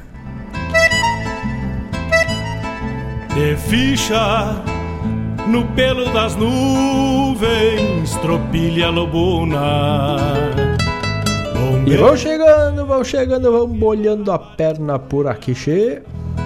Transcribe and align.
De 3.35 3.57
ficha 3.57 4.63
no 5.49 5.65
pelo 5.69 6.13
das 6.13 6.37
nuvens, 6.37 8.15
tropilha 8.17 8.91
lobuna. 8.91 10.72
E 11.85 11.97
vão 11.97 12.17
chegando, 12.17 12.87
vão 12.87 13.03
chegando, 13.03 13.51
vão 13.51 13.67
bolhando 13.67 14.31
a 14.31 14.39
perna 14.39 14.99
por 14.99 15.27
aqui, 15.27 15.55
che. 15.55 16.01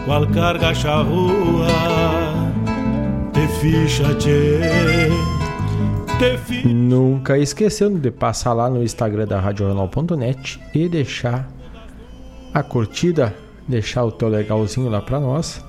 Qual 0.06 0.26
carga 0.28 0.72
charrua, 0.74 1.66
te 3.32 3.46
ficha, 3.60 4.14
tchê. 4.14 4.60
Nunca 6.64 7.36
esquecendo 7.36 7.98
de 7.98 8.10
passar 8.10 8.54
lá 8.54 8.70
no 8.70 8.82
Instagram 8.82 9.26
da 9.26 9.38
RadioJornal.net 9.38 10.58
e 10.74 10.88
deixar 10.88 11.46
a 12.54 12.62
curtida, 12.62 13.34
deixar 13.68 14.04
o 14.04 14.10
teu 14.10 14.28
legalzinho 14.28 14.88
lá 14.88 15.02
para 15.02 15.20
nós. 15.20 15.62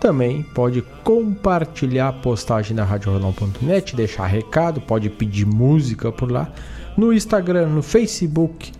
Também 0.00 0.42
pode 0.54 0.80
compartilhar 1.02 2.08
a 2.08 2.12
postagem 2.14 2.74
da 2.74 2.84
RadioJornal.net, 2.84 3.94
deixar 3.94 4.24
recado, 4.24 4.80
pode 4.80 5.10
pedir 5.10 5.44
música 5.44 6.10
por 6.10 6.32
lá. 6.32 6.50
No 6.96 7.12
Instagram, 7.12 7.66
no 7.66 7.82
Facebook, 7.82 8.72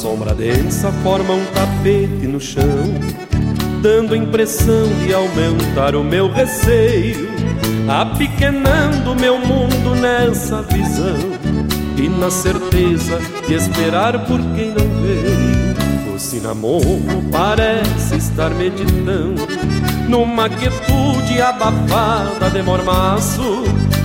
sombra 0.04 0.34
densa 0.34 0.92
forma 1.02 1.32
um 1.32 1.46
tapete 1.46 2.26
no 2.26 2.38
chão, 2.38 2.62
dando 3.80 4.14
impressão 4.14 4.86
de 5.02 5.14
aumentar 5.14 5.96
o 5.96 6.04
meu 6.04 6.30
receio, 6.30 7.26
apequenando 7.88 9.16
meu 9.18 9.38
mundo 9.38 9.94
nessa 9.98 10.60
visão 10.60 11.16
e 11.96 12.06
na 12.06 12.30
certeza 12.30 13.18
de 13.48 13.54
esperar 13.54 14.26
por 14.26 14.38
quem 14.54 14.72
não 14.72 14.86
veio. 15.00 16.14
O 16.14 16.18
cinamomo 16.18 17.24
parece 17.32 18.16
estar 18.16 18.50
meditando 18.50 19.48
numa 20.06 20.50
quietude 20.50 21.40
abafada 21.40 22.50
de 22.50 22.62
mormaço. 22.62 23.64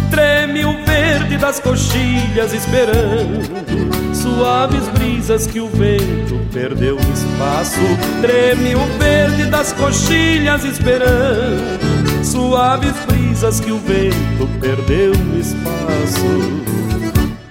Treme 0.10 0.64
o 0.64 0.86
verde 0.86 1.38
das 1.38 1.60
coxilhas 1.60 2.54
esperando 2.54 4.09
suaves 4.40 4.88
brisas 4.90 5.48
que 5.48 5.60
o 5.60 5.68
vento 5.68 6.40
perdeu 6.54 6.96
o 6.96 7.14
espaço. 7.14 7.82
Treme 8.22 8.74
o 8.74 8.86
verde 8.98 9.46
das 9.48 9.74
coxilhas 9.74 10.64
esperando 10.64 12.24
suaves 12.24 12.94
brisas 13.06 13.60
que 13.60 13.70
o 13.70 13.78
vento 13.80 14.48
perdeu 14.62 15.14
no 15.14 15.38
espaço. 15.38 16.64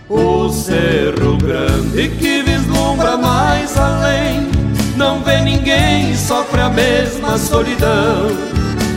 O 0.09 0.49
cerro 0.49 1.37
grande 1.37 2.09
que 2.09 2.42
vislumbra 2.42 3.18
mais 3.18 3.76
além, 3.76 4.49
não 4.97 5.23
vê 5.23 5.42
ninguém, 5.42 6.16
sofre 6.16 6.62
a 6.62 6.71
mesma 6.71 7.37
solidão. 7.37 8.28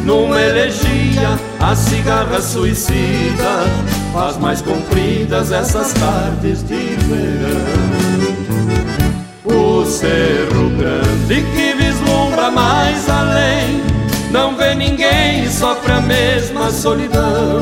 Numa 0.05 0.41
elegia, 0.41 1.37
a 1.59 1.75
cigarra 1.75 2.41
suicida 2.41 3.65
faz 4.13 4.37
mais 4.37 4.61
compridas 4.61 5.51
essas 5.51 5.93
tardes 5.93 6.63
de 6.63 6.95
verão. 7.05 7.80
Cerro 9.91 10.69
grande 10.77 11.43
que 11.53 11.73
vislumbra 11.73 12.49
mais 12.49 13.09
além, 13.09 13.83
não 14.31 14.55
vê 14.55 14.73
ninguém, 14.73 15.49
sofre 15.49 15.91
a 15.91 15.99
mesma 15.99 16.71
solidão. 16.71 17.61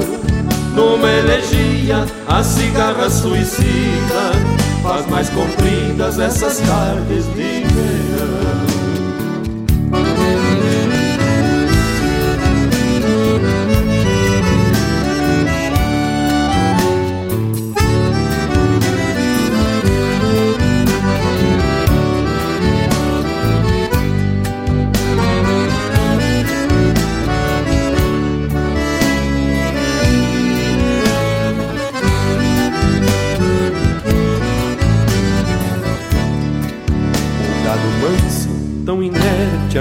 Numa 0.76 1.10
elegia, 1.10 2.06
a 2.28 2.44
cigarra 2.44 3.10
suicida 3.10 4.32
faz 4.84 5.08
mais 5.08 5.30
compridas 5.30 6.20
essas 6.20 6.60
tardes 6.60 7.26
de 7.34 7.64
verão. 7.66 8.39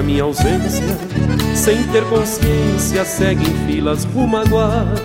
Minha 0.08 0.22
ausência, 0.22 0.86
sem 1.54 1.82
ter 1.88 2.02
consciência, 2.04 3.04
segue 3.04 3.44
em 3.44 3.66
filas 3.66 4.04
rumo 4.04 4.38
à 4.38 4.44
guarda. 4.44 4.96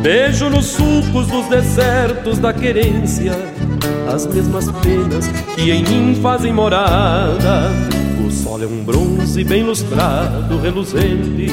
Beijo 0.00 0.48
nos 0.48 0.66
sulcos 0.66 1.26
dos 1.26 1.46
desertos 1.48 2.38
da 2.38 2.52
querência, 2.52 3.32
as 4.14 4.28
mesmas 4.28 4.70
penas 4.70 5.26
que 5.56 5.72
em 5.72 5.82
mim 5.82 6.20
fazem 6.22 6.52
morada. 6.52 7.72
O 8.24 8.30
sol 8.30 8.62
é 8.62 8.66
um 8.66 8.84
bronze 8.84 9.42
bem 9.42 9.64
lustrado, 9.64 10.60
reluzente, 10.60 11.48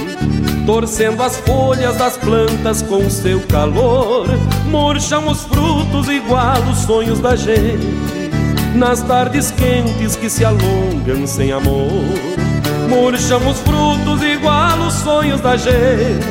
torcendo 0.68 1.24
as 1.24 1.38
folhas 1.38 1.98
das 1.98 2.18
plantas 2.18 2.84
com 2.84 3.10
seu 3.10 3.39
calor. 3.48 4.27
Murcham 4.70 5.27
os 5.27 5.42
frutos 5.46 6.08
igual 6.08 6.62
os 6.72 6.77
sonhos 6.82 7.20
da 7.20 7.36
gente, 7.36 8.30
nas 8.75 9.01
tardes 9.01 9.50
quentes 9.50 10.15
que 10.15 10.30
se 10.30 10.46
alongam 10.46 11.25
sem 11.25 11.51
amor. 11.51 12.45
Murcham 12.89 13.50
os 13.50 13.60
frutos 13.60 14.24
igual 14.24 14.77
os 14.80 14.94
sonhos 14.94 15.42
da 15.42 15.58
gente. 15.58 16.25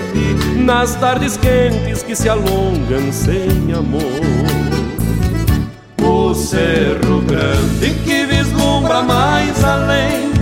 Nas 0.57 0.95
tardes 0.95 1.37
quentes 1.37 2.03
que 2.03 2.15
se 2.15 2.29
alongam 2.29 3.13
sem 3.13 3.73
amor. 3.73 4.03
O 6.03 6.35
cerro 6.35 7.23
grande 7.23 7.95
que 8.05 8.25
vislumbra 8.27 9.03
mais 9.03 9.63
além. 9.65 10.33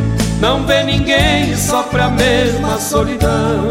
Não 0.40 0.66
vê 0.66 0.82
ninguém, 0.82 1.56
sofre 1.56 2.00
a 2.00 2.08
mesma 2.08 2.78
solidão. 2.78 3.68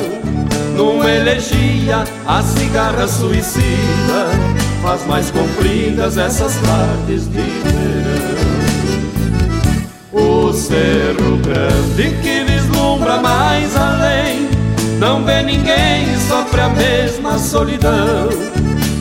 Numa 0.75 1.11
elegia, 1.11 2.03
a 2.25 2.41
cigarra 2.41 3.07
suicida. 3.07 4.29
Faz 4.81 5.05
mais 5.05 5.29
compridas 5.29 6.17
essas 6.17 6.55
tardes 6.55 7.27
de 7.27 7.41
o 10.51 10.53
cerro 10.53 11.37
grande 11.37 12.13
que 12.21 12.43
vislumbra 12.43 13.21
mais 13.21 13.73
além. 13.75 14.49
Não 14.99 15.23
vê 15.23 15.41
ninguém, 15.41 16.05
sofre 16.27 16.59
a 16.59 16.69
mesma 16.69 17.37
solidão. 17.39 18.27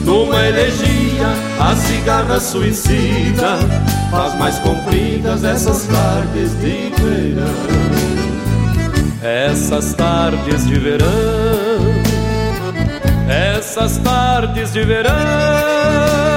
Numa 0.04 0.46
elegia, 0.46 1.26
a 1.60 1.76
cigarra 1.76 2.40
suicida 2.40 3.58
Faz 4.10 4.34
mais 4.38 4.58
compridas 4.60 5.44
essas 5.44 5.84
tardes 5.84 6.58
de 6.58 6.90
verão. 6.96 7.44
Essas 9.22 9.92
tardes 9.92 10.66
de 10.66 10.78
verão 10.78 11.06
Essas 13.28 13.98
tardes 13.98 14.72
de 14.72 14.82
verão 14.82 16.29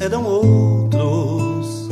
eram 0.00 0.24
outros, 0.24 1.88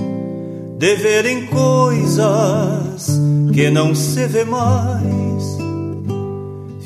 de 0.79 0.95
verem 0.95 1.47
coisas 1.47 3.21
que 3.53 3.71
não 3.71 3.95
se 3.95 4.27
vê 4.27 4.45
mais. 4.45 5.03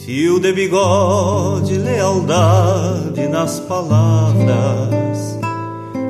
Fio 0.04 0.40
de 0.40 0.52
bigode, 0.52 1.76
lealdade 1.76 3.28
nas 3.28 3.60
palavras 3.60 5.38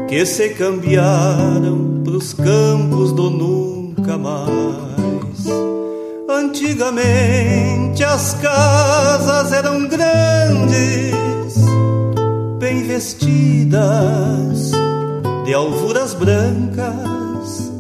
que 0.09 0.25
se 0.25 0.51
cambiaram 0.51 2.03
pros 2.05 2.33
campos 2.33 3.13
do 3.13 3.29
nunca 3.29 4.17
mais. 4.17 5.47
Antigamente 6.29 8.05
as 8.05 8.35
casas 8.35 9.53
eram 9.53 9.89
grandes 9.89 11.57
bem 12.59 12.83
vestidas 12.85 14.76
de 15.47 15.55
alvuras 15.55 16.13
brancas, 16.13 17.73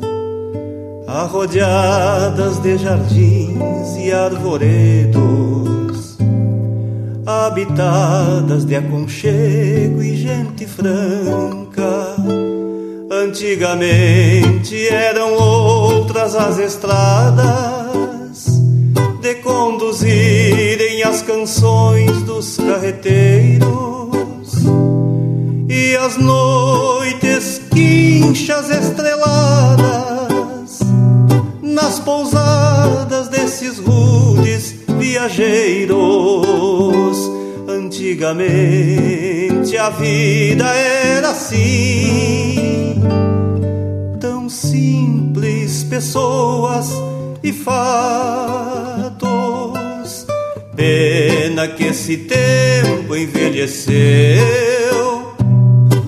arrodeadas 1.08 2.60
de 2.60 2.78
jardins 2.78 3.96
e 3.98 4.12
arvoredos, 4.12 6.16
habitadas 7.26 8.64
de 8.64 8.76
aconchego 8.76 10.00
e 10.00 10.16
gente 10.16 10.64
franca. 10.64 12.14
Antigamente 13.10 14.86
eram 14.86 15.34
outras 15.34 16.36
as 16.36 16.60
estradas 16.60 18.46
de 19.20 19.34
conduzirem 19.42 21.02
as 21.02 21.20
canções 21.22 22.22
dos 22.22 22.58
carreteiros 22.58 23.95
e 25.76 25.94
as 25.94 26.16
noites 26.16 27.60
quinchas 27.70 28.70
estreladas 28.70 30.80
nas 31.60 32.00
pousadas 32.00 33.28
desses 33.28 33.78
rudes 33.78 34.74
viajeiros. 34.98 35.94
Antigamente 37.68 39.76
a 39.76 39.90
vida 39.90 40.64
era 40.64 41.32
assim, 41.32 43.02
tão 44.18 44.48
simples, 44.48 45.84
pessoas 45.84 46.86
e 47.42 47.52
fatos. 47.52 49.26
Pena 50.74 51.68
que 51.68 51.84
esse 51.84 52.16
tempo 52.16 53.14
envelheceu 53.14 55.15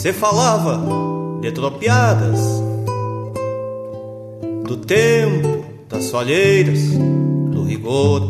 Se 0.00 0.14
falava 0.14 0.80
de 1.42 1.52
tropiadas, 1.52 2.40
do 4.64 4.78
tempo, 4.78 5.62
das 5.90 6.08
folheiras, 6.08 6.80
do 7.50 7.64
rigor, 7.64 8.22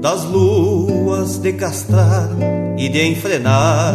das 0.00 0.24
luas 0.24 1.36
de 1.36 1.52
castrar 1.52 2.30
e 2.78 2.88
de 2.88 3.06
enfrenar, 3.06 3.94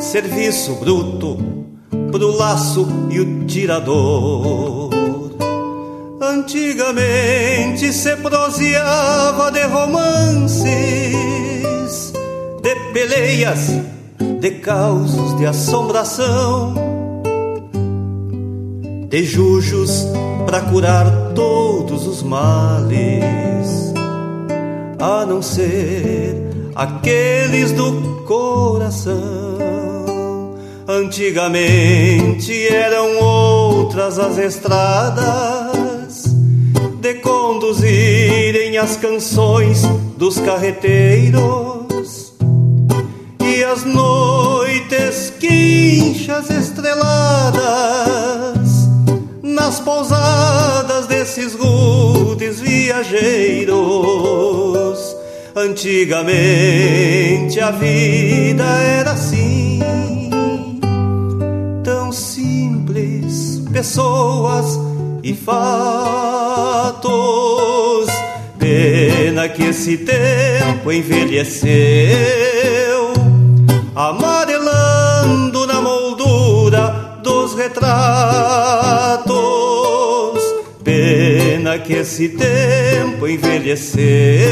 serviço 0.00 0.74
bruto 0.80 1.38
pro 2.10 2.36
laço 2.36 2.88
e 3.12 3.20
o 3.20 3.44
tirador. 3.46 4.90
Antigamente 6.20 7.92
se 7.92 8.16
proseava 8.16 9.52
de 9.52 9.62
romances 9.66 10.64
de 10.64 11.31
peleias, 12.92 13.70
de 14.40 14.50
causos 14.50 15.36
de 15.36 15.46
assombração, 15.46 16.74
de 19.08 19.24
jujos 19.24 20.06
para 20.44 20.60
curar 20.60 21.32
todos 21.34 22.06
os 22.06 22.22
males, 22.22 23.94
a 24.98 25.24
não 25.26 25.40
ser 25.40 26.36
aqueles 26.74 27.72
do 27.72 28.22
coração. 28.26 29.22
Antigamente 30.86 32.66
eram 32.68 33.18
outras 33.20 34.18
as 34.18 34.36
estradas 34.36 36.24
de 37.00 37.14
conduzirem 37.14 38.76
as 38.76 38.96
canções 38.96 39.82
dos 40.16 40.38
carreteiros 40.40 41.71
as 43.72 43.84
noites 43.84 45.32
quinchas 45.40 46.50
estreladas 46.50 47.62
nas 49.42 49.80
pousadas 49.80 51.06
desses 51.06 51.54
rudes 51.54 52.60
viajeiros. 52.60 53.72
Antigamente 55.56 55.98
a 57.60 57.70
vida 57.70 58.64
era 58.64 59.12
assim, 59.12 59.80
tão 61.82 62.12
simples, 62.12 63.62
pessoas 63.72 64.78
e 65.22 65.32
fatos. 65.32 65.62
Pena 68.58 69.48
que 69.48 69.62
esse 69.62 69.96
tempo 69.96 70.92
envelheceu 70.92 72.51
amarelando 73.94 75.66
na 75.66 75.80
moldura 75.80 77.18
dos 77.22 77.54
retratos. 77.54 77.92
Pena 80.82 81.78
que 81.78 81.94
esse 81.94 82.30
tempo 82.30 83.28
envelheceu, 83.28 84.42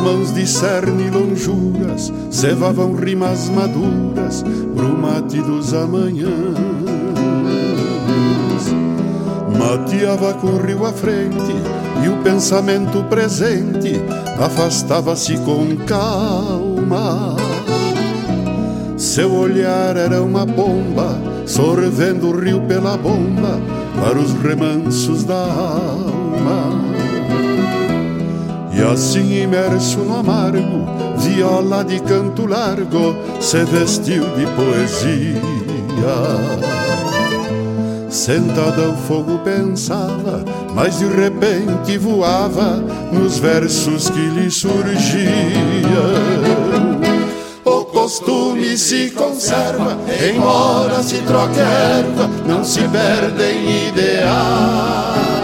mãos 0.00 0.32
de 0.32 0.46
cerne 0.46 1.04
e 1.06 1.10
lonjuras 1.10 2.12
cevavam 2.30 2.94
rimas 2.94 3.48
maduras 3.48 4.42
pro 4.74 4.96
mate 4.96 5.40
dos 5.42 5.74
amanhãs. 5.74 6.58
Mateava 9.58 10.34
com 10.34 10.48
o 10.48 10.56
rio 10.56 10.86
à 10.86 10.92
frente 10.92 11.54
e 12.04 12.08
o 12.08 12.16
pensamento 12.22 13.04
presente 13.04 14.00
afastava-se 14.38 15.36
com 15.38 15.76
calma. 15.86 17.36
Seu 18.96 19.32
olhar 19.32 19.96
era 19.96 20.22
uma 20.22 20.46
bomba, 20.46 21.18
sorvendo 21.46 22.28
o 22.28 22.38
rio 22.38 22.60
pela 22.62 22.96
bomba 22.96 23.60
para 24.00 24.18
os 24.18 24.32
remansos 24.32 25.24
da 25.24 25.42
alma. 25.42 26.09
E 28.80 28.82
assim 28.82 29.42
imerso 29.42 29.98
no 29.98 30.16
amargo, 30.16 30.86
viola 31.18 31.84
de 31.84 32.00
canto 32.00 32.46
largo 32.46 33.14
se 33.38 33.62
vestiu 33.64 34.24
de 34.34 34.46
poesia. 34.56 35.38
Sentada 38.08 38.86
ao 38.86 38.96
fogo 38.96 39.38
pensava, 39.40 40.42
mas 40.74 40.98
de 40.98 41.04
repente 41.08 41.98
voava 41.98 42.82
nos 43.12 43.38
versos 43.38 44.08
que 44.08 44.18
lhe 44.30 44.50
surgiam 44.50 45.20
costume 47.92 48.76
se 48.76 49.10
conserva, 49.10 49.96
embora 50.34 51.02
se 51.02 51.18
troque 51.18 51.60
erva, 51.60 52.28
não 52.46 52.64
se 52.64 52.80
perdem 52.88 53.88
ideais. 53.88 55.39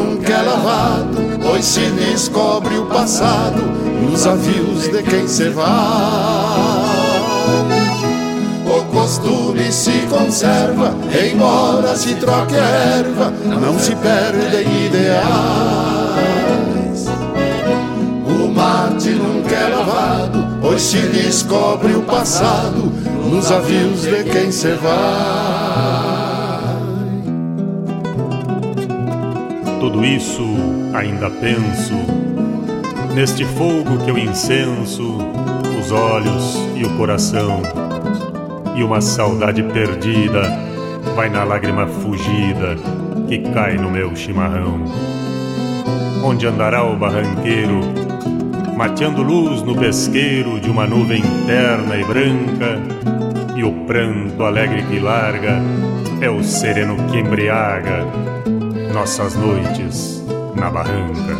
O 0.00 0.02
mate 0.02 0.08
nunca 0.08 0.32
é 0.32 0.42
lavado, 0.42 1.16
pois 1.42 1.64
se 1.64 1.80
descobre 1.90 2.78
o 2.78 2.86
passado 2.86 3.62
nos 4.02 4.26
avios 4.26 4.88
de 4.88 5.02
quem 5.02 5.28
se 5.28 5.48
vai. 5.50 5.66
O 8.66 8.84
costume 8.92 9.70
se 9.72 10.06
conserva, 10.08 10.94
embora 11.32 11.94
se 11.96 12.14
troque 12.14 12.54
erva, 12.54 13.32
não 13.60 13.78
se 13.78 13.94
perdem 13.96 14.86
ideais. 14.86 15.70
pois 20.70 20.82
se 20.82 21.00
descobre 21.08 21.94
o 21.94 22.02
passado 22.02 22.92
nos 23.28 23.50
avios 23.50 24.02
de 24.02 24.24
quem 24.24 24.52
se 24.52 24.72
vai. 24.74 25.49
Tudo 29.80 30.04
isso 30.04 30.44
ainda 30.92 31.30
penso, 31.30 31.94
neste 33.14 33.46
fogo 33.46 33.96
que 34.04 34.10
eu 34.10 34.18
incenso, 34.18 35.16
os 35.80 35.90
olhos 35.90 36.58
e 36.76 36.84
o 36.84 36.98
coração, 36.98 37.62
e 38.76 38.84
uma 38.84 39.00
saudade 39.00 39.62
perdida 39.62 40.42
vai 41.16 41.30
na 41.30 41.44
lágrima 41.44 41.86
fugida 41.86 42.76
que 43.26 43.38
cai 43.54 43.78
no 43.78 43.90
meu 43.90 44.14
chimarrão. 44.14 44.82
Onde 46.22 46.46
andará 46.46 46.84
o 46.84 46.94
barranqueiro, 46.94 47.80
mateando 48.76 49.22
luz 49.22 49.62
no 49.62 49.74
pesqueiro 49.74 50.60
de 50.60 50.68
uma 50.68 50.86
nuvem 50.86 51.22
terna 51.46 51.96
e 51.96 52.04
branca, 52.04 52.78
e 53.56 53.64
o 53.64 53.72
pranto 53.86 54.44
alegre 54.44 54.82
que 54.82 54.98
larga 54.98 55.58
é 56.20 56.28
o 56.28 56.44
sereno 56.44 56.96
que 57.10 57.18
embriaga 57.18 58.29
nossas 59.00 59.34
noites 59.34 60.22
na 60.54 60.70
barranca. 60.70 61.34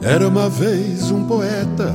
Era 0.00 0.28
uma 0.28 0.48
vez 0.48 1.10
um 1.10 1.24
poeta, 1.24 1.92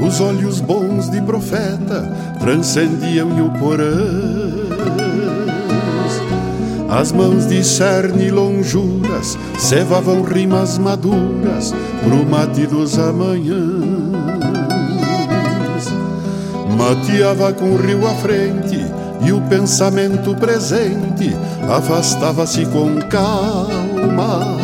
os 0.00 0.20
olhos 0.20 0.60
bons 0.60 1.10
de 1.10 1.20
profeta 1.22 2.08
transcendiam 2.38 3.30
o 3.46 3.50
porão. 3.58 4.66
As 6.88 7.10
mãos 7.10 7.44
de 7.46 7.64
cerne 7.64 8.30
lonjuras 8.30 9.36
cevavam 9.58 10.22
rimas 10.22 10.78
maduras 10.78 11.74
pro 12.04 12.24
mate 12.24 12.64
dos 12.64 12.96
amanhãs. 12.96 13.82
Mateava 16.78 17.52
com 17.52 17.72
o 17.72 17.76
rio 17.76 18.06
à 18.06 18.14
frente 18.14 18.85
e 19.20 19.32
o 19.32 19.40
pensamento 19.42 20.34
presente 20.34 21.36
afastava-se 21.68 22.66
com 22.66 22.96
calma. 23.08 24.56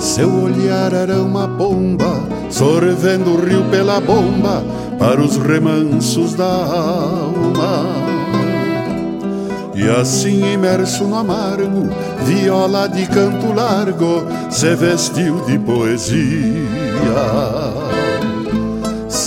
Seu 0.00 0.42
olhar 0.42 0.92
era 0.92 1.22
uma 1.22 1.46
bomba, 1.46 2.22
sorvendo 2.50 3.32
o 3.32 3.44
rio 3.44 3.64
pela 3.70 4.00
bomba 4.00 4.62
para 4.98 5.20
os 5.20 5.36
remansos 5.36 6.34
da 6.34 6.44
alma. 6.44 8.04
E 9.74 9.88
assim 9.88 10.52
imerso 10.52 11.04
no 11.04 11.16
amargo, 11.16 11.88
viola 12.24 12.86
de 12.86 13.06
canto 13.06 13.52
largo, 13.52 14.24
se 14.50 14.74
vestiu 14.76 15.44
de 15.44 15.58
poesia. 15.58 16.12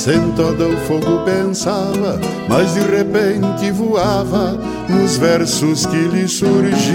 Sentado 0.08 0.64
ao 0.64 0.72
fogo 0.88 1.26
pensava, 1.26 2.18
mas 2.48 2.76
de 2.76 2.80
repente 2.80 3.70
voava 3.72 4.58
nos 4.88 5.18
versos 5.18 5.86
que 5.86 5.98
lhe 5.98 6.26
surgiam. 6.30 6.88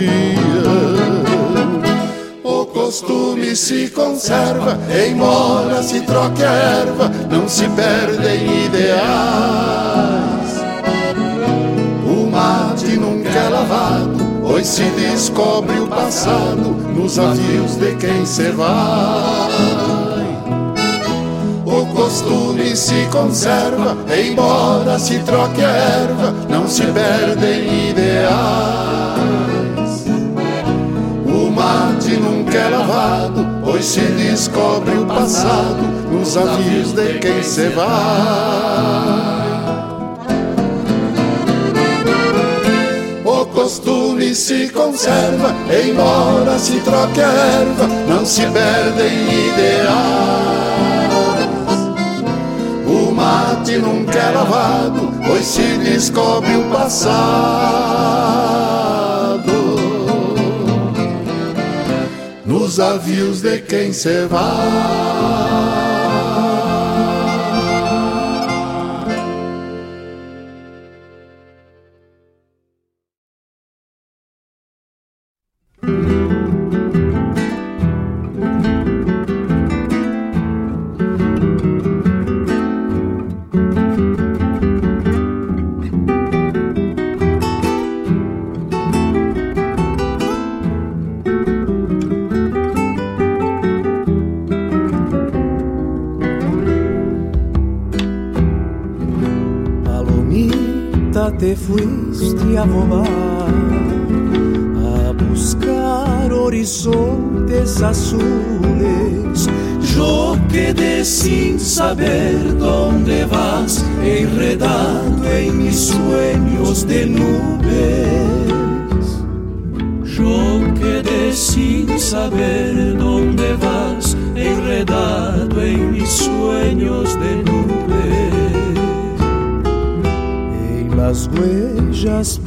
O 2.43 2.65
costume 2.65 3.55
se 3.55 3.91
conserva, 3.91 4.79
embora 5.07 5.83
se 5.83 6.01
troque 6.01 6.43
a 6.43 6.53
erva, 6.53 7.13
não 7.31 7.47
se 7.47 7.69
perdem 7.69 8.65
ideais. 8.65 9.03
O 12.07 12.31
mate 12.31 12.97
nunca 12.97 13.29
é 13.29 13.49
lavado, 13.51 14.25
pois 14.41 14.67
se 14.67 14.85
descobre 14.85 15.79
o 15.81 15.87
passado 15.87 16.71
nos 16.97 17.19
avios 17.19 17.77
de 17.77 17.95
quem 17.97 18.25
se 18.25 18.51
vai 18.53 19.92
costume 22.13 22.77
se 22.77 23.07
conserva, 23.11 23.97
embora 24.15 24.99
se 24.99 25.19
troque 25.21 25.65
a 25.65 25.69
erva, 25.69 26.35
não 26.47 26.69
se 26.69 26.83
perdem 26.83 27.89
ideais. 27.89 28.35
O 31.25 31.51
mate 31.51 32.19
nunca 32.19 32.59
é 32.59 32.69
lavado, 32.69 33.47
pois 33.65 33.87
se 33.87 34.01
descobre 34.01 34.95
o 34.95 35.07
passado 35.07 35.83
nos 36.11 36.37
avios 36.37 36.93
de 36.93 37.19
quem 37.19 37.43
se 37.43 37.69
vai. 37.69 37.87
O 43.25 43.47
costume 43.47 44.35
se 44.35 44.69
conserva, 44.69 45.55
embora 45.83 46.59
se 46.59 46.79
troque 46.81 47.23
a 47.23 47.33
erva, 47.33 47.89
não 48.07 48.27
se 48.27 48.43
perdem 48.43 49.49
ideais 49.49 50.62
mate 53.63 53.79
nunca 53.79 54.19
é 54.19 54.31
lavado, 54.31 55.13
pois 55.25 55.45
se 55.45 55.79
descobre 55.79 56.57
o 56.57 56.65
passado 56.71 57.13
nos 62.45 62.81
avios 62.81 63.41
de 63.41 63.61
quem 63.61 63.93
se 63.93 64.27
vai. 64.27 65.72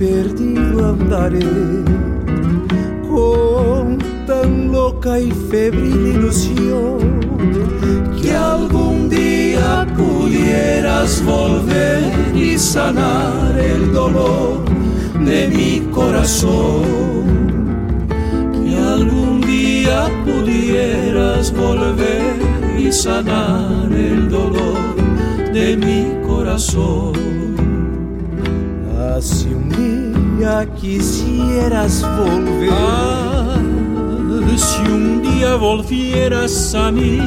Perdido 0.05 0.89
andaré 0.89 1.49
con 3.09 3.97
tan 4.27 4.71
loca 4.71 5.19
y 5.19 5.31
febril 5.31 6.01
ilusión 6.15 6.99
que 8.21 8.31
algún 8.31 9.09
día 9.09 9.87
pudieras 9.97 11.23
volver 11.25 12.03
y 12.35 12.57
sanar 12.57 13.57
el 13.57 13.93
dolor 13.93 14.63
de 15.29 15.47
mi 15.47 15.71
corazón. 15.91 17.25
Que 18.53 18.77
algún 18.77 19.41
día 19.41 20.07
pudieras 20.23 21.51
volver 21.51 22.35
y 22.77 22.91
sanar 22.91 23.91
el 23.91 24.29
dolor 24.29 24.81
de 25.51 25.77
mi 25.77 26.27
corazón. 26.27 27.34
Día 30.45 30.67
quisieras 30.79 32.05
volver, 32.17 32.69
ah, 32.71 33.57
si 34.55 34.91
un 34.91 35.23
día 35.23 35.55
volvieras 35.55 36.75
a 36.75 36.91
mí, 36.91 37.19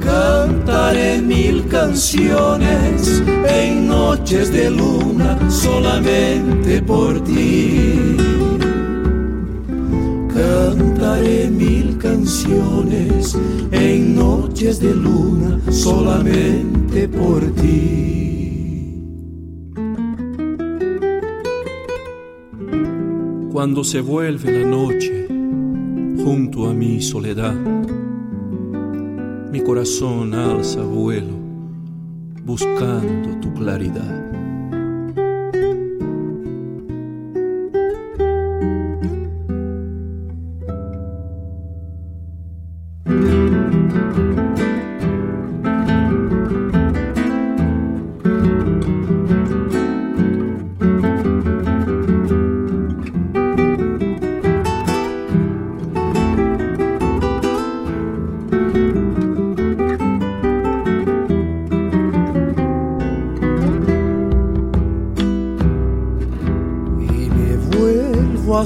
cantaré 0.00 1.22
mil 1.22 1.64
canciones 1.68 3.22
en 3.46 3.86
noches 3.86 4.52
de 4.52 4.68
luna 4.70 5.38
solamente 5.48 6.82
por 6.82 7.22
ti. 7.22 8.16
Cantaré 10.34 11.50
mil 11.50 11.98
canciones 11.98 13.36
en 13.70 14.16
noches 14.16 14.80
de 14.80 14.92
luna 14.92 15.60
solamente 15.70 17.08
por 17.08 17.40
ti. 17.54 18.17
Cuando 23.58 23.82
se 23.82 24.00
vuelve 24.00 24.52
la 24.52 24.64
noche 24.64 25.26
junto 25.26 26.68
a 26.68 26.72
mi 26.72 27.02
soledad. 27.02 27.56
Mi 29.50 29.60
corazón 29.62 30.32
alza 30.32 30.80
vuelo 30.82 31.34
buscando 32.44 33.40
tu 33.40 33.52
claridad. 33.54 34.27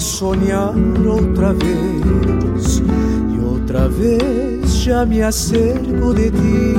Vivo 0.03 0.09
a 0.09 0.11
sonhar 0.33 0.75
outra 1.07 1.53
vez 1.53 2.83
e 3.33 3.45
outra 3.45 3.89
vez 3.89 4.83
já 4.83 5.07
me 5.07 5.23
acerco 5.23 6.13
de 6.13 6.31
ti. 6.31 6.75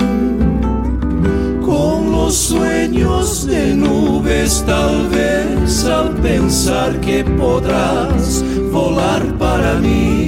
Con 1.63 2.12
los 2.12 2.36
sueños 2.36 3.45
de 3.45 3.73
nubes, 3.73 4.62
tal 4.65 5.07
vez 5.07 5.86
al 5.86 6.09
pensar 6.21 6.99
que 6.99 7.23
podrás 7.23 8.43
volar 8.71 9.21
para 9.39 9.75
mí. 9.75 10.25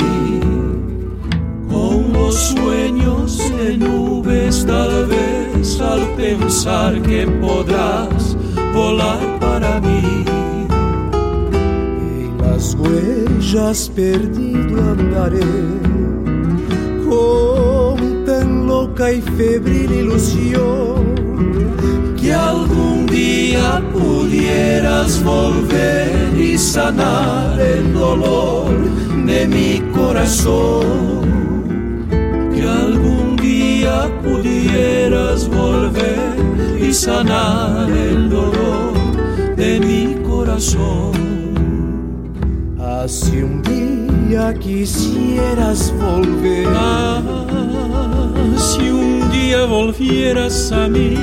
Con 1.69 2.13
los 2.13 2.35
sueños 2.35 3.37
de 3.57 3.77
nubes, 3.77 4.65
tal 4.65 5.05
vez 5.07 5.81
al 5.81 6.01
pensar 6.15 7.01
que 7.01 7.27
podrás 7.41 8.37
volar 8.73 9.19
para 9.39 9.81
mí. 9.81 10.34
En 12.83 13.39
las 13.39 13.53
huellas 13.53 13.91
perdido 13.95 14.81
andaré 14.91 15.39
con 17.07 18.25
tan 18.25 18.67
loca 18.67 19.11
y 19.11 19.21
febril 19.21 19.91
ilusión 19.91 21.15
que 22.19 22.33
algún 22.33 23.05
día 23.05 23.81
pudieras 23.93 25.23
volver 25.23 26.37
y 26.37 26.57
sanar 26.57 27.59
el 27.59 27.93
dolor 27.93 28.71
de 29.25 29.47
mi 29.47 29.81
corazón. 29.93 31.25
Que 32.53 32.63
algún 32.63 33.35
día 33.37 34.09
pudieras 34.23 35.47
volver 35.47 36.35
y 36.81 36.93
sanar 36.93 37.89
el 37.89 38.29
dolor 38.29 38.93
de 39.55 39.79
mi 39.79 40.15
corazón. 40.23 41.24
Así 43.05 43.37
un 43.43 43.61
día 43.61 44.51
quisieras 44.55 45.93
volver. 45.99 46.65
Si 48.57 48.89
un 48.89 49.29
día 49.31 49.63
volvieras 49.65 50.71
a 50.71 50.87
mí 50.87 51.13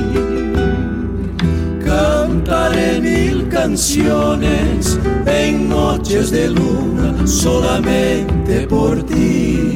cantaré 1.85 3.01
mil 3.01 3.49
canciones 3.49 4.97
en 5.27 5.69
noches 5.69 6.31
de 6.31 6.51
luna 6.51 7.27
solamente 7.27 8.65
por 8.69 9.03
ti. 9.03 9.75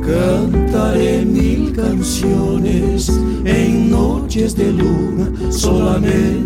Cantaré 0.00 1.22
mil 1.26 1.76
canciones 1.76 3.10
en 3.44 3.90
noches 3.90 4.56
de 4.56 4.72
luna 4.72 5.52
solamente 5.52 6.45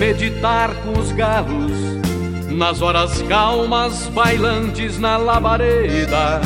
Meditar 0.00 0.74
com 0.76 0.98
os 0.98 1.12
galos, 1.12 1.72
nas 2.48 2.80
horas 2.80 3.20
calmas 3.28 4.06
bailantes 4.06 4.98
na 4.98 5.18
labareda, 5.18 6.40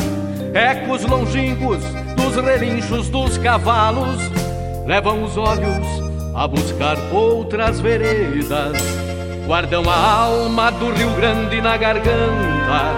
ecos 0.53 1.05
longínquos 1.05 1.79
dos 2.17 2.35
relinchos 2.35 3.07
dos 3.07 3.37
cavalos 3.37 4.19
levam 4.85 5.23
os 5.23 5.37
olhos 5.37 5.87
a 6.35 6.45
buscar 6.45 6.97
outras 7.13 7.79
veredas, 7.79 8.75
guardam 9.47 9.89
a 9.89 9.95
alma 9.95 10.69
do 10.71 10.91
Rio 10.91 11.11
Grande 11.11 11.61
na 11.61 11.77
garganta 11.77 12.91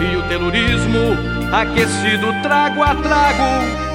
e 0.00 0.16
o 0.16 0.22
telurismo 0.28 1.16
aquecido 1.52 2.32
trago 2.44 2.84
a 2.84 2.94
trago 2.94 3.88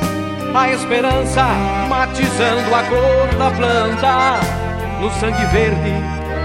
a 0.53 0.69
esperança 0.69 1.45
matizando 1.87 2.75
a 2.75 2.83
cor 2.83 3.37
da 3.39 3.51
planta, 3.51 4.62
no 5.03 5.11
sangue 5.19 5.45
verde, 5.47 5.91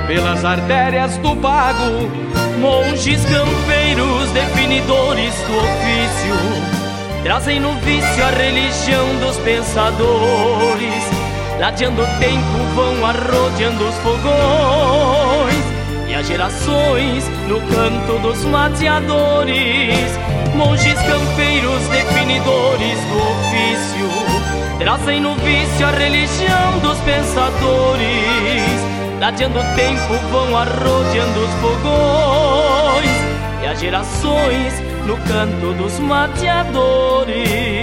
pelas 0.08 0.44
artérias 0.44 1.16
do 1.18 1.36
pago. 1.36 2.10
Monges 2.58 3.24
campeiros, 3.26 4.28
definidores 4.32 5.32
do 5.42 5.58
ofício, 5.58 7.22
trazem 7.22 7.60
no 7.60 7.72
vício 7.74 8.24
a 8.24 8.30
religião 8.30 9.06
dos 9.20 9.36
pensadores. 9.38 11.04
Ladeando 11.60 12.02
o 12.02 12.06
tempo, 12.18 12.58
vão 12.74 13.06
arrodeando 13.06 13.88
os 13.88 13.94
fogões 13.98 15.64
e 16.08 16.14
as 16.14 16.26
gerações 16.26 17.28
no 17.46 17.60
canto 17.60 18.18
dos 18.20 18.44
mateadores 18.44 20.18
monges 20.56 20.98
campeiros, 21.02 21.86
definidores 21.88 22.98
do 23.04 23.18
ofício, 23.18 24.57
trazem 24.78 25.20
no 25.20 25.34
vício 25.36 25.86
a 25.86 25.90
religião 25.90 26.78
dos 26.80 26.98
pensadores. 27.00 28.08
Ladeando 29.20 29.58
o 29.58 29.74
tempo, 29.74 30.14
vão 30.30 30.56
arrodeando 30.56 31.40
os 31.40 31.50
fogões 31.60 33.10
e 33.62 33.66
as 33.66 33.80
gerações 33.80 34.72
no 35.04 35.16
canto 35.18 35.72
dos 35.74 35.98
mateadores. 35.98 37.77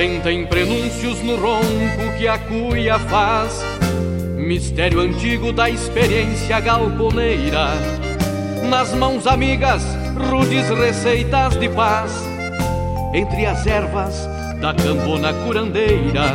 Sentem 0.00 0.46
prenúncios 0.46 1.22
no 1.22 1.36
ronco 1.36 2.16
que 2.16 2.26
a 2.26 2.38
cuia 2.38 2.98
faz, 2.98 3.62
mistério 4.34 4.98
antigo 4.98 5.52
da 5.52 5.68
experiência 5.68 6.58
galponeira. 6.58 7.72
Nas 8.70 8.94
mãos 8.94 9.26
amigas, 9.26 9.84
rudes 10.30 10.70
receitas 10.70 11.54
de 11.60 11.68
paz, 11.68 12.12
entre 13.12 13.44
as 13.44 13.66
ervas 13.66 14.26
da 14.62 14.72
campona 14.72 15.34
curandeira. 15.44 16.32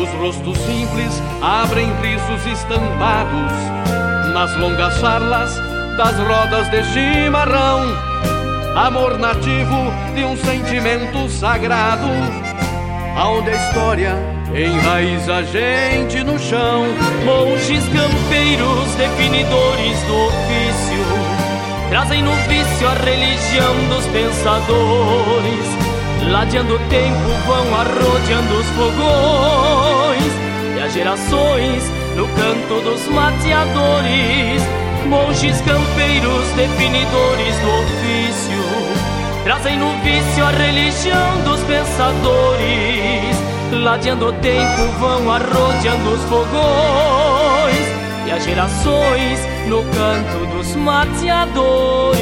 Os 0.00 0.08
rostos 0.18 0.56
simples 0.56 1.22
abrem 1.42 1.92
risos 2.00 2.46
estampados 2.50 3.52
nas 4.32 4.56
longas 4.56 4.98
charlas 5.00 5.54
das 5.98 6.16
rodas 6.20 6.70
de 6.70 6.82
chimarrão 6.94 8.07
amor 8.78 9.18
nativo 9.18 9.92
de 10.14 10.24
um 10.24 10.36
sentimento 10.36 11.28
sagrado, 11.28 12.06
aonde 13.16 13.50
a 13.50 13.54
história 13.54 14.14
enraiza 14.54 15.36
a 15.36 15.42
gente 15.42 16.22
no 16.22 16.38
chão. 16.38 16.84
Monges 17.24 17.84
campeiros, 17.88 18.94
definidores 18.96 20.00
do 20.04 20.14
ofício, 20.26 21.04
trazem 21.90 22.22
no 22.22 22.32
vício 22.46 22.88
a 22.88 22.94
religião 22.94 23.74
dos 23.88 24.06
pensadores. 24.06 25.66
Ladeando 26.30 26.74
o 26.74 26.78
tempo, 26.88 27.30
vão 27.46 27.74
arrodeando 27.74 28.54
os 28.60 28.66
fogões 28.70 30.32
e 30.76 30.80
as 30.80 30.92
gerações 30.92 31.82
no 32.14 32.28
canto 32.28 32.80
dos 32.82 33.08
mateadores 33.08 34.87
monges 35.08 35.60
campeiros, 35.62 36.46
definidores 36.54 37.58
do 37.60 37.68
ofício, 37.82 38.62
trazem 39.42 39.78
no 39.78 39.90
vício 40.02 40.44
a 40.44 40.50
religião 40.50 41.42
dos 41.44 41.60
pensadores. 41.62 43.36
Ladeando 43.72 44.28
o 44.28 44.32
tempo 44.34 44.82
vão 44.98 45.30
arrodeando 45.30 46.10
os 46.10 46.22
fogões 46.24 47.88
e 48.26 48.30
as 48.30 48.44
gerações 48.44 49.40
no 49.66 49.82
canto 49.84 50.46
dos 50.54 50.76
mateadores. 50.76 52.18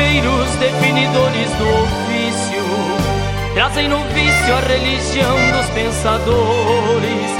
Campeiros, 0.00 0.50
definidores 0.56 1.50
do 1.58 1.64
ofício, 1.84 2.64
trazem 3.54 3.88
no 3.88 3.98
vício 4.14 4.54
a 4.54 4.60
religião 4.60 5.36
dos 5.52 5.66
pensadores. 5.70 7.30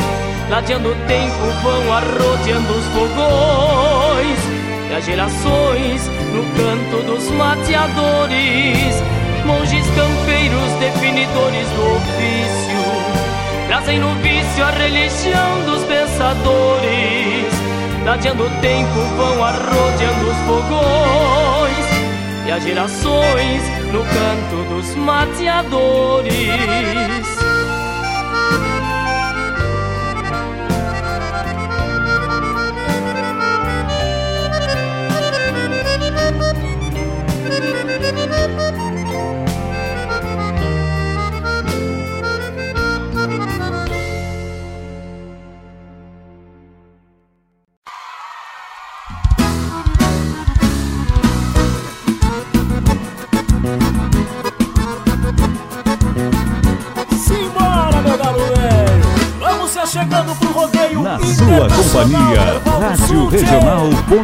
Ladeando 0.51 0.91
o 0.91 0.95
tempo 1.07 1.47
vão 1.63 1.93
arrodeando 1.93 2.73
os 2.73 2.87
fogões 2.87 4.39
e 4.91 4.95
as 4.95 5.05
gerações 5.05 6.09
no 6.33 6.43
canto 6.57 7.07
dos 7.07 7.31
mateadores. 7.31 9.03
Monges 9.47 9.87
campeiros, 9.87 10.73
definidores 10.81 11.69
do 11.71 11.97
ofício, 11.97 12.83
trazem 13.69 13.99
no 13.99 14.15
vício 14.17 14.65
a 14.65 14.71
religião 14.71 15.65
dos 15.65 15.83
pensadores 15.85 17.71
Ladeando 18.05 18.45
o 18.45 18.51
tempo 18.61 19.01
vão 19.17 19.45
arrodeando 19.45 20.31
os 20.31 20.37
fogões 20.47 21.50
E 22.47 22.51
as 22.51 22.63
gerações 22.63 23.63
no 23.93 24.03
canto 24.05 24.65
dos 24.75 24.95
mateadores 24.97 26.31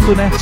Regional.net. 0.07 0.37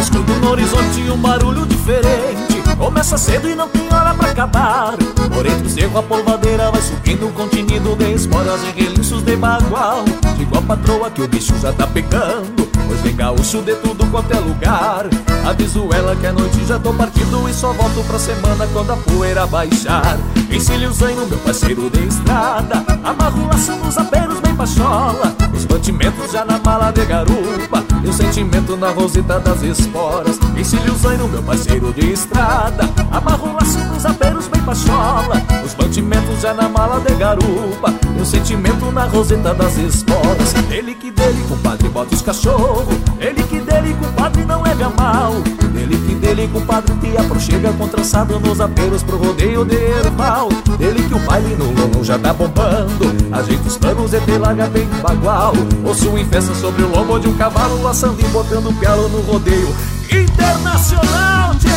Escuto 0.00 0.32
no 0.32 0.50
horizonte 0.50 1.08
um 1.08 1.16
barulho 1.16 1.64
diferente. 1.66 2.60
Começa 2.76 3.16
cedo 3.16 3.48
e 3.48 3.54
não 3.54 3.68
tem 3.68 3.86
hora 3.92 4.12
pra 4.12 4.30
acabar. 4.30 4.96
Por 5.32 5.46
entre 5.46 5.66
o 5.66 5.70
cerro 5.70 5.98
a 5.98 6.02
polvadeira 6.02 6.68
vai 6.72 6.82
subindo 6.82 7.28
um 7.28 7.32
continido 7.32 7.94
de 7.94 8.12
esporas 8.12 8.60
e 8.64 8.80
relinchos 8.80 9.22
de 9.22 9.36
bagual. 9.36 10.04
Digo 10.36 10.58
a 10.58 10.62
patroa 10.62 11.10
que 11.10 11.22
o 11.22 11.28
bicho 11.28 11.56
já 11.60 11.72
tá 11.72 11.86
pegando. 11.86 12.68
Pois 12.90 13.02
vem 13.02 13.14
gaúcho 13.14 13.62
de 13.62 13.76
tudo 13.76 14.04
quanto 14.10 14.32
é 14.32 14.40
lugar 14.40 15.06
Aviso 15.46 15.88
ela 15.94 16.16
que 16.16 16.26
a 16.26 16.32
noite 16.32 16.64
já 16.64 16.76
tô 16.76 16.92
partindo 16.92 17.48
E 17.48 17.54
só 17.54 17.72
volto 17.72 18.04
pra 18.04 18.18
semana 18.18 18.66
quando 18.72 18.92
a 18.92 18.96
poeira 18.96 19.46
baixar 19.46 20.18
Encilho 20.50 20.90
o 20.90 20.92
zanho, 20.92 21.24
meu 21.28 21.38
parceiro 21.38 21.88
de 21.88 22.04
estrada 22.06 22.84
Amarro 23.04 23.46
laço 23.46 23.72
nos 23.76 23.96
aperos 23.96 24.20
bem 24.20 24.29
pachola 24.60 25.34
Os 25.54 25.64
mantimentos 25.64 26.32
já 26.32 26.44
na 26.44 26.58
mala 26.58 26.90
de 26.92 27.04
garupa. 27.06 27.82
E 28.04 28.08
o 28.08 28.12
sentimento 28.12 28.76
na 28.76 28.90
roseta 28.90 29.40
das 29.40 29.62
esporas. 29.62 30.38
Encilho 30.56 30.92
o 30.92 30.98
zanho, 30.98 31.28
meu 31.28 31.42
parceiro 31.42 31.92
de 31.94 32.12
estrada. 32.12 32.88
Amarro 33.10 33.54
laço 33.54 33.78
nos 33.78 34.04
aperos 34.04 34.48
bem 34.48 34.60
pachola. 34.62 35.42
Os 35.64 35.74
mantimentos 35.74 36.40
já 36.40 36.52
na 36.52 36.68
mala 36.68 37.00
de 37.00 37.14
garupa. 37.14 37.94
E 38.16 38.20
o 38.20 38.26
sentimento 38.26 38.92
na 38.92 39.04
roseta 39.04 39.54
das 39.54 39.76
esporas. 39.78 40.54
Ele 40.70 40.94
que 40.94 41.10
dele, 41.10 41.42
compadre, 41.48 41.88
bota 41.88 42.14
os 42.14 42.22
cachorros. 42.22 42.94
Ele 43.18 43.39
dele, 43.80 43.94
compadre, 43.94 44.44
não 44.44 44.64
é 44.66 44.74
mal. 44.96 45.32
Dele 45.72 45.96
que 45.96 46.14
dele, 46.14 46.48
compadre, 46.52 46.94
te 46.96 47.16
aproxega 47.16 47.72
com 47.72 47.88
trançado 47.88 48.38
nos 48.40 48.60
apelos 48.60 49.02
pro 49.02 49.16
rodeio 49.16 49.64
de 49.64 49.76
erval. 49.76 50.48
Dele 50.78 51.02
que 51.02 51.14
o 51.14 51.18
baile 51.20 51.56
no 51.56 51.66
lombo 51.66 52.04
já 52.04 52.18
tá 52.18 52.32
bombando 52.32 53.10
Ajeita 53.32 53.68
os 53.68 53.76
panos 53.76 54.14
e 54.14 54.20
te 54.20 54.38
larga 54.38 54.66
bem 54.66 54.86
bagual. 55.02 55.52
Osso 55.84 56.16
em 56.18 56.24
festa 56.26 56.54
sobre 56.54 56.82
o 56.82 56.88
lombo 56.88 57.18
de 57.18 57.28
um 57.28 57.34
cavalo 57.34 57.82
Laçando 57.82 58.20
e 58.20 58.24
botando 58.24 58.72
pialo 58.78 59.08
no 59.08 59.20
rodeio. 59.20 59.74
Internacional, 60.10 61.54
tchê! 61.56 61.68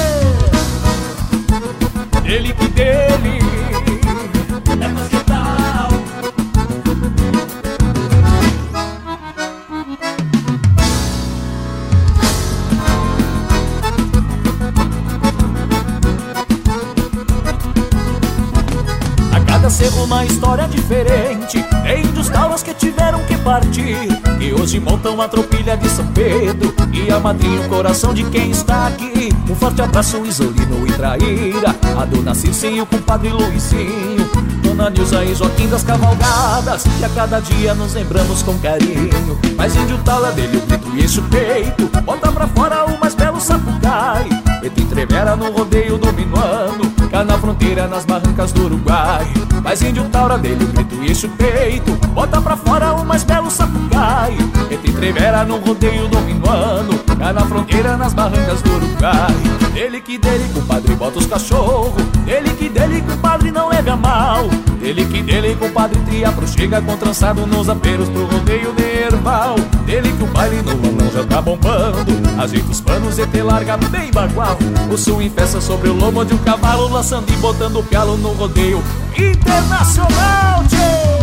Dele 2.22 2.54
que 2.54 2.68
dele 2.70 3.43
uma 20.14 20.26
história 20.26 20.68
diferente. 20.68 21.58
É 21.84 22.00
índios 22.00 22.30
tauras 22.30 22.62
que 22.62 22.74
tiveram 22.74 23.20
que 23.26 23.36
partir 23.38 23.98
E 24.40 24.54
hoje 24.54 24.80
montam 24.80 25.20
a 25.22 25.28
tropilha 25.28 25.76
de 25.76 25.90
São 25.90 26.06
Pedro. 26.08 26.74
E 26.94 27.12
a 27.12 27.20
madrinha 27.20 27.62
o 27.62 27.70
coração 27.70 28.14
de 28.14 28.24
quem 28.26 28.52
está 28.52 28.88
aqui. 28.88 29.30
Um 29.50 29.56
forte 29.56 29.82
abraço 29.82 30.24
Isolino 30.26 30.88
e 30.88 30.92
Traíra. 30.92 31.76
A 32.00 32.06
dona 32.06 32.36
Circe 32.36 32.68
e 32.68 32.82
o 32.82 32.86
compadre 32.86 33.30
Luizinho. 33.30 34.30
Dona 34.62 34.90
Nilza 34.90 35.24
e 35.26 35.34
Joaquim 35.34 35.68
das 35.68 35.84
Cavalgadas. 35.84 36.84
Que 36.84 37.06
a 37.06 37.10
cada 37.10 37.40
dia 37.40 37.74
nos 37.74 37.94
lembramos 37.96 38.44
com 38.44 38.58
carinho. 38.60 39.40
Mas 39.58 39.76
índio 39.76 39.98
taura 40.06 40.32
dele 40.32 40.58
o 40.58 40.62
grito 40.62 40.90
e 40.96 41.04
enche 41.04 41.20
o 41.20 41.24
peito. 41.24 41.90
Bota 42.04 42.32
pra 42.32 42.48
fora 42.48 42.86
o 42.86 43.00
mais 43.00 43.16
belo 43.16 43.42
sapucai. 43.42 44.30
Preto 44.60 44.80
entrevera 44.80 45.36
no 45.36 45.52
rodeio 45.52 45.98
do 45.98 46.14
minuano 46.14 46.93
Cá 47.10 47.24
na 47.24 47.38
fronteira, 47.38 47.88
nas 47.88 48.06
barrancas 48.06 48.52
do 48.52 48.66
Uruguai. 48.66 49.28
Mas 49.64 49.82
índio 49.82 50.04
taura 50.10 50.38
dele, 50.38 50.64
o 50.64 50.68
grito 50.68 50.96
e 51.04 51.26
o 51.26 51.30
peito. 51.30 51.92
Bota 52.10 52.42
pra 52.42 52.58
fora 52.58 52.94
o 52.94 53.06
mais 53.06 53.24
belo 53.24 53.50
sapucai. 53.50 54.36
Preto 54.68 54.90
entrevera 54.90 55.44
no 55.46 55.58
rodeio 55.58 56.08
do 56.08 56.20
minuano 56.22 57.00
Cá 57.18 57.32
na 57.32 57.42
fronteira, 57.46 57.96
nas 57.96 58.14
barrancas 58.14 58.62
do 58.62 58.76
Uruguai. 58.76 59.34
Dele 59.74 60.02
que 60.02 60.18
dele, 60.18 60.50
compadre, 60.54 60.96
bota 60.96 61.20
os 61.20 61.26
cachorros 61.26 61.94
Dele 62.26 62.50
que 62.52 62.70
dele, 62.70 63.02
compadre, 63.02 63.52
não 63.52 63.70
leva 63.70 63.96
mal. 63.96 64.48
Dele 64.80 65.06
que 65.06 65.22
dele, 65.22 65.56
compadre, 65.56 66.00
tria 66.02 66.32
pro 66.32 66.48
chega 66.48 66.82
com 66.82 66.98
trançado 66.98 67.46
nos 67.46 67.70
aperos 67.70 68.10
pro 68.10 68.26
rodeio 68.26 68.74
de 68.74 68.84
erval. 68.84 69.56
Dele 69.86 70.12
que 70.12 70.24
o 70.24 70.28
baile 70.28 70.62
no 70.62 70.72
lomão 70.72 71.12
já 71.12 71.24
tá 71.26 71.42
bombando. 71.42 72.12
Ajeita 72.38 72.72
os 72.72 72.82
panos 72.82 73.18
e 73.18 73.26
te 73.28 73.42
larga 73.42 73.78
bem 73.78 74.12
bagual. 74.12 74.58
O 74.92 74.98
sul 74.98 75.22
em 75.22 75.30
festa 75.30 75.62
sobre 75.62 75.90
o 75.90 75.94
lombo 75.94 76.24
de 76.26 76.34
um 76.34 76.38
cavalo 76.40 76.88
Laçando 76.94 77.34
e 77.34 77.36
botando 77.38 77.80
o 77.80 77.84
pialo 77.84 78.16
no 78.18 78.34
rodeio 78.34 78.84
internacional, 79.18 80.64
tchê! 80.70 81.23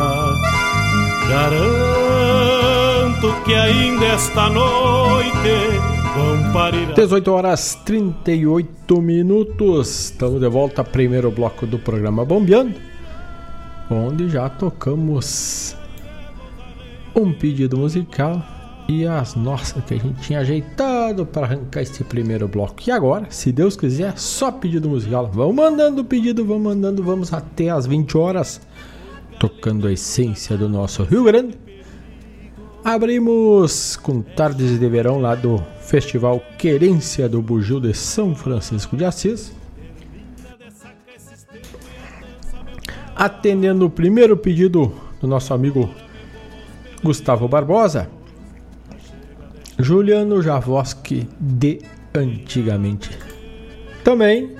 Garanto 1.27 1.83
que 3.45 3.53
ainda 3.53 4.05
esta 4.05 4.49
noite 4.49 5.79
vão 6.15 6.51
parir. 6.51 6.93
18 6.93 7.31
horas 7.31 7.75
38 7.85 9.01
minutos. 9.01 10.05
Estamos 10.05 10.39
de 10.41 10.49
volta 10.49 10.81
ao 10.81 10.85
primeiro 10.85 11.31
bloco 11.31 11.65
do 11.65 11.79
programa 11.79 12.25
Bombeando, 12.25 12.75
onde 13.89 14.29
já 14.29 14.49
tocamos 14.49 15.75
um 17.15 17.31
pedido 17.33 17.77
musical 17.77 18.43
e 18.87 19.05
as 19.05 19.35
nossas 19.35 19.83
que 19.85 19.93
a 19.93 19.97
gente 19.97 20.19
tinha 20.21 20.39
ajeitado 20.39 21.25
para 21.25 21.45
arrancar 21.45 21.81
esse 21.81 22.03
primeiro 22.03 22.47
bloco. 22.47 22.75
E 22.85 22.91
agora, 22.91 23.27
se 23.29 23.51
Deus 23.51 23.77
quiser, 23.77 24.17
só 24.17 24.51
pedido 24.51 24.89
musical. 24.89 25.29
Vamos 25.31 25.55
mandando 25.55 26.01
o 26.01 26.05
pedido, 26.05 26.43
vamos 26.43 26.63
mandando, 26.63 27.03
vamos 27.03 27.31
até 27.31 27.69
as 27.69 27.85
20 27.85 28.17
horas 28.17 28.59
tocando 29.41 29.87
a 29.87 29.91
essência 29.91 30.55
do 30.55 30.69
nosso 30.69 31.01
Rio 31.01 31.23
Grande. 31.23 31.57
Abrimos 32.85 33.95
com 33.95 34.21
Tardes 34.21 34.79
de 34.79 34.87
Verão 34.87 35.19
lá 35.19 35.33
do 35.33 35.57
Festival 35.81 36.39
Querência 36.59 37.27
do 37.27 37.41
Bugio 37.41 37.81
de 37.81 37.91
São 37.91 38.35
Francisco 38.35 38.95
de 38.95 39.03
Assis. 39.03 39.51
Atendendo 43.15 43.87
o 43.87 43.89
primeiro 43.89 44.37
pedido 44.37 44.93
do 45.19 45.25
nosso 45.25 45.55
amigo 45.55 45.89
Gustavo 47.03 47.47
Barbosa, 47.47 48.11
Juliano 49.79 50.39
Javoski 50.39 51.27
de 51.39 51.81
antigamente. 52.13 53.09
Também 54.03 54.55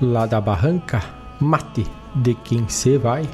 lá 0.00 0.26
da 0.26 0.40
Barranca 0.40 1.02
Mate 1.40 1.84
de 2.14 2.34
quem 2.34 2.68
se 2.68 2.96
vai. 2.96 3.28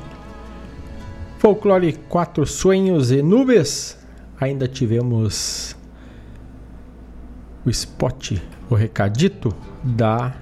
Folclore 1.39 1.93
Quatro 2.09 2.47
Sonhos 2.47 3.11
e 3.11 3.22
Nubes. 3.22 3.99
Ainda 4.41 4.66
tivemos 4.66 5.76
o 7.64 7.70
spot, 7.70 8.33
o 8.70 8.74
recadito 8.74 9.55
da 9.83 10.35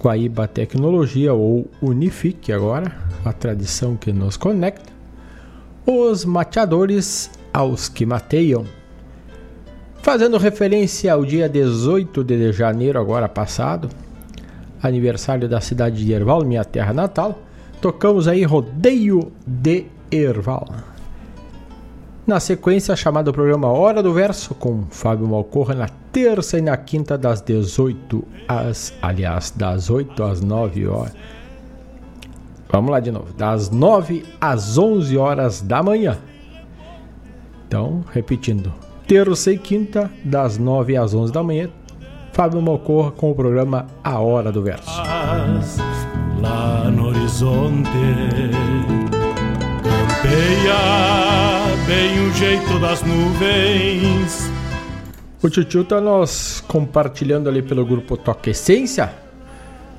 Guaíba 0.00 0.46
Tecnologia 0.46 1.32
ou 1.32 1.70
Unifique 1.80 2.52
agora, 2.52 2.96
a 3.24 3.32
tradição 3.32 3.96
que 3.96 4.12
nos 4.12 4.36
conecta. 4.36 4.92
Os 5.86 6.24
mateadores 6.24 7.30
aos 7.52 7.88
que 7.88 8.04
mateiam. 8.04 8.64
Fazendo 10.02 10.38
referência 10.38 11.12
ao 11.12 11.24
dia 11.24 11.48
18 11.48 12.22
de 12.22 12.52
janeiro 12.52 13.00
agora 13.00 13.28
passado, 13.28 13.88
aniversário 14.82 15.48
da 15.48 15.60
cidade 15.60 16.04
de 16.04 16.12
Erval, 16.12 16.44
minha 16.44 16.64
terra 16.64 16.92
natal, 16.92 17.38
tocamos 17.80 18.28
aí 18.28 18.44
Rodeio 18.44 19.32
de 19.46 19.86
Erval. 20.10 20.66
Na 22.26 22.40
sequência, 22.40 22.96
chamado 22.96 23.32
programa 23.32 23.68
Hora 23.68 24.02
do 24.02 24.12
Verso, 24.12 24.52
com 24.54 24.82
Fábio 24.90 25.28
Malcorra, 25.28 25.74
na 25.74 25.88
terça 26.10 26.58
e 26.58 26.60
na 26.60 26.76
quinta, 26.76 27.16
das 27.16 27.40
18 27.40 28.24
às. 28.48 28.92
Aliás, 29.00 29.52
das 29.52 29.88
8 29.88 30.24
às 30.24 30.40
9 30.40 30.88
horas. 30.88 31.12
Vamos 32.68 32.90
lá 32.90 32.98
de 32.98 33.12
novo. 33.12 33.32
Das 33.34 33.70
9 33.70 34.24
às 34.40 34.76
11 34.76 35.16
horas 35.16 35.60
da 35.60 35.84
manhã. 35.84 36.18
Então, 37.68 38.04
repetindo. 38.12 38.72
Terça 39.06 39.52
e 39.52 39.58
quinta, 39.58 40.10
das 40.24 40.58
9 40.58 40.96
às 40.96 41.14
11 41.14 41.32
da 41.32 41.44
manhã. 41.44 41.70
Fábio 42.36 42.60
Mocorra 42.60 43.10
com 43.12 43.30
o 43.30 43.34
programa 43.34 43.86
A 44.04 44.20
Hora 44.20 44.52
do 44.52 44.62
Verso. 44.62 45.00
Lá 46.38 46.90
no 46.90 47.06
horizonte 47.06 47.88
campeia 49.82 50.74
bem 51.86 52.28
o 52.28 52.32
jeito 52.34 52.78
das 52.78 53.00
nuvens. 53.00 54.50
O 55.42 55.48
Tchutchu 55.48 55.82
tá 55.82 55.98
nós 55.98 56.62
compartilhando 56.68 57.48
ali 57.48 57.62
pelo 57.62 57.86
grupo 57.86 58.18
Toque 58.18 58.50
Essência. 58.50 59.14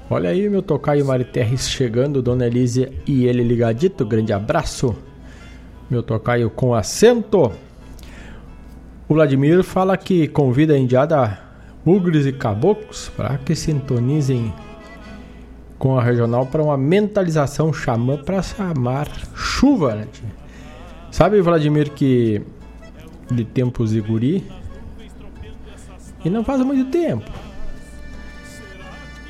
Olha 0.08 0.30
aí 0.30 0.48
meu 0.48 0.62
tocaio 0.62 1.04
Mariterres 1.04 1.68
chegando, 1.68 2.22
Dona 2.22 2.46
Elísia 2.46 2.94
e 3.08 3.26
ele 3.26 3.42
ligadito. 3.42 4.06
Grande 4.06 4.32
abraço. 4.32 4.96
Meu 5.90 6.04
tocaio 6.04 6.52
com 6.52 6.76
assento. 6.76 7.52
O 9.10 9.16
Vladimir 9.16 9.64
fala 9.64 9.98
que 9.98 10.28
convida 10.28 10.76
a 10.76 10.78
indiada 10.78 11.47
bugres 11.88 12.26
e 12.26 12.34
caboclos 12.34 13.10
para 13.16 13.38
que 13.38 13.56
sintonizem 13.56 14.54
com 15.80 15.98
a 15.98 16.04
regional 16.04 16.46
para 16.46 16.62
uma 16.62 16.78
mentalização 16.78 17.72
xamã 17.72 18.18
para 18.18 18.42
chamar 18.42 19.08
chuva. 19.34 19.96
Né? 19.96 20.08
Sabe, 21.10 21.40
Vladimir, 21.40 21.92
que 21.92 22.42
de 23.32 23.46
tempos 23.46 23.92
de 23.92 24.02
guri, 24.02 24.44
e 26.26 26.30
não 26.30 26.44
faz 26.44 26.62
muito 26.62 26.92
tempo, 26.92 27.32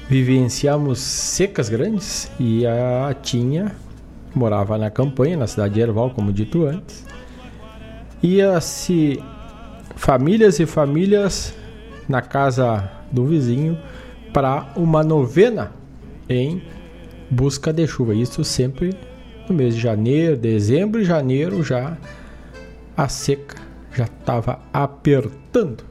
vivenciamos 0.09 0.97
secas 0.97 1.69
grandes 1.69 2.31
e 2.39 2.65
a 2.65 3.15
Tinha 3.21 3.71
morava 4.33 4.79
na 4.79 4.89
campanha, 4.89 5.37
na 5.37 5.45
cidade 5.45 5.75
de 5.75 5.81
Erval, 5.81 6.09
como 6.09 6.33
dito 6.33 6.65
antes. 6.65 7.05
Ia-se 8.23 9.21
famílias 9.95 10.59
e 10.59 10.65
famílias 10.65 11.55
na 12.07 12.21
casa 12.21 12.89
do 13.11 13.25
vizinho 13.25 13.77
para 14.33 14.71
uma 14.75 15.03
novena 15.03 15.71
em 16.29 16.61
busca 17.29 17.73
de 17.73 17.85
chuva. 17.87 18.13
Isso 18.15 18.43
sempre 18.43 18.95
no 19.47 19.55
mês 19.55 19.75
de 19.75 19.81
janeiro, 19.81 20.35
dezembro 20.35 21.01
e 21.01 21.05
janeiro 21.05 21.63
já 21.63 21.97
a 22.95 23.07
seca 23.07 23.57
já 23.93 24.05
estava 24.05 24.59
apertando. 24.73 25.83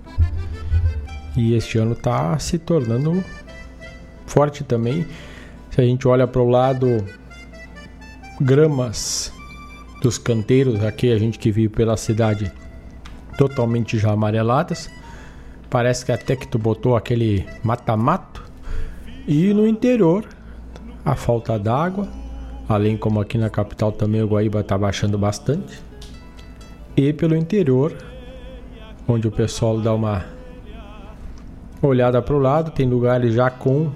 E 1.36 1.54
este 1.54 1.78
ano 1.78 1.92
está 1.92 2.38
se 2.38 2.58
tornando 2.58 3.22
forte 4.26 4.64
também. 4.64 5.06
Se 5.70 5.80
a 5.80 5.84
gente 5.84 6.06
olha 6.08 6.26
para 6.26 6.40
o 6.40 6.48
lado 6.48 7.04
gramas 8.40 9.32
dos 10.02 10.18
canteiros, 10.18 10.82
aqui 10.84 11.12
a 11.12 11.18
gente 11.18 11.38
que 11.38 11.50
vive 11.50 11.68
pela 11.68 11.96
cidade 11.96 12.50
totalmente 13.36 13.98
já 13.98 14.12
amareladas. 14.12 14.90
Parece 15.68 16.04
que 16.04 16.12
até 16.12 16.36
que 16.36 16.46
tu 16.46 16.58
botou 16.58 16.96
aquele 16.96 17.46
mata-mato. 17.62 18.44
E 19.26 19.52
no 19.52 19.66
interior, 19.66 20.24
a 21.04 21.14
falta 21.14 21.58
d'água, 21.58 22.08
além 22.68 22.96
como 22.96 23.20
aqui 23.20 23.36
na 23.36 23.50
capital 23.50 23.92
também 23.92 24.22
o 24.22 24.28
Guaíba 24.28 24.60
está 24.60 24.78
baixando 24.78 25.18
bastante. 25.18 25.80
E 26.96 27.12
pelo 27.12 27.36
interior, 27.36 27.94
onde 29.06 29.28
o 29.28 29.30
pessoal 29.30 29.80
dá 29.80 29.92
uma 29.92 30.24
olhada 31.82 32.22
para 32.22 32.34
o 32.34 32.38
lado, 32.38 32.70
tem 32.70 32.88
lugares 32.88 33.34
já 33.34 33.50
com 33.50 33.90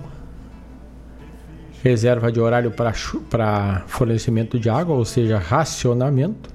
reserva 1.82 2.30
de 2.30 2.38
horário 2.38 2.70
para 2.70 3.84
fornecimento 3.86 4.58
de 4.58 4.68
água, 4.68 4.94
ou 4.94 5.04
seja, 5.04 5.38
racionamento 5.38 6.50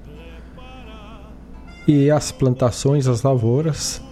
e 1.86 2.10
as 2.10 2.30
plantações, 2.30 3.06
as 3.06 3.22
lavouras. 3.22 4.02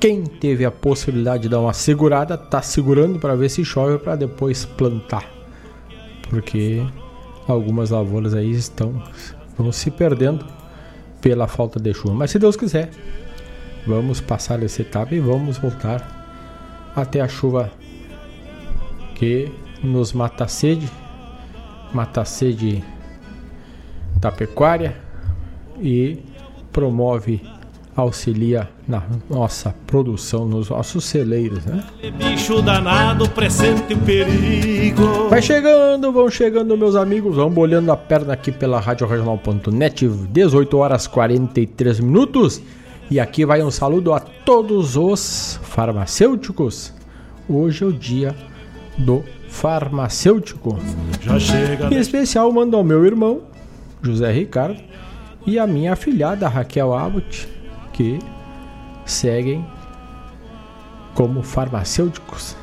Quem 0.00 0.22
teve 0.24 0.64
a 0.64 0.70
possibilidade 0.70 1.44
de 1.44 1.48
dar 1.48 1.60
uma 1.60 1.72
segurada, 1.72 2.38
tá 2.38 2.62
segurando 2.62 3.18
para 3.18 3.34
ver 3.34 3.48
se 3.48 3.64
chove 3.64 3.98
para 3.98 4.14
depois 4.14 4.64
plantar. 4.64 5.28
Porque 6.30 6.86
algumas 7.48 7.90
lavouras 7.90 8.34
aí 8.34 8.50
estão 8.50 9.02
vão 9.56 9.72
se 9.72 9.90
perdendo 9.90 10.46
pela 11.20 11.48
falta 11.48 11.80
de 11.80 11.92
chuva. 11.92 12.14
Mas 12.14 12.30
se 12.30 12.38
Deus 12.38 12.56
quiser, 12.56 12.90
vamos 13.86 14.20
passar 14.20 14.62
essa 14.62 14.82
etapa 14.82 15.14
e 15.14 15.20
vamos 15.20 15.58
voltar 15.58 16.92
até 16.94 17.20
a 17.20 17.28
chuva 17.28 17.70
que 19.16 19.50
nos 19.82 20.12
mata 20.12 20.44
a 20.44 20.48
sede, 20.48 20.88
mata 21.92 22.20
a 22.20 22.24
sede 22.24 22.84
da 24.20 24.30
pecuária 24.30 24.96
e 25.80 26.18
promove, 26.72 27.42
auxilia 28.02 28.68
na 28.86 29.02
nossa 29.28 29.74
produção, 29.86 30.46
nos 30.46 30.70
nossos 30.70 31.04
celeiros, 31.04 31.64
né? 31.64 31.84
Bicho 32.16 32.62
danado, 32.62 33.28
presente 33.30 33.94
o 33.94 33.98
perigo. 33.98 35.28
Vai 35.28 35.42
chegando, 35.42 36.12
vão 36.12 36.30
chegando 36.30 36.76
meus 36.76 36.94
amigos, 36.94 37.36
vão 37.36 37.50
bolhando 37.50 37.90
a 37.90 37.96
perna 37.96 38.34
aqui 38.34 38.52
pela 38.52 38.78
Rádio 38.78 39.06
Regional.net, 39.06 40.08
18 40.08 40.76
horas 40.78 41.06
43 41.06 42.00
minutos. 42.00 42.62
E 43.10 43.18
aqui 43.18 43.44
vai 43.44 43.62
um 43.62 43.70
saludo 43.70 44.12
a 44.12 44.20
todos 44.20 44.96
os 44.96 45.58
farmacêuticos. 45.62 46.92
Hoje 47.48 47.82
é 47.82 47.86
o 47.86 47.92
dia 47.92 48.34
do 48.98 49.24
farmacêutico. 49.48 50.78
Já 51.22 51.38
chega. 51.38 51.92
Em 51.92 51.98
especial 51.98 52.52
mando 52.52 52.76
ao 52.76 52.84
meu 52.84 53.04
irmão, 53.04 53.40
José 54.02 54.30
Ricardo, 54.30 54.80
e 55.46 55.58
a 55.58 55.66
minha 55.66 55.94
afilhada 55.94 56.46
Raquel 56.46 56.94
Abbott, 56.94 57.48
que 57.98 58.20
seguem 59.04 59.66
como 61.16 61.42
farmacêuticos 61.42 62.56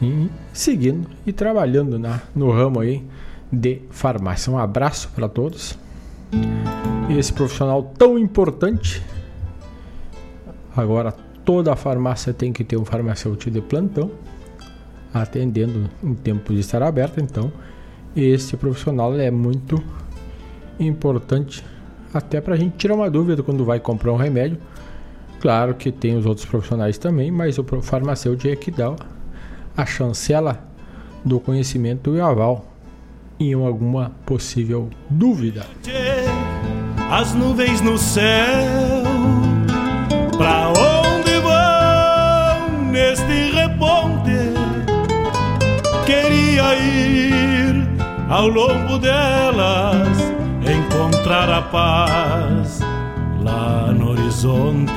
e 0.00 0.30
seguindo 0.52 1.10
e 1.26 1.32
trabalhando 1.32 1.98
na, 1.98 2.22
no 2.36 2.52
ramo 2.52 2.78
aí 2.78 3.04
de 3.52 3.82
farmácia. 3.90 4.52
Um 4.52 4.56
abraço 4.56 5.10
para 5.12 5.28
todos. 5.28 5.76
Esse 7.10 7.32
profissional 7.32 7.82
tão 7.98 8.16
importante. 8.16 9.02
Agora 10.76 11.10
toda 11.44 11.74
farmácia 11.74 12.32
tem 12.32 12.52
que 12.52 12.62
ter 12.62 12.76
um 12.76 12.84
farmacêutico 12.84 13.50
de 13.50 13.60
plantão 13.60 14.08
atendendo 15.12 15.90
em 16.00 16.14
tempo 16.14 16.54
de 16.54 16.60
estar 16.60 16.80
aberto, 16.80 17.18
então 17.18 17.50
esse 18.14 18.56
profissional 18.56 19.18
é 19.18 19.32
muito 19.32 19.82
importante 20.78 21.64
até 22.12 22.40
para 22.40 22.54
a 22.54 22.56
gente 22.56 22.76
tirar 22.76 22.94
uma 22.94 23.10
dúvida 23.10 23.42
quando 23.42 23.64
vai 23.64 23.80
comprar 23.80 24.12
um 24.12 24.16
remédio. 24.16 24.58
Claro 25.40 25.74
que 25.74 25.92
tem 25.92 26.16
os 26.16 26.26
outros 26.26 26.46
profissionais 26.46 26.98
também, 26.98 27.30
mas 27.30 27.58
o 27.58 27.64
farmacêutico 27.82 28.48
é 28.48 28.56
que 28.56 28.70
dá 28.70 28.94
a 29.76 29.86
chancela 29.86 30.64
do 31.24 31.38
conhecimento 31.38 32.14
e 32.16 32.20
aval 32.20 32.66
em 33.38 33.54
alguma 33.54 34.10
possível 34.26 34.90
dúvida. 35.08 35.66
As 37.10 37.34
nuvens 37.34 37.80
no 37.80 37.96
céu, 37.96 39.04
pra 40.36 40.68
onde 40.70 41.38
vão 41.38 42.90
neste 42.90 43.52
reponte? 43.52 44.32
Queria 46.04 46.74
ir 46.74 47.88
ao 48.28 48.48
longo 48.48 48.98
delas 48.98 50.27
encontrar 51.08 51.48
a 51.50 51.62
paz 51.62 52.80
lá 53.42 53.92
no 53.92 54.10
horizonte. 54.10 54.92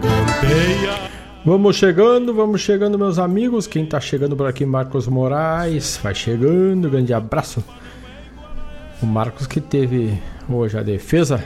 Campeia. 0.00 1.10
Vamos 1.44 1.76
chegando, 1.76 2.34
vamos 2.34 2.62
chegando, 2.62 2.98
meus 2.98 3.18
amigos. 3.18 3.66
Quem 3.66 3.84
tá 3.84 4.00
chegando 4.00 4.34
por 4.34 4.46
aqui, 4.46 4.64
Marcos 4.64 5.06
Moraes, 5.06 6.00
vai 6.02 6.14
chegando. 6.14 6.88
Grande 6.88 7.12
abraço. 7.12 7.62
O 9.02 9.06
Marcos 9.06 9.46
que 9.46 9.60
teve 9.60 10.18
hoje 10.48 10.78
a 10.78 10.82
defesa 10.82 11.44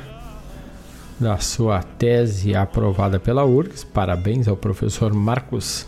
da 1.19 1.37
sua 1.39 1.83
tese 1.83 2.55
aprovada 2.55 3.19
pela 3.19 3.45
URGS. 3.45 3.83
Parabéns 3.83 4.47
ao 4.47 4.57
professor 4.57 5.13
Marcos 5.13 5.87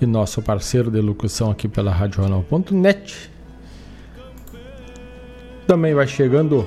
e 0.00 0.04
nosso 0.04 0.42
parceiro 0.42 0.90
de 0.90 1.00
locução 1.00 1.50
aqui 1.50 1.68
pela 1.68 1.90
RadioJornal.net. 1.90 3.37
Também 5.68 5.92
vai 5.92 6.06
chegando 6.06 6.66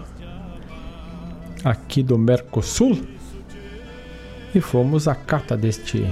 aqui 1.63 2.03
do 2.03 2.17
Mercosul 2.17 2.97
e 4.53 4.61
fomos 4.61 5.07
à 5.07 5.15
cata 5.15 5.57
deste 5.57 6.05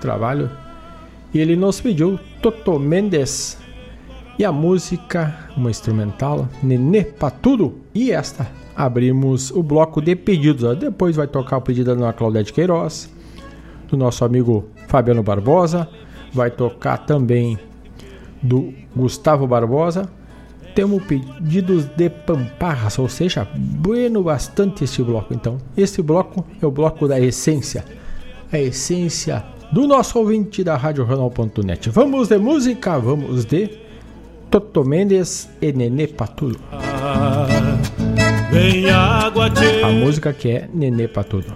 trabalho. 0.00 0.50
E 1.32 1.38
ele 1.38 1.56
nos 1.56 1.80
pediu 1.80 2.18
Toto 2.40 2.78
Mendes 2.78 3.58
e 4.38 4.44
a 4.44 4.52
música, 4.52 5.50
uma 5.56 5.70
instrumental, 5.70 6.48
Nenê 6.62 7.04
Patudo 7.04 7.78
e 7.94 8.10
esta 8.10 8.46
abrimos 8.76 9.50
o 9.50 9.62
bloco 9.62 10.00
de 10.00 10.16
pedidos. 10.16 10.76
Depois 10.78 11.16
vai 11.16 11.26
tocar 11.26 11.58
o 11.58 11.62
pedido 11.62 11.94
da 11.94 12.12
Claudete 12.12 12.52
Queiroz, 12.52 13.10
do 13.88 13.96
nosso 13.96 14.24
amigo 14.24 14.68
Fabiano 14.88 15.22
Barbosa, 15.22 15.88
vai 16.32 16.50
tocar 16.50 16.98
também 16.98 17.58
do 18.42 18.72
Gustavo 18.94 19.46
Barbosa. 19.46 20.08
Temos 20.74 21.02
pedidos 21.04 21.84
de 21.84 22.08
pamparras, 22.08 22.98
ou 22.98 23.08
seja, 23.08 23.46
bueno 23.54 24.22
bastante 24.22 24.84
este 24.84 25.02
bloco. 25.02 25.34
Então, 25.34 25.58
este 25.76 26.00
bloco 26.00 26.44
é 26.60 26.66
o 26.66 26.70
bloco 26.70 27.06
da 27.06 27.20
essência, 27.20 27.84
a 28.50 28.58
essência 28.58 29.44
do 29.70 29.86
nosso 29.86 30.18
ouvinte 30.18 30.64
da 30.64 30.76
Rádio 30.76 31.06
Jornal.net. 31.06 31.90
Vamos 31.90 32.28
de 32.28 32.38
música, 32.38 32.98
vamos 32.98 33.44
de 33.44 33.70
Toto 34.50 34.84
Mendes 34.84 35.48
e 35.60 35.72
Nenê 35.72 36.06
Patudo. 36.06 36.58
Ah, 36.72 37.46
a 39.82 39.90
música 39.92 40.32
que 40.32 40.50
é 40.50 40.68
Nenê 40.72 41.08
Patudo. 41.08 41.54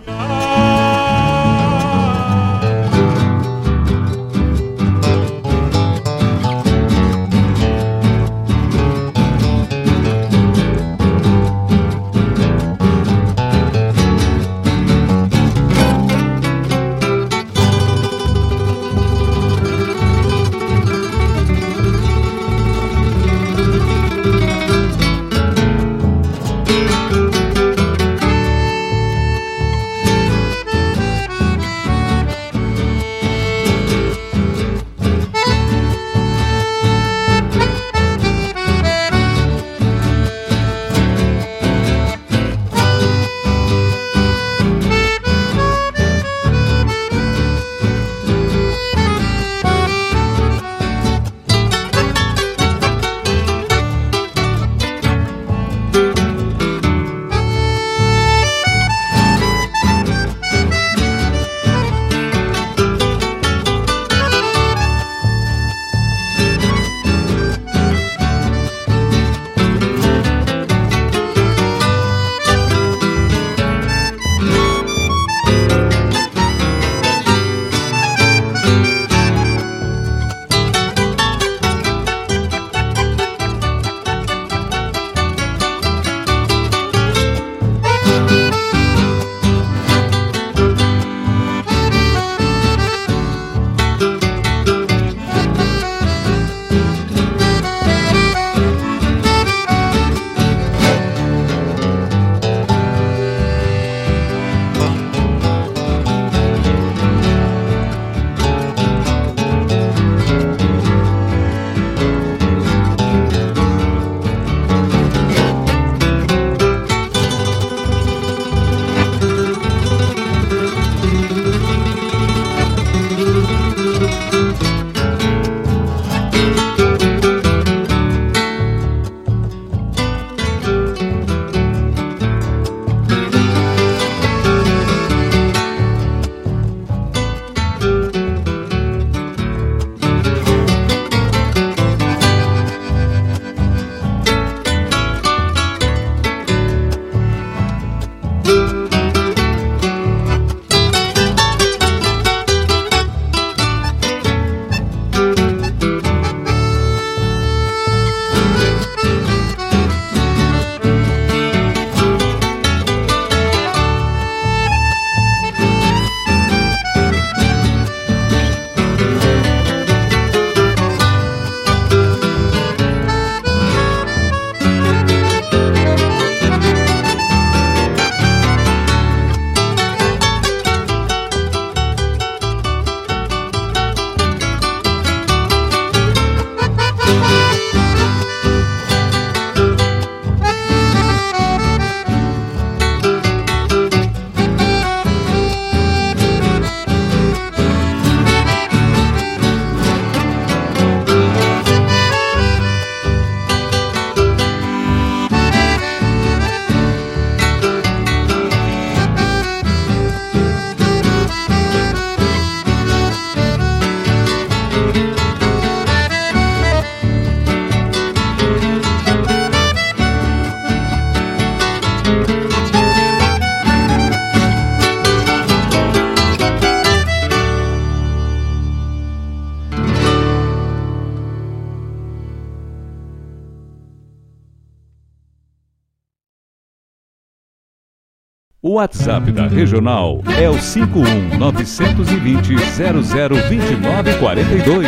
WhatsApp 239.17 239.33
da 239.33 239.47
Regional 239.47 240.21
é 240.39 240.49
o 240.49 240.59
51 240.59 241.39
920 241.39 242.55
0029 242.55 244.15
42. 244.19 244.87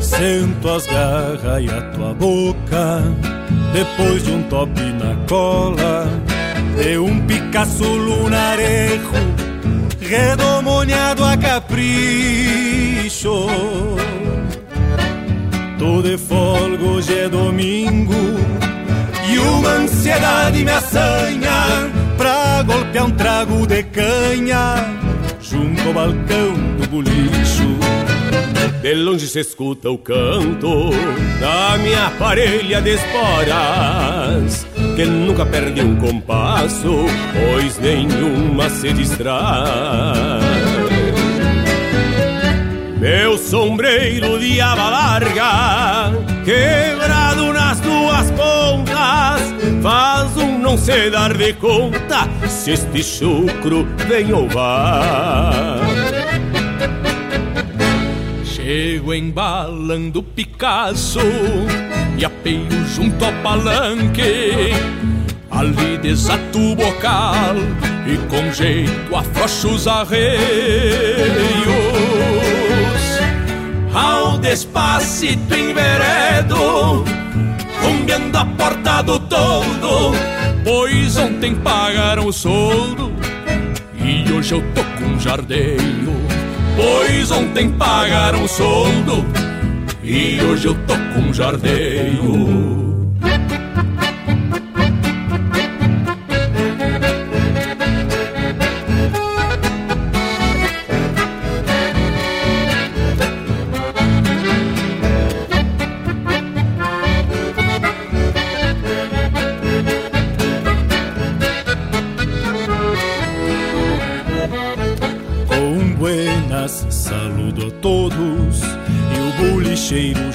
Sento 0.00 0.68
as 0.68 0.86
garras 0.86 1.62
e 1.62 1.68
a 1.68 1.82
tua 1.90 2.14
boca 2.14 3.02
Depois 3.72 4.22
de 4.22 4.30
um 4.30 4.42
top 4.44 4.80
na 4.80 5.16
cola 5.28 6.33
De 6.76 6.98
um 6.98 7.20
Picasso 7.26 7.84
lunarejo 7.84 9.10
Redomoniado 10.00 11.24
a 11.24 11.36
capricho. 11.36 13.46
Tô 15.78 16.02
de 16.02 16.16
hoje 16.84 17.18
é 17.18 17.28
domingo 17.28 18.14
E 19.28 19.38
uma 19.38 19.70
ansiedade 19.70 20.64
me 20.64 20.70
assanha 20.70 21.90
Pra 22.16 22.62
golpear 22.62 23.06
um 23.06 23.10
trago 23.10 23.66
de 23.66 23.82
canha 23.84 24.76
Junto 25.40 25.88
ao 25.88 25.92
balcão 25.92 26.54
do 26.78 26.88
bolicho 26.88 27.74
de 28.84 28.92
longe 28.92 29.26
se 29.26 29.40
escuta 29.40 29.90
o 29.90 29.96
canto 29.96 30.90
da 31.40 31.78
minha 31.78 32.10
parelha 32.18 32.82
de 32.82 32.96
esporas, 32.96 34.66
que 34.94 35.04
nunca 35.04 35.44
perde 35.44 35.82
um 35.82 35.96
compasso, 35.96 37.06
pois 37.32 37.78
nenhuma 37.78 38.68
se 38.68 38.92
distrai. 38.92 40.40
Meu 42.98 43.36
sombreiro 43.36 44.38
de 44.38 44.60
aba 44.60 44.88
larga, 44.90 46.12
quebrado 46.44 47.52
nas 47.52 47.80
duas 47.80 48.30
pontas, 48.30 49.54
faz 49.82 50.36
um 50.36 50.58
não 50.60 50.78
se 50.78 51.10
dar 51.10 51.36
de 51.36 51.52
conta 51.54 52.28
se 52.48 52.72
este 52.72 53.02
chucro 53.02 53.86
vem 54.08 54.32
ou 54.32 54.48
vai. 54.48 55.80
Chego 58.44 59.12
embalando 59.12 60.22
Picasso 60.22 61.20
e 62.16 62.24
apeio 62.24 62.86
junto 62.94 63.24
ao 63.24 63.32
palanque. 63.42 64.72
Ali 65.50 65.98
desato 65.98 66.58
o 66.58 66.74
bocal 66.74 67.54
e 68.06 68.16
com 68.28 68.52
jeito 68.52 69.14
afrouxo 69.14 69.68
os 69.68 69.86
arreios. 69.86 70.34
Ao 73.94 74.38
despacito 74.38 75.54
enveredo, 75.54 77.04
rumbeando 77.80 78.38
a 78.38 78.44
porta 78.44 79.02
do 79.02 79.20
todo, 79.20 80.12
pois 80.64 81.16
ontem 81.16 81.54
pagaram 81.54 82.26
o 82.26 82.32
soldo 82.32 83.12
e 83.94 84.30
hoje 84.32 84.54
eu 84.54 84.62
tô 84.74 84.82
com 84.98 85.18
jardeio. 85.20 86.14
Pois 86.76 87.30
ontem 87.30 87.70
pagaram 87.70 88.42
o 88.42 88.48
soldo 88.48 89.24
e 90.02 90.40
hoje 90.42 90.66
eu 90.66 90.74
tô 90.86 90.94
com 91.13 91.13
jardeio. 91.34 92.83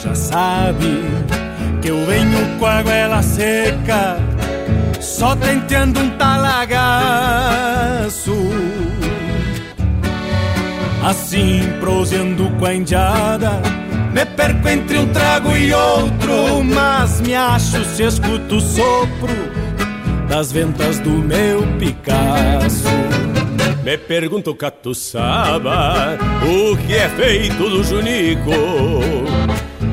Já 0.04 0.16
sabe 0.16 1.04
que 1.82 1.90
eu 1.90 2.06
venho 2.06 2.58
com 2.58 2.66
a 2.66 2.82
goela 2.82 3.22
seca, 3.22 4.18
só 5.02 5.36
tentando 5.36 6.00
um 6.00 6.10
talagaço. 6.12 7.70
Assim, 11.04 11.62
prosendo 11.80 12.50
com 12.58 12.66
a 12.66 12.74
indiada, 12.74 13.62
me 14.14 14.26
perco 14.26 14.68
entre 14.70 14.98
um 14.98 15.08
trago 15.08 15.56
e 15.56 15.74
outro, 15.74 16.64
mas 16.64 17.22
me 17.22 17.36
acho 17.36 17.84
se 17.86 18.04
escuto 18.04 18.56
o 18.56 18.62
sopro 18.62 19.34
das 20.28 20.52
ventas 20.52 21.00
do 21.00 21.12
meu 21.12 21.64
Picasso. 21.78 22.90
Me 23.84 23.98
pergunto, 23.98 24.54
catuçaba, 24.54 26.18
o 26.44 26.78
que 26.78 26.94
é 26.94 27.10
feito 27.10 27.70
do 27.70 27.84
Junico? 27.84 28.52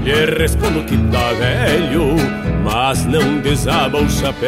Lhe 0.06 0.24
respondo 0.38 0.84
que 0.84 0.96
tá 1.10 1.32
velho, 1.32 2.14
mas 2.62 3.04
não 3.06 3.38
desaba 3.38 3.98
o 4.00 4.08
chapéu. 4.08 4.46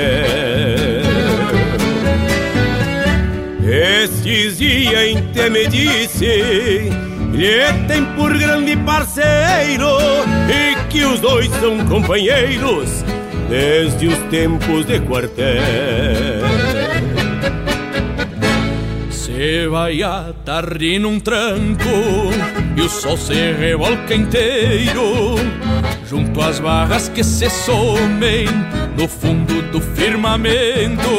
Estes 3.61 4.59
dias 4.59 4.95
em 4.95 5.51
me 5.51 5.67
disse 5.67 6.93
lhe 7.33 7.73
tem 7.89 8.05
por 8.15 8.39
grande 8.39 8.77
parceiro 8.77 9.99
e 10.49 10.77
que 10.89 11.05
os 11.05 11.19
dois 11.19 11.51
são 11.55 11.85
companheiros 11.87 13.05
desde 13.49 14.07
os 14.07 14.19
tempos 14.31 14.87
de 14.87 15.01
quartel. 15.01 15.61
Se 19.11 19.67
vai 19.67 20.05
a 20.05 20.33
tarde 20.45 21.01
num 21.01 21.19
tranco 21.19 22.31
e 22.79 22.81
o 22.81 22.89
sol 22.89 23.17
se 23.17 23.35
revolca 23.35 24.15
inteiro 24.15 25.35
junto 26.09 26.41
às 26.41 26.61
barras 26.61 27.09
que 27.09 27.25
se 27.25 27.51
somem 27.51 28.47
no 28.97 29.09
fundo 29.09 29.61
do 29.73 29.81
firmamento. 29.81 31.11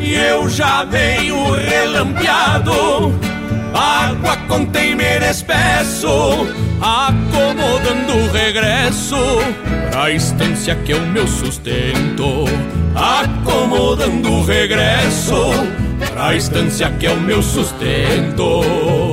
E 0.00 0.14
eu 0.14 0.48
já 0.48 0.82
venho 0.84 1.52
relampeado, 1.52 3.12
água 3.74 4.36
contém 4.48 4.96
espesso, 5.32 6.46
acomodando 6.80 8.12
o 8.16 8.32
regresso 8.32 9.16
pra 9.90 10.10
estância 10.10 10.74
que 10.74 10.92
é 10.92 10.96
o 10.96 11.06
meu 11.06 11.26
sustento, 11.26 12.44
acomodando 12.94 14.30
o 14.30 14.44
regresso 14.44 15.34
pra 16.12 16.34
estância 16.34 16.90
que 16.90 17.06
é 17.06 17.10
o 17.10 17.20
meu 17.20 17.42
sustento. 17.42 19.11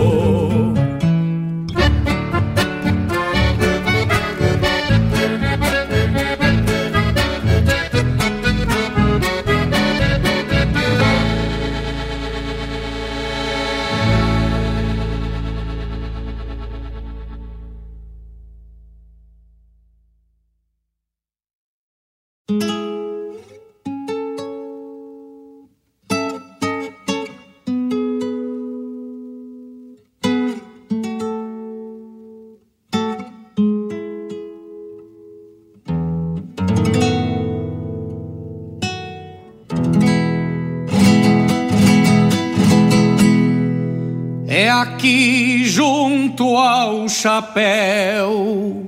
Chapéu. 47.10 48.88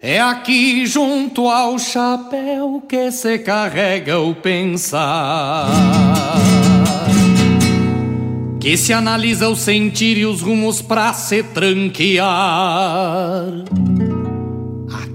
É 0.00 0.20
aqui 0.20 0.86
junto 0.86 1.48
ao 1.48 1.78
chapéu 1.78 2.82
que 2.88 3.10
se 3.10 3.38
carrega 3.40 4.20
o 4.20 4.34
pensar. 4.34 5.66
Que 8.60 8.76
se 8.76 8.92
analisa 8.92 9.48
o 9.48 9.56
sentir 9.56 10.18
e 10.18 10.26
os 10.26 10.40
rumos 10.40 10.80
pra 10.80 11.12
se 11.12 11.42
tranquear. 11.42 12.28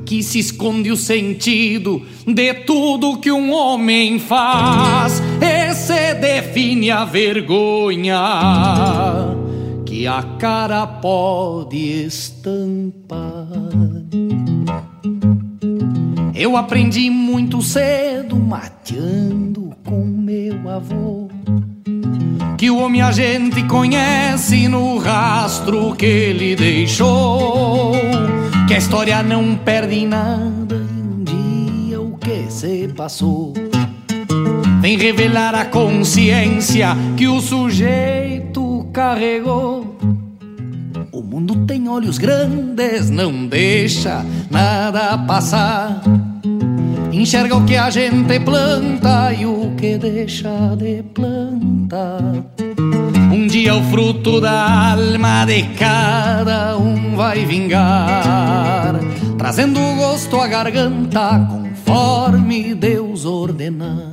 que 0.05 0.21
se 0.21 0.37
esconde 0.37 0.91
o 0.91 0.97
sentido 0.97 2.05
de 2.27 2.53
tudo 2.53 3.17
que 3.17 3.31
um 3.31 3.51
homem 3.51 4.19
faz. 4.19 5.21
Define 6.23 6.89
a 6.89 7.03
vergonha 7.03 8.15
que 9.85 10.07
a 10.07 10.23
cara 10.39 10.87
pode 10.87 12.05
estampar. 12.05 13.45
Eu 16.33 16.55
aprendi 16.55 17.09
muito 17.09 17.61
cedo 17.61 18.37
mateando 18.37 19.75
com 19.85 20.05
meu 20.05 20.69
avô 20.69 21.27
que 22.57 22.71
o 22.71 22.77
homem 22.77 23.01
a 23.01 23.11
gente 23.11 23.61
conhece 23.63 24.69
no 24.69 24.99
rastro 24.99 25.93
que 25.93 26.05
ele 26.05 26.55
deixou. 26.55 27.91
Que 28.65 28.75
a 28.75 28.77
história 28.77 29.21
não 29.21 29.57
perde 29.57 30.07
nada 30.07 30.75
e 30.75 31.01
um 31.01 31.23
dia 31.25 31.99
o 31.99 32.17
que 32.17 32.49
se 32.49 32.87
passou. 32.95 33.72
Vem 34.83 34.97
revelar 34.97 35.55
a 35.55 35.63
consciência 35.63 36.89
que 37.15 37.25
o 37.25 37.39
sujeito 37.39 38.85
carregou. 38.91 39.95
O 41.09 41.23
mundo 41.23 41.65
tem 41.65 41.87
olhos 41.87 42.17
grandes, 42.17 43.09
não 43.09 43.47
deixa 43.47 44.25
nada 44.51 45.17
passar. 45.19 46.03
Enxerga 47.13 47.55
o 47.55 47.63
que 47.63 47.77
a 47.77 47.89
gente 47.89 48.37
planta 48.41 49.31
e 49.31 49.45
o 49.45 49.73
que 49.77 49.97
deixa 49.97 50.75
de 50.75 51.01
plantar. 51.01 52.43
Um 53.31 53.47
dia 53.47 53.75
o 53.75 53.83
fruto 53.83 54.41
da 54.41 54.91
alma 54.91 55.45
de 55.45 55.63
cada 55.79 56.77
um 56.77 57.15
vai 57.15 57.45
vingar, 57.45 58.99
trazendo 59.37 59.79
gosto 59.95 60.41
à 60.41 60.47
garganta 60.49 61.39
conforme 61.49 62.75
Deus 62.75 63.23
ordenar. 63.23 64.12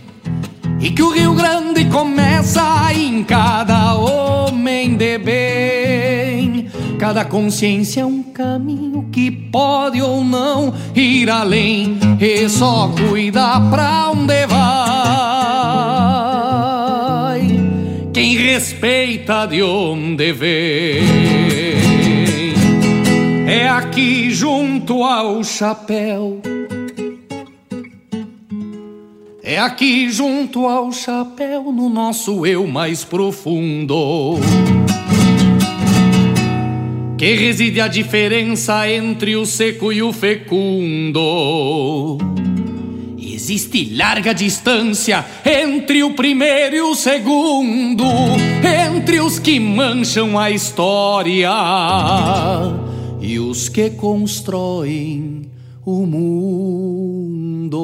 E 0.81 0.89
que 0.89 1.03
o 1.03 1.11
Rio 1.11 1.35
Grande 1.35 1.85
começa 1.85 2.91
em 2.91 3.23
cada 3.23 3.93
homem 3.95 4.95
de 4.95 5.19
bem. 5.19 6.67
Cada 6.97 7.23
consciência 7.23 8.01
é 8.01 8.05
um 8.05 8.23
caminho 8.23 9.07
que 9.11 9.29
pode 9.29 10.01
ou 10.01 10.23
não 10.23 10.73
ir 10.95 11.29
além. 11.29 11.99
E 12.19 12.49
só 12.49 12.91
cuida 13.09 13.61
pra 13.69 14.09
onde 14.09 14.47
vai. 14.47 14.61
Quem 18.11 18.35
respeita 18.35 19.45
de 19.45 19.61
onde 19.61 20.33
vem. 20.33 21.03
É 23.47 23.69
aqui 23.69 24.31
junto 24.31 25.03
ao 25.03 25.43
chapéu 25.43 26.41
é 29.51 29.59
aqui 29.59 30.09
junto 30.09 30.65
ao 30.65 30.93
chapéu, 30.93 31.73
no 31.73 31.89
nosso 31.89 32.45
eu 32.45 32.65
mais 32.65 33.03
profundo, 33.03 34.39
que 37.17 37.35
reside 37.35 37.81
a 37.81 37.89
diferença 37.89 38.89
entre 38.89 39.35
o 39.35 39.45
seco 39.45 39.91
e 39.91 40.01
o 40.01 40.13
fecundo. 40.13 41.19
Existe 43.19 43.93
larga 43.93 44.33
distância 44.33 45.25
entre 45.45 46.01
o 46.01 46.13
primeiro 46.13 46.77
e 46.77 46.81
o 46.81 46.95
segundo, 46.95 48.05
entre 48.89 49.19
os 49.19 49.37
que 49.37 49.59
mancham 49.59 50.39
a 50.39 50.49
história 50.49 51.51
e 53.19 53.37
os 53.37 53.67
que 53.67 53.89
constroem 53.89 55.41
o 55.85 56.05
mundo. 56.05 57.81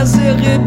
E 0.00 0.59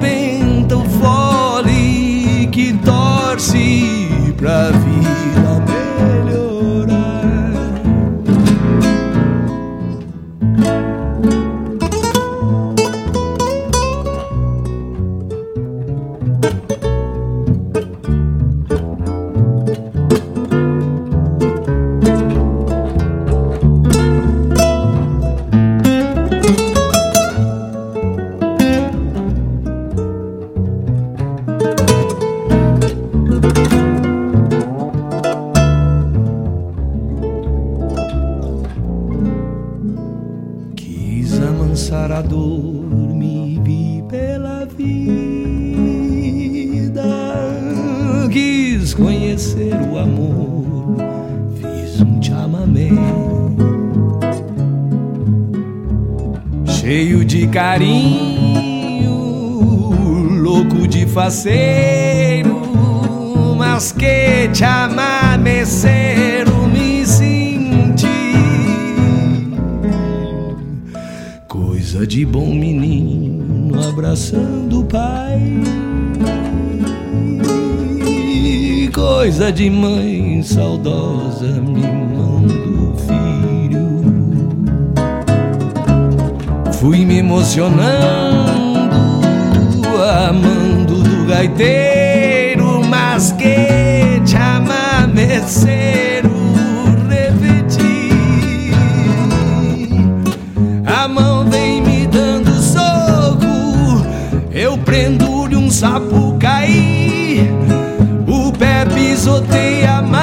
pé 109.24 109.30
pisoteia 109.30 110.00
a 110.00 110.23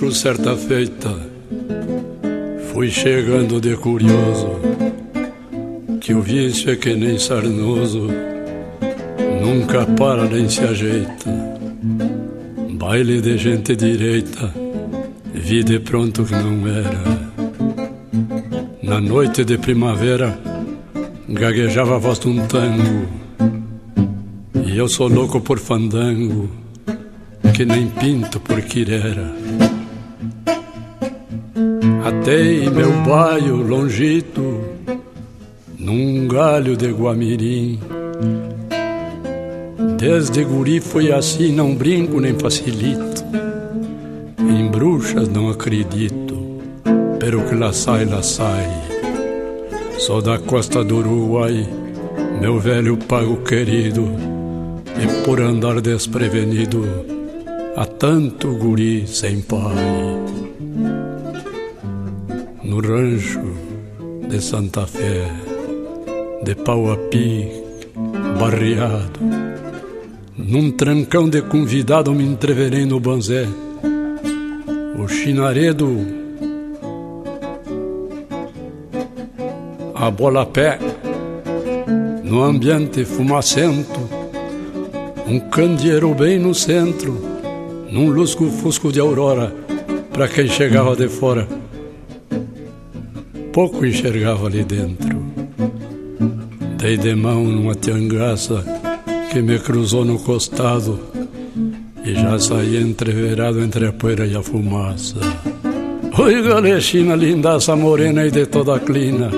bochicho 0.00 0.12
certa 0.12 0.56
feita 0.56 1.14
Fui 2.72 2.90
chegando 2.90 3.60
de 3.60 3.76
curioso 3.76 4.58
Que 6.00 6.14
o 6.14 6.22
vício 6.22 6.70
é 6.70 6.76
que 6.76 6.94
nem 6.94 7.18
sarnoso 7.18 8.08
Nunca 9.42 9.84
para 9.84 10.24
nem 10.24 10.48
se 10.48 10.60
ajeita 10.62 11.30
Baile 12.70 13.20
de 13.20 13.36
gente 13.36 13.76
direita 13.76 14.52
Vi 15.34 15.62
de 15.62 15.78
pronto 15.78 16.24
que 16.24 16.34
não 16.34 16.66
era 16.66 17.30
Na 18.82 19.00
noite 19.00 19.44
de 19.44 19.58
primavera 19.58 20.38
Gaguejava 21.28 21.96
a 21.96 21.98
voz 21.98 22.18
de 22.18 22.28
um 22.28 22.46
tango 22.46 23.06
E 24.64 24.76
eu 24.78 24.88
sou 24.88 25.08
louco 25.08 25.40
por 25.40 25.58
fandango 25.58 26.48
que 27.60 27.66
nem 27.66 27.88
pinto 27.90 28.40
por 28.40 28.62
quirera. 28.62 29.34
Atei 32.20 32.68
meu 32.68 32.92
baio 33.02 33.56
longito 33.66 34.60
num 35.78 36.28
galho 36.28 36.76
de 36.76 36.92
guamirim. 36.92 37.80
Desde 39.96 40.44
guri 40.44 40.80
foi 40.80 41.12
assim, 41.12 41.50
não 41.50 41.74
brinco 41.74 42.20
nem 42.20 42.38
facilito. 42.38 43.24
Em 44.38 44.70
bruxas 44.70 45.30
não 45.30 45.48
acredito, 45.48 46.60
pero 47.18 47.42
que 47.48 47.54
lá 47.54 47.72
sai, 47.72 48.04
lá 48.04 48.22
sai. 48.22 48.68
Sou 49.96 50.20
da 50.20 50.38
costa 50.38 50.84
do 50.84 50.98
Uruguai, 50.98 51.66
meu 52.38 52.60
velho 52.60 52.98
pago 52.98 53.38
querido, 53.38 54.06
e 55.02 55.24
por 55.24 55.40
andar 55.40 55.80
desprevenido 55.80 56.84
a 57.74 57.86
tanto 57.86 58.52
guri 58.56 59.06
sem 59.06 59.40
pai. 59.40 60.39
No 62.70 62.78
rancho 62.78 63.42
de 64.28 64.40
Santa 64.40 64.86
Fé, 64.86 65.28
de 66.44 66.54
pau 66.54 66.92
a 66.92 66.96
pique, 66.96 67.64
barreado, 68.38 69.18
num 70.38 70.70
trancão 70.70 71.28
de 71.28 71.42
convidado 71.42 72.14
me 72.14 72.24
entreverei 72.24 72.86
no 72.86 73.00
banzé. 73.00 73.48
O 74.96 75.08
chinaredo, 75.08 75.88
a 79.92 80.08
bola 80.08 80.42
a 80.42 80.46
pé, 80.46 80.78
no 82.22 82.40
ambiente 82.44 83.04
fumacento, 83.04 83.98
um 85.26 85.40
candeeiro 85.40 86.14
bem 86.14 86.38
no 86.38 86.54
centro 86.54 87.18
num 87.90 88.10
lusco-fusco 88.10 88.92
de 88.92 89.00
aurora, 89.00 89.52
para 90.12 90.28
quem 90.28 90.46
chegava 90.46 90.94
de 90.94 91.08
fora. 91.08 91.59
Pouco 93.52 93.84
enxergava 93.84 94.46
ali 94.46 94.64
dentro. 94.64 95.20
Dei 96.78 96.96
de 96.96 97.14
mão 97.14 97.44
numa 97.44 97.74
tiangaça 97.74 98.64
que 99.30 99.42
me 99.42 99.58
cruzou 99.58 100.04
no 100.04 100.18
costado 100.18 100.98
e 102.04 102.14
já 102.14 102.38
saí 102.38 102.76
entreverado 102.76 103.60
entre 103.60 103.86
a 103.86 103.92
poeira 103.92 104.26
e 104.26 104.36
a 104.36 104.42
fumaça. 104.42 105.18
Oi, 106.18 106.42
galechina, 106.42 107.14
lindaça 107.14 107.74
morena 107.76 108.26
e 108.26 108.30
de 108.30 108.46
toda 108.46 108.76
a 108.76 108.80
clina, 108.80 109.30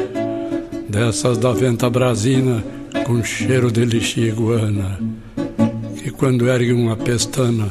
dessas 0.88 1.38
da 1.38 1.52
venta 1.52 1.88
brasina 1.88 2.62
com 3.04 3.22
cheiro 3.24 3.70
de 3.70 3.84
lixiguana, 3.84 4.98
que 6.02 6.10
quando 6.10 6.48
ergue 6.48 6.72
uma 6.72 6.96
pestana 6.96 7.68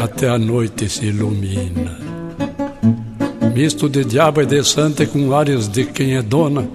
até 0.00 0.28
a 0.28 0.38
noite 0.38 0.88
se 0.88 1.06
ilumina. 1.06 2.07
Misto 3.58 3.88
de 3.88 4.04
diabo 4.04 4.40
e 4.40 4.46
de 4.46 4.62
santa 4.62 5.04
com 5.04 5.34
ares 5.34 5.66
de 5.66 5.84
quem 5.84 6.14
é 6.14 6.22
dona, 6.22 6.68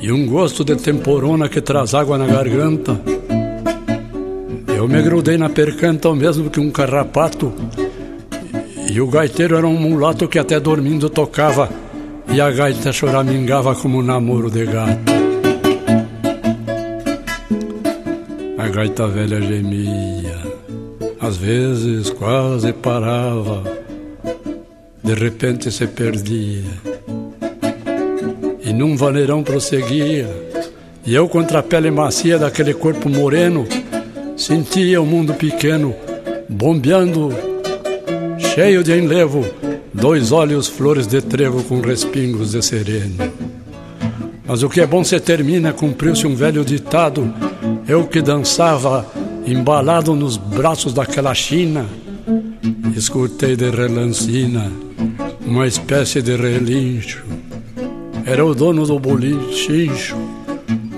e 0.00 0.10
um 0.10 0.26
gosto 0.26 0.64
de 0.64 0.74
temporona 0.74 1.50
que 1.50 1.60
traz 1.60 1.92
água 1.92 2.16
na 2.16 2.26
garganta. 2.26 2.98
Eu 4.74 4.88
me 4.88 5.02
grudei 5.02 5.36
na 5.36 5.50
percanta 5.50 6.08
o 6.08 6.16
mesmo 6.16 6.48
que 6.48 6.58
um 6.58 6.70
carrapato, 6.70 7.52
e 8.90 8.98
o 9.02 9.06
gaiteiro 9.06 9.54
era 9.54 9.66
um 9.66 9.78
mulato 9.78 10.26
que 10.26 10.38
até 10.38 10.58
dormindo 10.58 11.10
tocava, 11.10 11.68
e 12.32 12.40
a 12.40 12.50
gaita 12.50 12.90
choramingava 12.90 13.74
como 13.74 13.98
um 13.98 14.02
namoro 14.02 14.50
de 14.50 14.64
gato. 14.64 15.12
A 18.56 18.66
gaita 18.66 19.06
velha 19.08 19.42
gemia, 19.42 20.38
às 21.20 21.36
vezes 21.36 22.08
quase 22.08 22.72
parava, 22.72 23.77
de 25.08 25.14
repente 25.14 25.72
se 25.72 25.86
perdia 25.86 26.64
e 28.62 28.74
num 28.74 28.94
vaneirão 28.94 29.42
prosseguia. 29.42 30.28
E 31.02 31.14
eu, 31.14 31.26
contra 31.26 31.60
a 31.60 31.62
pele 31.62 31.90
macia 31.90 32.38
daquele 32.38 32.74
corpo 32.74 33.08
moreno, 33.08 33.66
sentia 34.36 35.00
o 35.00 35.06
mundo 35.06 35.32
pequeno 35.32 35.94
bombeando, 36.46 37.30
cheio 38.36 38.84
de 38.84 38.98
enlevo, 38.98 39.46
dois 39.94 40.30
olhos 40.30 40.68
flores 40.68 41.06
de 41.06 41.22
trevo 41.22 41.64
com 41.64 41.80
respingos 41.80 42.52
de 42.52 42.62
sereno. 42.62 43.32
Mas 44.46 44.62
o 44.62 44.68
que 44.68 44.82
é 44.82 44.86
bom 44.86 45.02
se 45.02 45.18
termina, 45.18 45.72
cumpriu-se 45.72 46.26
um 46.26 46.34
velho 46.34 46.62
ditado. 46.62 47.32
Eu 47.88 48.06
que 48.06 48.20
dançava 48.20 49.06
embalado 49.46 50.14
nos 50.14 50.36
braços 50.36 50.92
daquela 50.92 51.34
China, 51.34 51.86
escutei 52.94 53.56
de 53.56 53.70
relancina 53.70 54.87
uma 55.48 55.66
espécie 55.66 56.20
de 56.20 56.36
relincho 56.36 57.24
era 58.26 58.44
o 58.44 58.54
dono 58.54 58.84
do 58.84 58.98
bolichincho, 58.98 60.14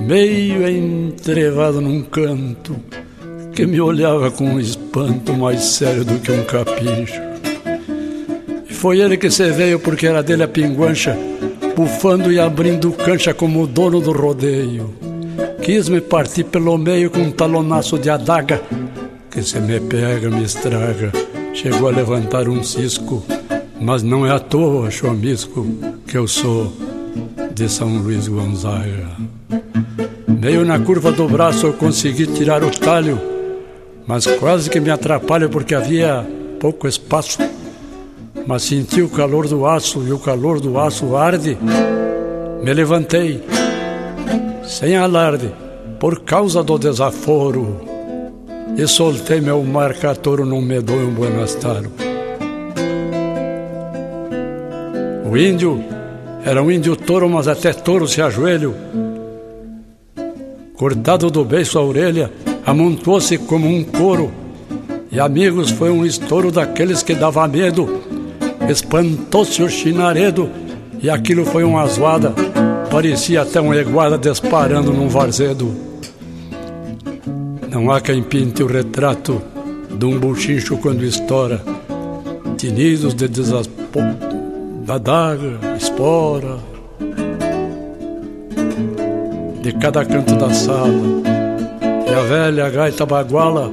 meio 0.01 0.68
entrevado 0.68 1.80
num 1.80 2.03
canto, 2.03 2.74
que 3.53 3.64
me 3.64 3.80
olhava 3.80 4.28
com 4.32 4.44
um 4.44 4.59
espanto 4.59 5.32
mais 5.34 5.62
sério 5.62 6.05
do 6.05 6.18
que 6.18 6.32
um 6.32 6.42
capincho. 6.42 7.20
E 8.68 8.74
foi 8.74 8.98
ele 8.98 9.16
que 9.16 9.30
se 9.30 9.48
veio 9.53 9.78
porque 9.78 10.09
era 10.09 10.20
dele 10.20 10.42
a 10.42 10.48
pinguancha, 10.48 11.16
bufando 11.76 12.32
e 12.32 12.40
abrindo 12.40 12.90
cancha 12.90 13.32
como 13.32 13.62
o 13.62 13.66
dono 13.68 14.01
do 14.01 14.11
rodeio. 14.11 14.92
Quis 15.62 15.88
me 15.88 16.01
partir 16.01 16.44
pelo 16.44 16.76
meio 16.76 17.09
com 17.09 17.20
um 17.20 17.30
talonaço 17.30 17.96
de 17.96 18.11
adaga, 18.11 18.61
que 19.30 19.44
se 19.44 19.61
me 19.61 19.78
pega 19.78 20.28
me 20.28 20.42
estraga. 20.42 21.12
Chegou 21.55 21.88
a 21.88 21.92
levantar 21.92 22.48
um 22.48 22.64
cisco, 22.64 23.24
mas 23.81 24.03
não 24.03 24.26
é 24.26 24.31
à 24.31 24.39
toa, 24.39 24.91
chomisco, 24.91 25.66
que 26.07 26.18
eu 26.18 26.28
sou 26.28 26.70
de 27.55 27.68
São 27.68 27.97
Luís 27.99 28.28
Gonzaga. 28.28 29.09
Meio 30.28 30.64
na 30.64 30.78
curva 30.78 31.11
do 31.11 31.26
braço 31.26 31.66
eu 31.66 31.72
consegui 31.72 32.26
tirar 32.26 32.62
o 32.62 32.70
talho, 32.70 33.18
mas 34.07 34.26
quase 34.26 34.68
que 34.68 34.81
me 34.81 34.91
atrapalho 34.91 35.49
porque 35.49 35.74
havia 35.74 36.26
pouco 36.61 36.87
espaço. 36.87 37.39
Mas 38.47 38.62
senti 38.62 39.01
o 39.01 39.09
calor 39.09 39.49
do 39.49 39.66
aço 39.66 40.03
e 40.07 40.12
o 40.12 40.18
calor 40.18 40.61
do 40.61 40.78
aço 40.78 41.16
arde. 41.16 41.57
Me 42.62 42.74
levantei, 42.74 43.43
sem 44.62 44.97
alarde, 44.97 45.53
por 45.99 46.20
causa 46.20 46.62
do 46.62 46.78
desaforo, 46.78 47.81
e 48.76 48.87
soltei 48.87 49.41
meu 49.41 49.63
marca-touro 49.63 50.45
num 50.45 50.61
medonho 50.61 51.11
buenastaro. 51.11 52.09
O 55.30 55.36
índio 55.36 55.80
era 56.44 56.61
um 56.61 56.68
índio 56.68 56.96
touro, 56.96 57.30
mas 57.30 57.46
até 57.46 57.72
touro 57.72 58.08
se 58.08 58.20
ajoelho. 58.20 58.74
Cortado 60.74 61.30
do 61.30 61.44
beiço 61.44 61.78
a 61.78 61.84
orelha, 61.84 62.32
amontoou-se 62.66 63.38
como 63.38 63.68
um 63.68 63.84
couro. 63.84 64.32
E 65.08 65.20
amigos, 65.20 65.70
foi 65.70 65.88
um 65.88 66.04
estouro 66.04 66.50
daqueles 66.50 67.04
que 67.04 67.14
dava 67.14 67.46
medo. 67.46 68.00
Espantou-se 68.68 69.62
o 69.62 69.68
chinaredo, 69.68 70.50
e 71.00 71.08
aquilo 71.08 71.44
foi 71.44 71.62
uma 71.62 71.86
zoada. 71.86 72.34
Parecia 72.90 73.42
até 73.42 73.61
uma 73.61 73.76
eguada 73.76 74.18
disparando 74.18 74.92
num 74.92 75.08
varzedo. 75.08 75.72
Não 77.70 77.88
há 77.92 78.00
quem 78.00 78.20
pinte 78.20 78.64
o 78.64 78.66
retrato 78.66 79.40
de 79.96 80.04
um 80.04 80.18
buchincho 80.18 80.76
quando 80.78 81.04
estoura. 81.04 81.62
Tinidos 82.57 83.14
de 83.14 83.28
desaspo 83.28 84.29
da 84.80 84.98
daga, 84.98 85.58
espora, 85.76 86.58
de 89.62 89.72
cada 89.72 90.04
canto 90.04 90.34
da 90.36 90.52
sala, 90.52 91.22
e 92.08 92.14
a 92.14 92.22
velha 92.22 92.70
gaita 92.70 93.04
baguala 93.04 93.70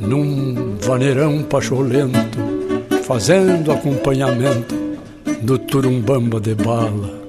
num 0.00 0.76
vaneirão 0.80 1.42
pacholento, 1.44 2.38
fazendo 3.04 3.70
acompanhamento 3.70 4.74
do 5.42 5.58
turumbamba 5.58 6.40
de 6.40 6.54
bala. 6.54 7.22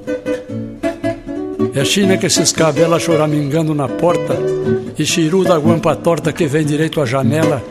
É 1.75 1.81
a 1.81 1.85
China 1.85 2.17
que 2.17 2.29
se 2.29 2.41
escabela 2.41 2.99
choramingando 2.99 3.73
na 3.75 3.87
porta, 3.87 4.35
e 4.97 5.05
Chiru 5.05 5.43
da 5.43 5.57
guampa 5.57 5.95
torta 5.95 6.33
que 6.33 6.47
vem 6.47 6.65
direito 6.65 6.99
à 6.99 7.05
janela, 7.05 7.63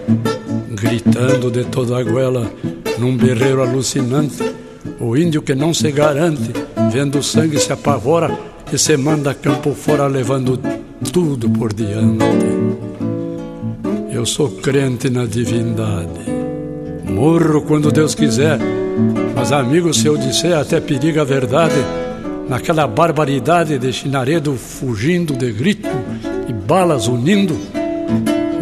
gritando 0.70 1.50
de 1.50 1.64
toda 1.64 1.98
a 1.98 2.02
goela 2.02 2.50
num 2.98 3.16
berreiro 3.16 3.62
alucinante 3.62 4.61
o 5.02 5.16
índio 5.16 5.42
que 5.42 5.52
não 5.52 5.74
se 5.74 5.90
garante, 5.90 6.52
vendo 6.92 7.18
o 7.18 7.22
sangue 7.22 7.58
se 7.58 7.72
apavora 7.72 8.38
e 8.72 8.78
se 8.78 8.96
manda 8.96 9.34
campo 9.34 9.74
fora 9.74 10.06
levando 10.06 10.58
tudo 11.12 11.50
por 11.50 11.72
diante. 11.72 12.24
Eu 14.12 14.24
sou 14.24 14.48
crente 14.48 15.10
na 15.10 15.26
divindade. 15.26 16.20
Morro 17.04 17.62
quando 17.62 17.90
Deus 17.90 18.14
quiser, 18.14 18.60
mas 19.34 19.50
amigo, 19.50 19.92
se 19.92 20.06
eu 20.06 20.16
disser 20.16 20.56
até 20.56 20.80
periga 20.80 21.22
a 21.22 21.24
verdade, 21.24 21.74
naquela 22.48 22.86
barbaridade 22.86 23.76
de 23.80 23.92
chinaredo 23.92 24.54
fugindo 24.54 25.36
de 25.36 25.50
grito 25.52 25.90
e 26.48 26.52
balas 26.52 27.08
unindo, 27.08 27.58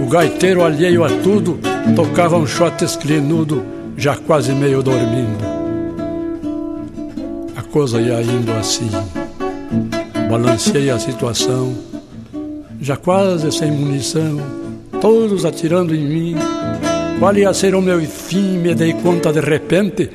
o 0.02 0.08
gaiteiro 0.08 0.64
alheio 0.64 1.04
a 1.04 1.10
tudo 1.10 1.58
tocava 1.94 2.38
um 2.38 2.46
shot 2.46 2.82
esclinudo, 2.82 3.62
já 3.94 4.16
quase 4.16 4.52
meio 4.52 4.82
dormindo 4.82 5.49
coisa 7.70 8.00
ia 8.00 8.20
indo 8.20 8.52
assim. 8.52 8.90
Balanceei 10.28 10.90
a 10.90 10.98
situação, 10.98 11.74
já 12.80 12.96
quase 12.96 13.50
sem 13.52 13.70
munição, 13.70 14.38
todos 15.00 15.44
atirando 15.44 15.94
em 15.94 16.04
mim. 16.04 16.36
Qual 17.18 17.36
ia 17.36 17.52
ser 17.54 17.74
o 17.74 17.82
meu 17.82 18.00
fim? 18.00 18.58
Me 18.58 18.74
dei 18.74 18.92
conta 18.94 19.32
de 19.32 19.40
repente. 19.40 20.10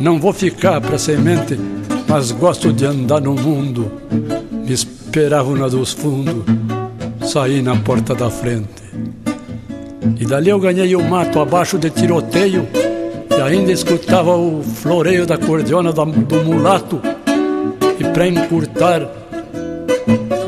Não 0.00 0.18
vou 0.18 0.32
ficar 0.32 0.80
pra 0.80 0.98
semente, 0.98 1.58
mas 2.08 2.32
gosto 2.32 2.72
de 2.72 2.84
andar 2.86 3.20
no 3.20 3.34
mundo. 3.34 3.90
Me 4.52 4.72
esperavam 4.72 5.54
na 5.54 5.68
dos 5.68 5.92
fundos, 5.92 6.44
saí 7.24 7.62
na 7.62 7.76
porta 7.76 8.14
da 8.14 8.30
frente. 8.30 8.82
E 10.18 10.24
dali 10.24 10.50
eu 10.50 10.58
ganhei 10.58 10.96
o 10.96 11.02
mato 11.02 11.40
abaixo 11.40 11.78
de 11.78 11.90
tiroteio 11.90 12.66
e 13.36 13.40
ainda 13.42 13.70
escutava 13.70 14.34
o 14.36 14.62
floreio 14.62 15.26
da 15.26 15.36
cordiona 15.36 15.92
do 15.92 16.06
mulato. 16.44 17.00
E 17.98 18.04
para 18.04 18.26
encurtar 18.26 19.02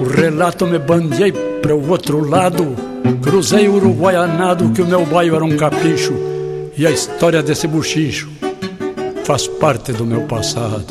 o 0.01 0.05
relato, 0.05 0.67
me 0.67 0.79
bandiei 0.79 1.33
para 1.33 1.75
o 1.75 1.91
outro 1.91 2.27
lado. 2.27 2.75
Cruzei 3.23 3.69
o 3.69 3.75
uruguaianado, 3.75 4.71
que 4.71 4.83
o 4.83 4.87
meu 4.87 5.05
baio 5.05 5.35
era 5.35 5.45
um 5.45 5.57
capricho. 5.57 6.15
E 6.77 6.87
a 6.87 6.91
história 6.91 7.43
desse 7.43 7.67
buchincho 7.67 8.29
faz 9.25 9.47
parte 9.47 9.93
do 9.93 10.07
meu 10.07 10.23
passado. 10.23 10.87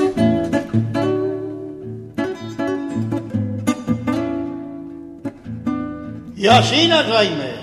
E 6.35 6.47
a 6.47 6.61
China, 6.61 7.03
Jaime? 7.03 7.56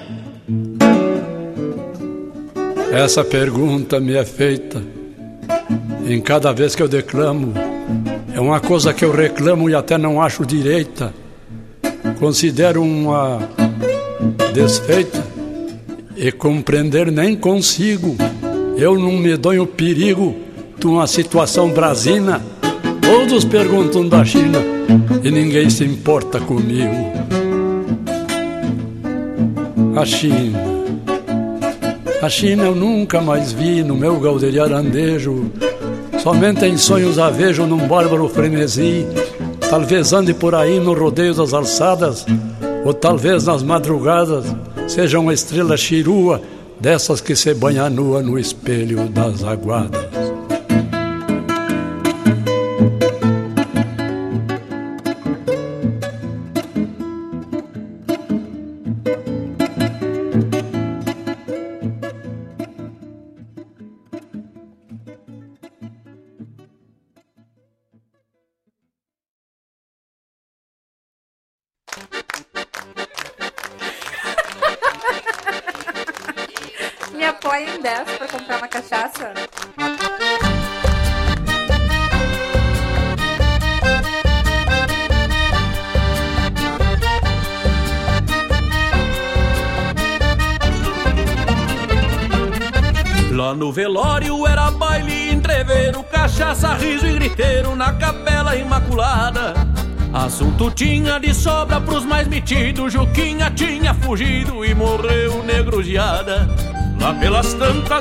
Essa 2.94 3.24
pergunta 3.24 3.98
me 3.98 4.14
é 4.14 4.24
feita 4.24 4.80
em 6.06 6.20
cada 6.20 6.52
vez 6.52 6.76
que 6.76 6.82
eu 6.82 6.86
declamo. 6.86 7.52
É 8.32 8.40
uma 8.40 8.60
coisa 8.60 8.94
que 8.94 9.04
eu 9.04 9.10
reclamo 9.10 9.68
e 9.68 9.74
até 9.74 9.98
não 9.98 10.22
acho 10.22 10.46
direita. 10.46 11.12
Considero 12.20 12.84
uma 12.84 13.40
desfeita 14.54 15.20
e 16.16 16.30
compreender 16.30 17.10
nem 17.10 17.34
consigo. 17.34 18.16
Eu 18.76 18.96
não 18.96 19.10
me 19.14 19.36
dou 19.36 19.60
o 19.60 19.66
perigo 19.66 20.36
de 20.78 20.86
uma 20.86 21.08
situação 21.08 21.70
brasina. 21.70 22.40
Todos 23.02 23.44
perguntam 23.44 24.08
da 24.08 24.24
China 24.24 24.60
e 25.20 25.32
ninguém 25.32 25.68
se 25.68 25.84
importa 25.84 26.38
comigo. 26.38 27.12
A 29.96 30.06
China 30.06 30.73
a 32.24 32.28
China 32.30 32.64
eu 32.64 32.74
nunca 32.74 33.20
mais 33.20 33.52
vi 33.52 33.82
no 33.82 33.94
meu 33.94 34.18
galderiar 34.18 34.72
andejo. 34.72 35.50
Somente 36.22 36.64
em 36.64 36.78
sonhos 36.78 37.18
a 37.18 37.28
vejo 37.28 37.66
num 37.66 37.86
bárbaro 37.86 38.26
frenesi, 38.30 39.06
talvez 39.68 40.14
ande 40.14 40.32
por 40.32 40.54
aí 40.54 40.80
no 40.80 40.94
rodeio 40.94 41.34
das 41.34 41.52
alçadas, 41.52 42.24
ou 42.82 42.94
talvez 42.94 43.44
nas 43.44 43.62
madrugadas 43.62 44.46
seja 44.88 45.20
uma 45.20 45.34
estrela 45.34 45.76
chirua, 45.76 46.40
dessas 46.80 47.20
que 47.20 47.36
se 47.36 47.52
banha 47.52 47.90
nua 47.90 48.22
no 48.22 48.38
espelho 48.38 49.06
das 49.10 49.44
aguadas. 49.44 50.13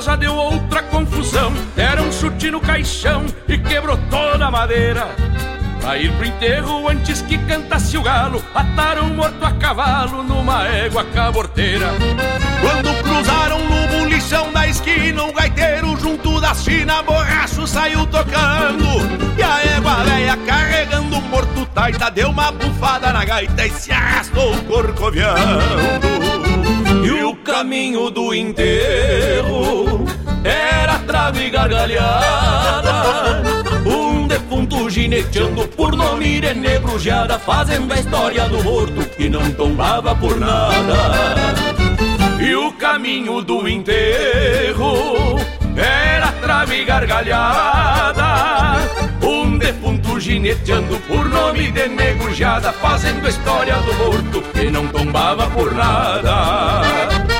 Já 0.00 0.16
deu 0.16 0.34
outra 0.34 0.82
confusão. 0.82 1.52
Era 1.76 2.02
um 2.02 2.10
chute 2.10 2.50
no 2.50 2.60
caixão 2.60 3.24
e 3.48 3.58
quebrou 3.58 3.96
toda 4.10 4.46
a 4.46 4.50
madeira. 4.50 5.08
Pra 5.80 5.98
ir 5.98 6.10
pro 6.12 6.24
enterro 6.24 6.88
antes 6.88 7.20
que 7.20 7.36
cantasse 7.36 7.98
o 7.98 8.02
galo, 8.02 8.42
ataram 8.54 9.10
morto 9.10 9.44
a 9.44 9.52
cavalo 9.52 10.22
numa 10.22 10.66
égua 10.66 11.04
caborteira. 11.04 11.88
Quando 12.60 13.02
cruzaram 13.02 13.58
no 13.58 13.88
bulichão 13.88 14.50
da 14.50 14.66
esquina, 14.66 15.24
o 15.24 15.32
gaiteiro 15.32 15.94
junto 16.00 16.40
da 16.40 16.54
China, 16.54 17.02
borracho 17.02 17.66
saiu 17.66 18.06
tocando. 18.06 18.86
E 19.36 19.42
a 19.42 19.76
égua 19.76 20.02
velha 20.04 20.36
carregando 20.38 21.18
o 21.18 21.22
morto 21.22 21.66
taita, 21.74 22.10
deu 22.10 22.30
uma 22.30 22.50
bufada 22.50 23.12
na 23.12 23.24
gaita 23.24 23.66
e 23.66 23.70
se 23.70 23.92
arrastou 23.92 24.56
corcoviando. 24.64 26.43
Caminho 27.54 28.10
do 28.10 28.34
enterro 28.34 30.04
era 30.42 30.98
trave 31.06 31.46
e 31.46 31.50
gargalhada 31.50 32.94
defunto 34.34 34.90
gineteando 34.90 35.68
por 35.68 35.94
nome 35.94 36.40
de 36.40 36.52
negrujada, 36.54 37.38
fazendo 37.38 37.92
a 37.92 37.96
história 37.96 38.48
do 38.48 38.62
morto 38.64 39.08
que 39.10 39.28
não 39.28 39.52
tombava 39.52 40.16
por 40.16 40.40
nada. 40.40 40.96
E 42.40 42.54
o 42.56 42.72
caminho 42.72 43.40
do 43.40 43.68
enterro 43.68 45.38
era 45.76 46.32
trave 46.32 46.80
e 46.80 46.84
gargalhada. 46.84 48.24
Um 49.22 49.56
defunto 49.56 50.18
gineteando 50.18 50.96
por 51.06 51.28
nome 51.28 51.70
de 51.70 51.86
negrujada, 51.86 52.72
fazendo 52.72 53.24
a 53.24 53.30
história 53.30 53.76
do 53.76 53.94
morto 53.94 54.42
que 54.52 54.70
não 54.70 54.88
tombava 54.88 55.46
por 55.50 55.72
nada. 55.72 57.33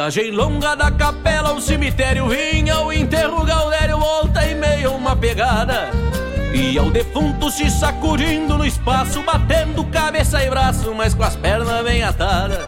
Viagem 0.00 0.30
longa 0.30 0.74
da 0.74 0.90
capela 0.90 1.50
ao 1.50 1.60
cemitério 1.60 2.26
vinha 2.26 2.80
O 2.80 2.90
enterro 2.90 3.44
Gaudério 3.44 3.98
volta 3.98 4.46
e 4.46 4.54
meio 4.54 4.92
uma 4.92 5.14
pegada. 5.14 5.90
E 6.54 6.78
ao 6.78 6.90
defunto 6.90 7.50
se 7.50 7.70
sacudindo 7.70 8.56
no 8.56 8.64
espaço 8.64 9.22
Batendo 9.22 9.84
cabeça 9.84 10.42
e 10.42 10.48
braço, 10.48 10.94
mas 10.94 11.12
com 11.12 11.22
as 11.22 11.36
pernas 11.36 11.84
bem 11.84 12.02
atadas. 12.02 12.66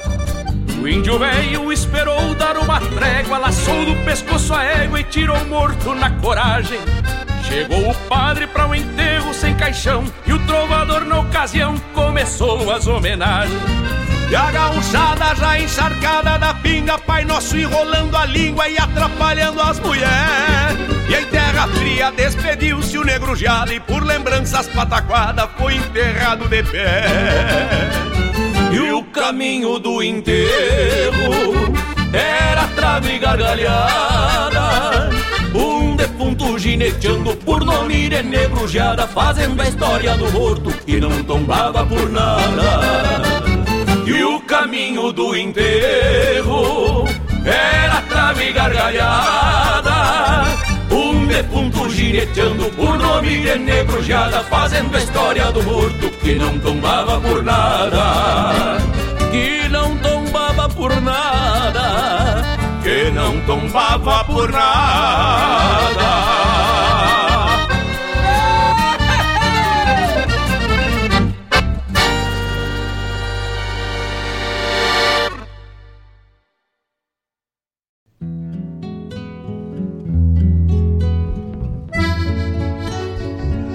O 0.79 0.87
índio 0.87 1.19
velho 1.19 1.73
esperou 1.73 2.35
dar 2.35 2.59
uma 2.59 2.79
trégua 2.79 3.39
Laçou 3.39 3.87
do 3.87 4.05
pescoço 4.05 4.53
a 4.53 4.63
égua 4.63 5.01
e 5.01 5.05
tirou 5.05 5.43
morto 5.47 5.95
na 5.95 6.11
coragem. 6.11 6.81
Chegou 7.49 7.89
o 7.89 7.95
padre 8.11 8.47
para 8.47 8.67
o 8.67 8.71
um 8.73 8.75
enterro 8.75 9.33
sem 9.33 9.55
caixão 9.57 10.05
E 10.27 10.33
o 10.35 10.47
trovador 10.47 11.05
na 11.05 11.21
ocasião 11.21 11.77
começou 11.95 12.71
as 12.71 12.87
homenagens 12.87 14.02
e 14.33 14.35
a 14.35 14.51
gauchada 14.51 15.35
já 15.35 15.61
encharcada 15.61 16.39
da 16.39 16.55
pinga 16.55 16.99
Pai 16.99 17.23
nosso 17.23 17.55
enrolando 17.55 18.17
a 18.17 18.25
língua 18.25 18.67
e 18.67 18.79
atrapalhando 18.79 19.61
as 19.61 19.79
mulheres. 19.79 20.79
E 21.07 21.15
em 21.15 21.27
terra 21.27 21.69
fria 21.69 22.11
despediu-se 22.13 22.97
o 22.97 23.05
negro 23.05 23.35
E 23.37 23.81
por 23.81 24.03
lembranças 24.03 24.69
pataquada 24.69 25.47
foi 25.59 25.75
enterrado 25.75 26.49
de 26.49 26.63
pé. 26.63 27.05
E 28.73 28.91
o 28.93 29.05
caminho 29.05 29.79
do 29.79 30.03
enterro 30.03 31.75
era 32.11 32.67
trave 32.69 33.17
e 33.17 33.19
gargalhada 33.19 35.11
um 35.55 35.95
defunto 35.95 36.59
gineteando 36.59 37.37
por 37.37 37.63
nome 37.63 38.09
de 38.09 38.23
negrujada 38.23 39.07
Fazendo 39.07 39.61
a 39.61 39.69
história 39.69 40.17
do 40.17 40.33
morto 40.33 40.73
que 40.87 40.99
não 40.99 41.23
tombava 41.23 41.85
por 41.85 42.09
nada 42.09 43.52
e 44.05 44.25
o 44.25 44.41
caminho 44.41 45.13
do 45.13 45.37
enterro 45.37 47.05
era 47.45 48.01
trave 48.03 48.53
gargalhada. 48.53 49.93
Um 50.91 51.27
defunto 51.27 51.89
gineteando 51.89 52.65
por 52.71 52.99
nome 52.99 53.41
de 53.43 53.59
negrujada, 53.59 54.41
fazendo 54.45 54.95
a 54.97 54.99
história 54.99 55.53
do 55.53 55.63
morto 55.63 56.11
que 56.21 56.35
não 56.35 56.59
tombava 56.59 57.21
por 57.21 57.43
nada. 57.43 58.79
Que 59.31 59.69
não 59.69 59.97
tombava 59.99 60.69
por 60.69 61.01
nada. 61.01 62.43
Que 62.83 63.11
não 63.11 63.41
tombava 63.43 64.25
por 64.25 64.51
nada. 64.51 66.42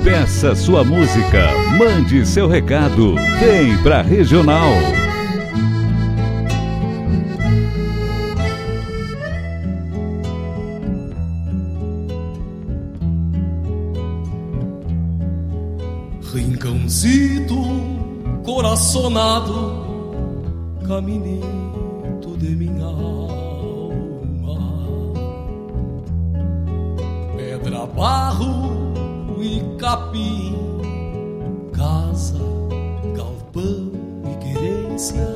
Peça 0.03 0.55
sua 0.55 0.83
música, 0.83 1.49
mande 1.77 2.25
seu 2.25 2.47
recado, 2.47 3.15
vem 3.39 3.77
pra 3.83 4.01
Regional. 4.01 4.71
Rincãozito, 16.33 17.55
coraçonado, 18.43 19.85
caminito 20.87 22.37
de 22.37 22.55
minha 22.55 22.85
alma, 22.85 24.59
pedra, 27.35 27.85
barro 27.87 28.56
capim, 29.77 30.55
casa, 31.71 32.39
galpão 33.15 33.91
e 34.25 34.35
querência, 34.43 35.27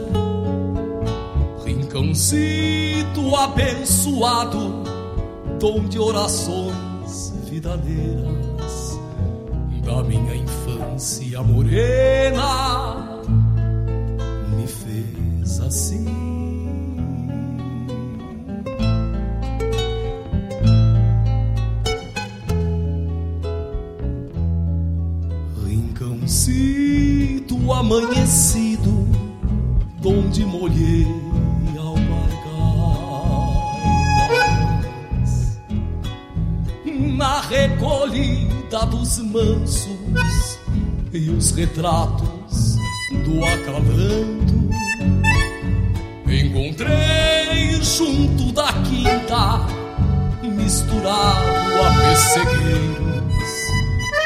rincãozito 1.65 3.35
abençoado, 3.35 4.83
dom 5.59 5.85
de 5.87 5.99
orações 5.99 7.33
vidaleiras 7.45 8.99
da 9.83 10.03
minha 10.03 10.35
infância 10.35 11.41
morena, 11.43 13.10
amanhecido 27.81 28.93
olhei 30.61 31.07
alpargatas 31.79 32.79
na 36.85 37.41
recolhida 37.41 38.85
dos 38.85 39.17
mansos 39.17 40.59
e 41.11 41.31
os 41.31 41.51
retratos 41.51 42.77
do 43.25 43.43
acalanto. 43.43 44.61
Encontrei 46.27 47.81
junto 47.81 48.51
da 48.51 48.71
quinta, 48.83 49.65
misturado 50.43 51.81
a 51.83 51.89
pessegueiros 51.99 53.51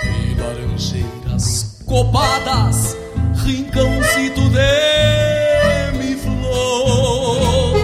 e 0.04 0.36
laranjeiras 0.42 1.80
copadas, 1.86 3.05
rincãozito 3.46 4.50
de 4.50 6.16
flor. 6.18 7.76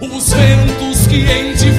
Os 0.00 0.32
ventos 0.32 1.06
que 1.06 1.18
em 1.30 1.54
ti 1.54 1.70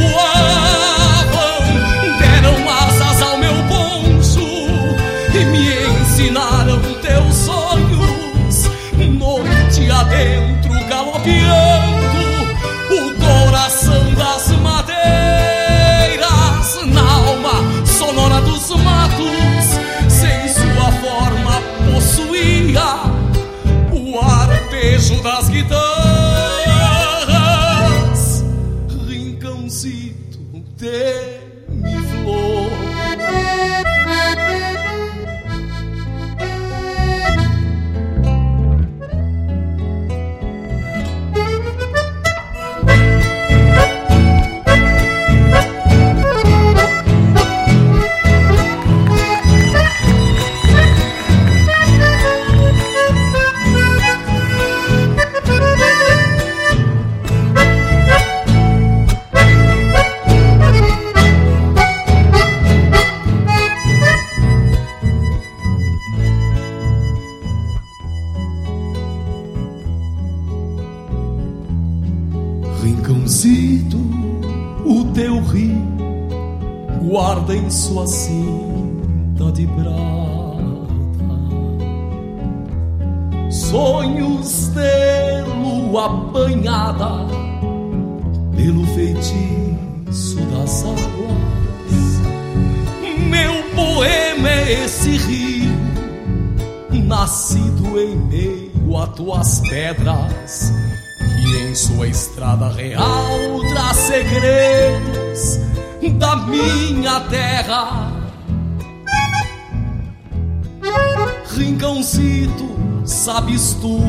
Rincãozito, 111.55 112.69
sabes 113.05 113.73
tu 113.75 113.99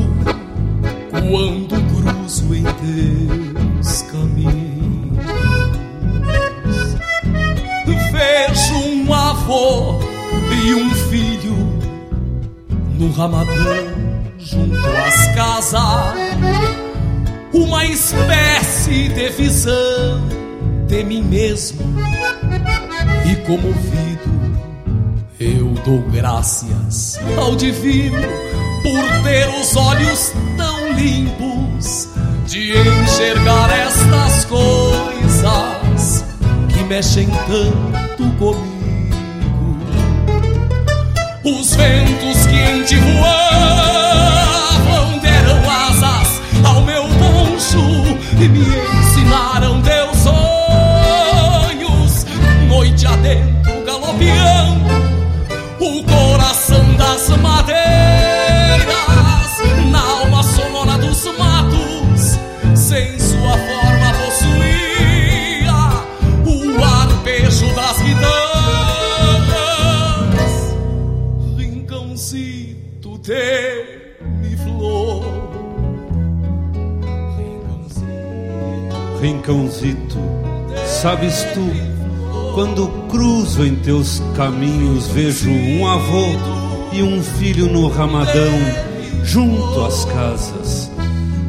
quando 1.11 1.75
cruzo 1.89 2.53
em 2.55 2.63
teus 2.63 4.01
caminhos? 4.03 4.71
Vejo 8.11 8.75
um 8.75 9.13
avô 9.13 9.99
e 10.51 10.75
um 10.75 10.89
filho 11.09 11.55
no 12.97 13.09
ramadão 13.11 13.87
junto 14.37 14.75
às 15.07 15.27
casas 15.33 16.13
uma 17.53 17.85
espécie 17.85 19.07
de 19.09 19.29
visão 19.29 20.21
de 20.87 21.03
mim 21.03 21.21
mesmo 21.21 21.85
e 23.31 23.35
comovido 23.37 24.29
eu 25.39 25.73
dou 25.85 26.01
graças 26.11 27.17
ao 27.37 27.55
divino 27.55 28.21
por 28.83 29.23
ter 29.23 29.47
os 29.59 29.75
olhos 29.75 30.33
tão 30.57 30.91
limpos 30.91 32.09
de 32.45 32.73
enxergar 32.77 33.71
estas 33.71 34.45
coisas 34.45 36.25
que 36.73 36.83
mexem 36.83 37.29
tanto 37.47 38.29
comigo. 38.37 39.77
Os 41.43 41.73
ventos 41.73 42.45
que 42.45 42.55
em 42.55 42.83
ti 42.83 42.97
voavam 42.97 43.99
deram 45.19 45.57
asas 45.69 46.41
ao 46.65 46.81
meu 46.81 47.03
poncho 47.03 47.79
e 48.39 48.47
me 48.47 48.59
ensinaram 48.99 49.81
teus 49.81 50.00
Noite 53.01 53.07
adentro 53.07 53.83
galopeando 53.83 54.85
o 55.79 56.03
coração 56.03 56.93
das 56.93 57.29
madeiras 57.29 58.85
na 59.89 59.99
alma 59.99 60.43
sonora 60.43 60.99
dos 60.99 61.25
matos, 61.35 62.37
sem 62.75 63.17
sua 63.19 63.57
forma 63.57 64.13
possuía 64.23 65.73
o 66.45 66.83
arpejo 66.83 67.73
das 67.73 67.99
guitarras. 68.01 68.35
Rincãozito 71.57 73.17
de 73.17 74.09
mi 74.21 74.55
flor. 74.57 75.23
Rincãozito, 79.19 80.19
sabes 80.85 81.47
tu, 81.55 81.90
quando 82.53 82.87
cruzo 83.09 83.65
em 83.65 83.75
teus 83.75 84.21
caminhos, 84.35 85.07
vejo 85.07 85.49
um 85.49 85.87
avô 85.87 86.27
e 86.91 87.01
um 87.01 87.21
filho 87.23 87.67
no 87.67 87.87
ramadão, 87.87 88.53
junto 89.23 89.81
às 89.81 90.05
casas, 90.05 90.91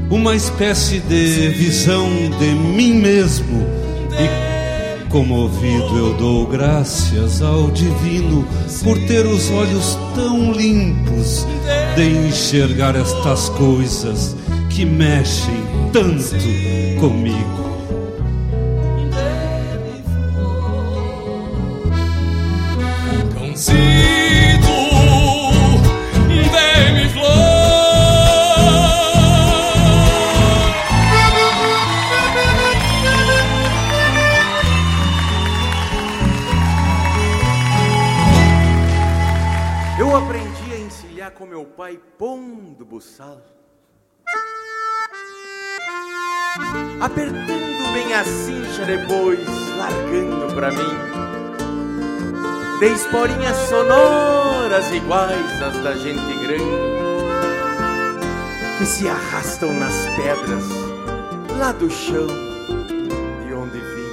uma 0.09 0.37
espécie 0.37 1.01
de 1.01 1.49
visão 1.49 2.09
de 2.39 2.55
mim 2.55 2.95
mesmo, 2.95 3.67
e 4.13 5.09
comovido 5.09 5.99
eu 5.99 6.15
dou 6.15 6.47
graças 6.47 7.43
ao 7.43 7.71
divino 7.71 8.47
por 8.83 8.99
ter 9.07 9.27
os 9.27 9.51
olhos 9.51 9.99
tão 10.15 10.53
limpos 10.53 11.47
de 11.97 12.29
enxergar 12.29 12.97
estas 12.97 13.49
coisas 13.51 14.37
que 14.71 14.85
mexem 14.85 15.55
tanto 15.93 16.37
comigo. 16.99 17.42
Apertando 47.13 47.93
bem 47.93 48.15
a 48.15 48.25
cincha 48.25 48.87
depois, 48.87 49.39
largando 49.77 50.55
pra 50.55 50.71
mim. 50.71 50.79
De 52.81 52.87
esporinhas 52.87 53.57
sonoras 53.69 54.91
iguais 54.91 55.63
às 55.63 55.77
da 55.83 55.95
gente 55.95 56.35
grande. 56.43 57.03
que 58.79 58.87
se 58.87 59.07
arrastam 59.07 59.73
nas 59.75 59.95
pedras 60.17 60.65
lá 61.59 61.71
do 61.73 61.91
chão 61.91 62.27
de 63.47 63.55
onde 63.55 63.79
vim. 63.79 64.13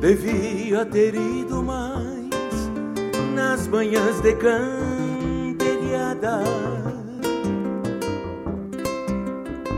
Devia 0.00 0.84
ter 0.84 1.14
ido 1.14 1.62
mais 1.62 2.28
nas 3.34 3.66
manhãs 3.68 4.20
de 4.20 4.34
canteriada. 6.20 6.42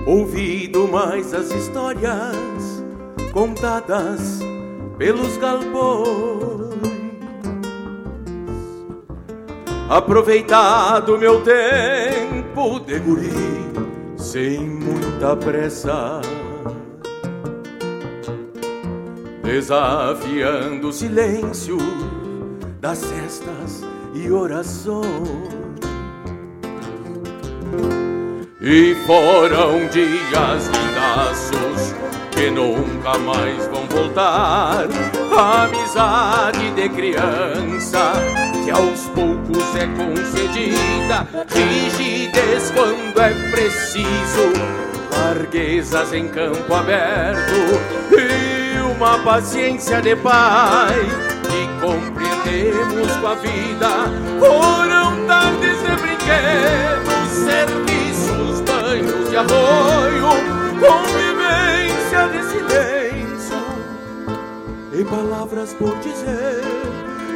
Ouvido 0.06 0.88
mais 0.88 1.32
as 1.32 1.50
histórias 1.52 2.84
contadas 3.32 4.40
pelos 4.98 5.36
galpões. 5.38 6.72
Aproveitado 9.88 11.18
meu 11.18 11.42
tempo 11.42 12.80
de 12.80 12.98
guri 12.98 13.30
sem 14.16 14.60
muita 14.60 15.36
pressa. 15.36 16.20
Desafiando 19.44 20.88
o 20.88 20.92
silêncio 20.92 21.76
das 22.80 22.98
cestas 22.98 23.84
e 24.14 24.30
orações. 24.30 25.61
E 28.64 28.94
foram 29.06 29.88
dias 29.88 30.68
lindaços 30.68 31.94
que 32.30 32.48
nunca 32.48 33.18
mais 33.18 33.66
vão 33.66 33.84
voltar. 33.88 34.86
A 35.36 35.64
amizade 35.64 36.70
de 36.70 36.88
criança 36.88 38.12
que 38.64 38.70
aos 38.70 39.08
poucos 39.08 39.74
é 39.74 39.86
concedida, 39.96 41.26
rigidez 41.48 42.70
quando 42.70 43.20
é 43.20 43.34
preciso, 43.50 44.52
larguezas 45.10 46.12
em 46.12 46.28
campo 46.28 46.72
aberto 46.72 47.80
e 48.12 48.80
uma 48.80 49.18
paciência 49.24 50.00
de 50.00 50.14
pai 50.14 51.00
que 51.50 51.66
compreendemos 51.84 53.10
com 53.16 53.26
a 53.26 53.34
vida. 53.34 53.88
Foram 54.38 55.26
tardes 55.26 55.78
de 55.80 55.96
brinquedos, 56.00 57.28
serviços, 57.44 58.01
de 59.32 59.38
arroio, 59.38 60.28
convivência 60.78 62.28
de 62.28 62.42
silêncio 62.50 63.56
e 64.92 65.02
palavras 65.06 65.72
por 65.72 65.96
dizer. 66.00 66.60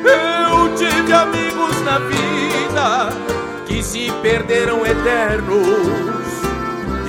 Eu 0.05 0.75
tive 0.77 1.11
amigos 1.15 1.81
na 1.87 1.99
vida 2.01 3.09
que 3.65 3.83
se 3.83 4.13
perderam 4.21 4.85
eternos 4.85 6.27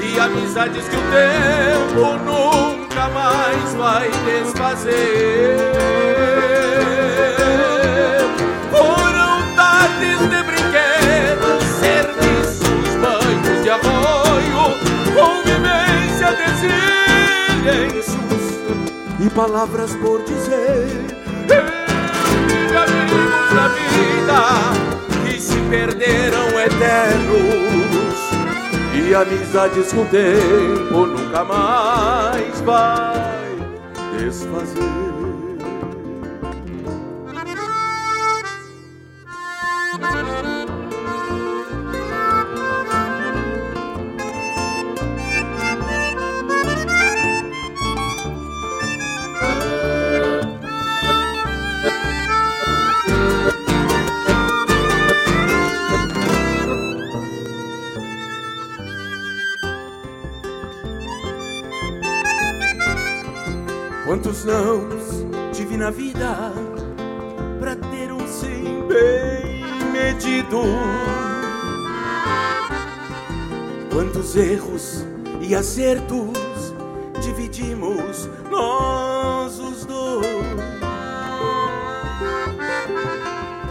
e 0.01 0.17
amizades 0.17 0.87
que 0.87 0.95
o 0.95 1.01
tempo 1.11 2.17
nunca 2.23 3.09
mais 3.09 3.73
vai 3.73 4.09
desfazer. 4.25 5.57
Foram 8.71 9.53
tardes 9.53 10.29
de 10.29 10.46
palavras 19.37 19.93
por 19.97 20.23
dizer 20.23 20.87
amigos 22.75 23.53
na 23.53 23.67
vida 23.67 24.41
que 25.23 25.39
se 25.39 25.59
perderam 25.69 26.59
eternos 26.59 28.17
e 28.95 29.13
amizades 29.13 29.93
com 29.93 30.01
o 30.01 30.05
tempo 30.05 31.05
nunca 31.05 31.43
mais 31.43 32.61
vai 32.61 33.55
desfazer. 34.17 35.06
Tive 65.51 65.75
na 65.75 65.89
vida 65.89 66.53
pra 67.59 67.75
ter 67.75 68.13
um 68.13 68.25
sim 68.25 68.81
bem 68.87 69.61
medido? 69.91 70.61
Quantos 73.91 74.37
erros 74.37 75.05
e 75.41 75.53
acertos 75.53 76.73
dividimos 77.19 78.29
nós 78.49 79.59
os 79.59 79.83
dois? 79.83 80.25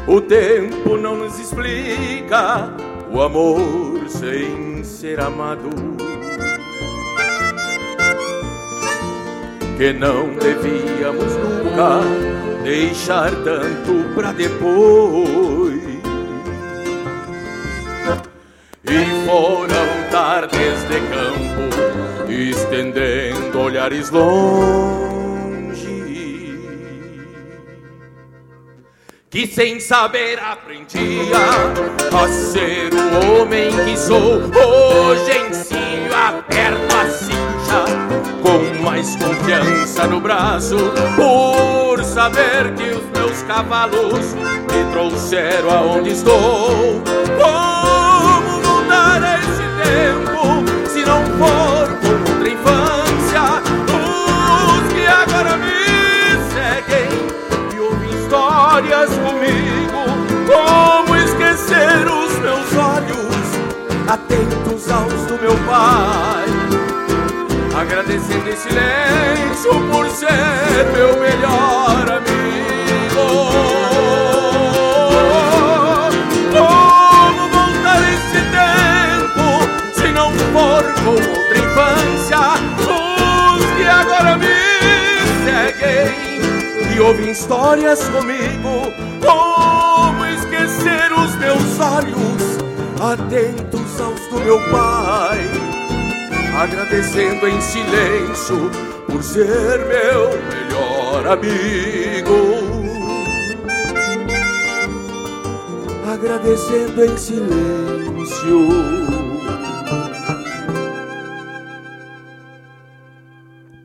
O 0.06 0.20
tempo 0.20 0.98
não 0.98 1.16
nos 1.16 1.38
explica 1.38 2.70
o 3.10 3.22
amor 3.22 4.10
sem 4.10 4.84
ser 4.84 5.20
amado. 5.20 5.95
Que 9.76 9.92
não 9.92 10.28
devíamos 10.36 11.36
nunca 11.36 12.00
deixar 12.64 13.30
tanto 13.44 14.14
pra 14.14 14.32
depois. 14.32 15.76
E 18.88 19.26
foram 19.26 20.10
tardes 20.10 20.80
de 20.88 21.00
campo, 21.10 22.30
estendendo 22.30 23.60
olhares 23.60 24.10
longe, 24.10 24.56
que 29.28 29.46
sem 29.46 29.80
saber 29.80 30.38
aprendia 30.38 31.36
a 32.12 32.28
ser 32.28 32.90
o 32.94 33.42
homem 33.42 33.70
que 33.84 33.96
sou. 33.98 34.40
Hoje 34.40 35.36
aperto 36.16 36.85
a 36.85 36.85
cincha 36.85 36.85
com 39.06 39.16
mais 39.16 39.16
confiança 39.16 40.06
no 40.06 40.20
braço, 40.20 40.76
por 41.14 42.02
saber 42.02 42.74
que 42.74 42.90
os 42.90 43.04
meus 43.10 43.42
cavalos 43.42 44.34
me 44.34 44.90
trouxeram 44.90 45.70
aonde 45.70 46.10
estou. 46.10 47.02
Como 47.38 48.92
a 48.92 49.38
esse 49.38 49.66
tempo 49.82 50.88
se 50.88 51.04
não 51.04 51.24
for 51.38 51.88
com 52.00 52.32
outra 52.32 52.48
infância? 52.48 53.62
Os 54.66 54.92
que 54.92 55.06
agora 55.06 55.56
me 55.56 55.70
seguem 56.50 57.08
e 57.74 57.80
ouvem 57.80 58.10
histórias 58.10 59.10
comigo, 59.10 60.02
como 60.46 61.16
esquecer 61.16 62.06
os 62.06 62.38
meus 62.38 62.74
olhos 62.74 63.46
atentos 64.08 64.90
aos 64.90 65.26
do 65.26 65.40
meu 65.40 65.56
pai? 65.66 66.45
Agradecendo 67.86 68.48
em 68.48 68.56
silêncio 68.56 69.70
por 69.90 70.10
ser 70.10 70.84
meu 70.92 71.18
melhor 71.20 72.10
amigo. 72.10 73.26
Como 76.52 77.48
voltar 77.48 78.02
esse 78.12 78.40
tempo 78.50 79.46
se 79.94 80.08
não 80.12 80.32
for 80.52 80.82
com 81.04 81.10
outra 81.10 81.58
infância? 81.58 82.40
Os 83.54 83.66
que 83.76 83.84
agora 83.84 84.36
me 84.36 84.58
seguem 85.44 86.92
e 86.92 87.00
ouvem 87.00 87.30
histórias 87.30 88.08
comigo. 88.08 88.92
Como 89.24 90.26
esquecer 90.26 91.12
os 91.12 91.36
meus 91.36 91.78
olhos 91.78 92.58
atentos 93.00 94.00
aos 94.00 94.20
do 94.28 94.40
meu 94.40 94.58
pai? 94.72 95.25
Agradecendo 96.56 97.46
em 97.46 97.60
silêncio 97.60 98.70
por 99.06 99.22
ser 99.22 99.78
meu 99.86 100.30
melhor 100.48 101.26
amigo. 101.26 102.66
Agradecendo 106.10 107.04
em 107.04 107.16
silêncio. 107.18 108.68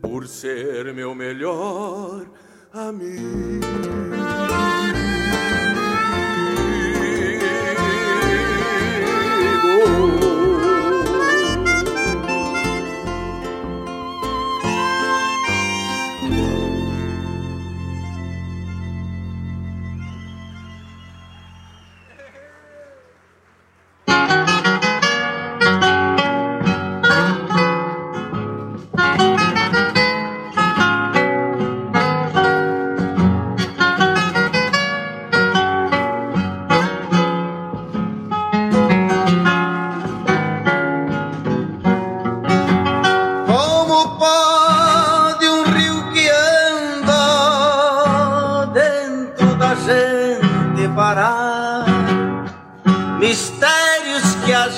Por 0.01 0.25
ser 0.27 0.93
meu 0.93 1.13
melhor 1.13 2.25
amigo. 2.73 3.81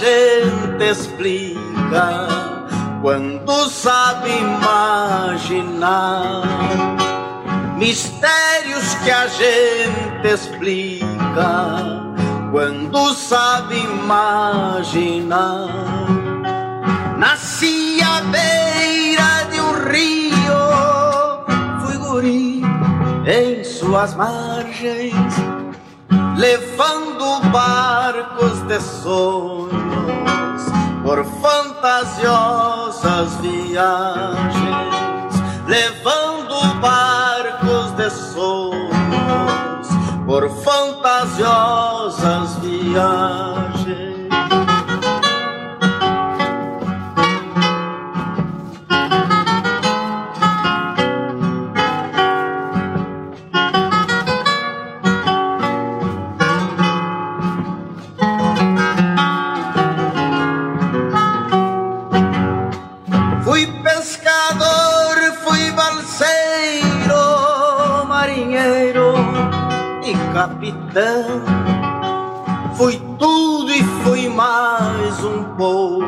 Gente 0.03 0.83
explica 0.83 2.27
quando 3.01 3.69
sabe 3.69 4.29
imaginar 4.29 5.83
mistérios 7.77 8.95
que 9.03 9.11
a 9.11 9.27
gente 9.27 10.27
explica 10.27 11.83
quando 12.51 13.13
sabe 13.13 13.77
imaginar. 13.79 15.69
Nasci 17.17 18.01
à 18.01 18.21
beira 18.21 19.45
de 19.51 19.59
um 19.59 19.73
rio, 19.89 20.63
fui 21.81 21.97
guri 21.97 22.61
em 23.25 23.63
suas 23.63 24.13
margens, 24.15 25.33
levando 26.35 27.41
barcos 27.51 28.67
de 28.67 28.79
sonhos 28.79 30.63
por 31.03 31.25
fantasiosas 31.41 33.39
viagens, 33.41 34.63
levando 35.67 36.55
barcos 36.81 37.95
de 37.97 38.09
sonhos 38.09 39.87
por 40.25 40.49
fantasiosas 40.63 42.59
viagens. 42.61 43.82
Capitão. 70.63 71.43
Fui 72.75 73.01
tudo 73.19 73.71
e 73.71 73.83
fui 74.03 74.29
mais 74.29 75.23
um 75.23 75.43
pouco 75.55 76.05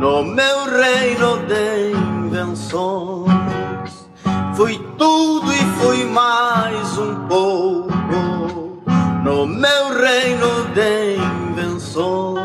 no 0.00 0.24
meu 0.24 0.64
reino 0.64 1.38
de 1.46 1.92
invenções. 2.26 4.08
Fui 4.54 4.78
tudo 4.98 5.52
e 5.52 5.64
fui 5.80 6.04
mais 6.04 6.98
um 6.98 7.14
pouco 7.26 7.92
no 9.24 9.46
meu 9.46 9.94
reino 9.94 10.66
de 10.74 11.16
invenções. 11.50 12.42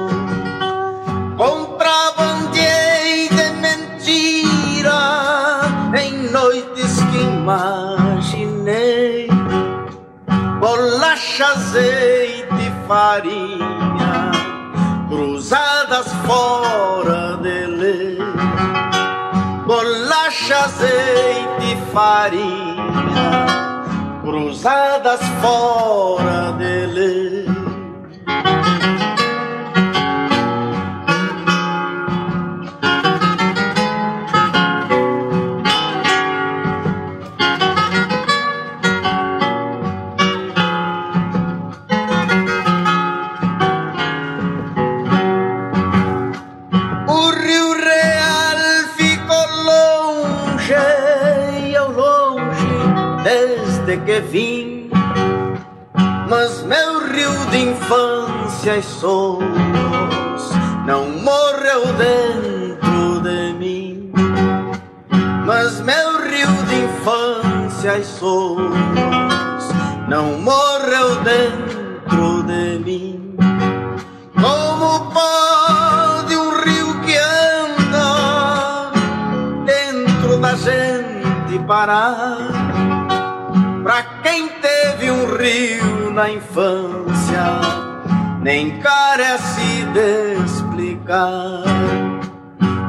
Contrabandeei 1.38 3.30
de 3.30 3.50
mentira 3.62 5.00
em 6.00 6.30
noites 6.32 6.98
que 7.12 7.24
bolacha, 11.40 11.46
azeite 11.46 12.54
e 12.54 12.88
farinha, 12.88 14.32
cruzadas 15.08 16.08
fora 16.26 17.38
de 17.38 17.66
lei. 17.66 18.18
Bolacha, 19.66 20.58
azeite 20.66 21.72
e 21.72 21.92
farinha, 21.94 23.46
cruzadas 24.22 25.22
fora 25.42 26.52
de 26.58 26.86
infância 57.70 58.78
e 58.78 58.84
sonhos 58.84 60.52
não 60.86 61.10
morreu 61.10 61.86
dentro 61.98 63.22
de 63.22 63.54
mim. 63.54 64.12
Mas 65.46 65.80
meu 65.82 66.24
rio 66.24 66.48
de 66.68 66.76
infância 66.86 67.98
e 67.98 68.04
sonhos 68.04 69.70
não 70.08 70.40
morreu 70.40 71.16
dentro 71.24 72.44
de 72.44 72.80
mim. 72.84 73.36
Como 74.34 75.12
pode 75.12 76.36
um 76.36 76.62
rio 76.62 77.02
que 77.02 77.18
anda 77.18 78.92
dentro 79.66 80.38
da 80.40 80.56
gente 80.56 81.60
parar? 81.68 82.59
Pra 83.84 84.04
quem 84.22 84.50
teve 84.50 85.10
um 85.10 85.36
rio 85.38 86.12
na 86.12 86.30
infância, 86.30 87.62
nem 88.42 88.80
carece 88.80 89.86
de 89.94 90.44
explicar. 90.44 91.64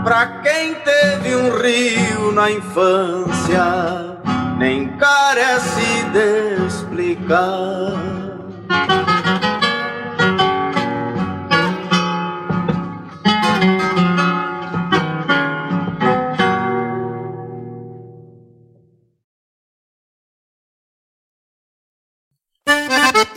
Pra 0.03 0.27
quem 0.43 0.75
teve 0.75 1.37
um 1.37 1.51
rio 1.59 2.33
na 2.33 2.51
infância, 2.51 4.19
nem 4.59 4.89
carece 4.97 6.05
de 6.13 6.67
explicar. 6.67 8.21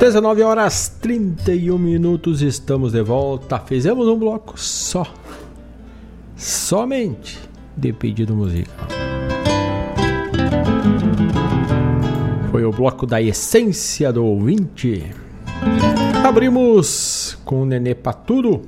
Dezenove 0.00 0.42
horas 0.42 0.96
31 1.02 1.76
minutos, 1.76 2.40
estamos 2.40 2.92
de 2.92 3.02
volta. 3.02 3.58
Fizemos 3.58 4.08
um 4.08 4.18
bloco 4.18 4.58
só, 4.58 5.06
somente 6.34 7.38
de 7.76 7.92
pedido 7.92 8.34
musical. 8.34 8.88
Foi 12.50 12.64
o 12.64 12.72
bloco 12.72 13.04
da 13.04 13.20
essência 13.20 14.10
do 14.10 14.24
ouvinte. 14.24 15.04
Abrimos 16.26 17.36
com 17.44 17.60
o 17.60 17.66
Nenê 17.66 17.94
Patudo. 17.94 18.62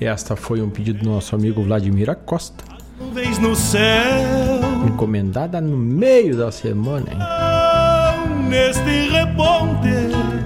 Esta 0.00 0.36
foi 0.36 0.62
um 0.62 0.70
pedido 0.70 1.00
do 1.00 1.10
nosso 1.10 1.36
amigo 1.36 1.62
Vladimir 1.62 2.08
Acosta. 2.08 2.64
Encomendada 4.86 5.60
no 5.60 5.76
meio 5.76 6.34
da 6.34 6.50
semana, 6.50 7.10
hein? 7.12 8.48
Neste 8.48 9.10
reponte. 9.10 10.37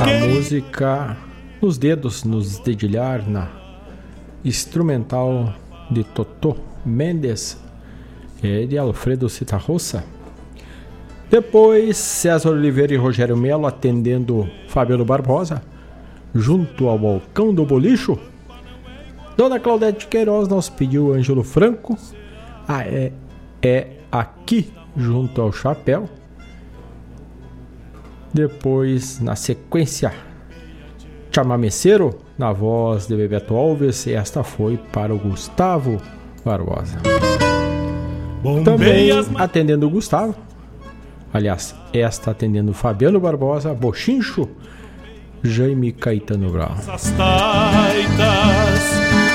A 0.00 0.26
música 0.26 1.16
nos 1.60 1.78
dedos, 1.78 2.24
nos 2.24 2.58
dedilhar, 2.58 3.28
na 3.28 3.48
instrumental 4.44 5.52
de 5.90 6.04
Totó 6.04 6.56
Mendes 6.84 7.60
e 8.42 8.66
de 8.66 8.78
Alfredo 8.78 9.28
Citarrossa. 9.28 10.04
Depois, 11.30 11.96
César 11.96 12.50
Oliveira 12.50 12.94
e 12.94 12.96
Rogério 12.96 13.36
Melo 13.36 13.66
atendendo 13.66 14.48
Fabiano 14.68 15.04
Barbosa, 15.04 15.62
junto 16.34 16.88
ao 16.88 16.98
balcão 16.98 17.52
do 17.52 17.66
bolicho. 17.66 18.18
Dona 19.36 19.60
Claudete 19.60 20.06
Queiroz 20.06 20.48
nos 20.48 20.68
pediu 20.68 21.12
Ângelo 21.12 21.42
Franco. 21.42 21.98
Ah, 22.66 22.84
é 22.84 23.12
é 23.62 23.88
aqui 24.10 24.72
junto 24.96 25.40
ao 25.40 25.52
chapéu. 25.52 26.08
Depois, 28.32 29.20
na 29.20 29.34
sequência, 29.34 30.12
Chamameceiro, 31.30 32.18
na 32.36 32.52
voz 32.52 33.06
de 33.06 33.16
Bebeto 33.16 33.54
Alves, 33.54 34.06
e 34.06 34.12
esta 34.12 34.42
foi 34.42 34.78
para 34.92 35.14
o 35.14 35.18
Gustavo 35.18 36.00
Barbosa. 36.44 36.98
Também 38.64 39.10
atendendo 39.36 39.86
o 39.86 39.90
Gustavo, 39.90 40.34
aliás, 41.32 41.74
esta 41.92 42.30
atendendo 42.30 42.72
Fabiano 42.72 43.20
Barbosa, 43.20 43.74
Bochincho, 43.74 44.48
Jaime 45.42 45.92
Caetano 45.92 46.50
Brown. 46.50 46.76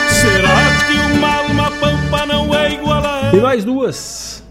será 0.09 0.57
que 0.87 1.17
uma 1.17 1.35
alma 1.35 1.71
pampa 1.79 2.25
não 2.25 2.53
é 2.53 2.73
igual 2.73 3.03
a 3.03 3.31
E 3.33 3.39
mais 3.39 3.63
duas. 3.63 4.43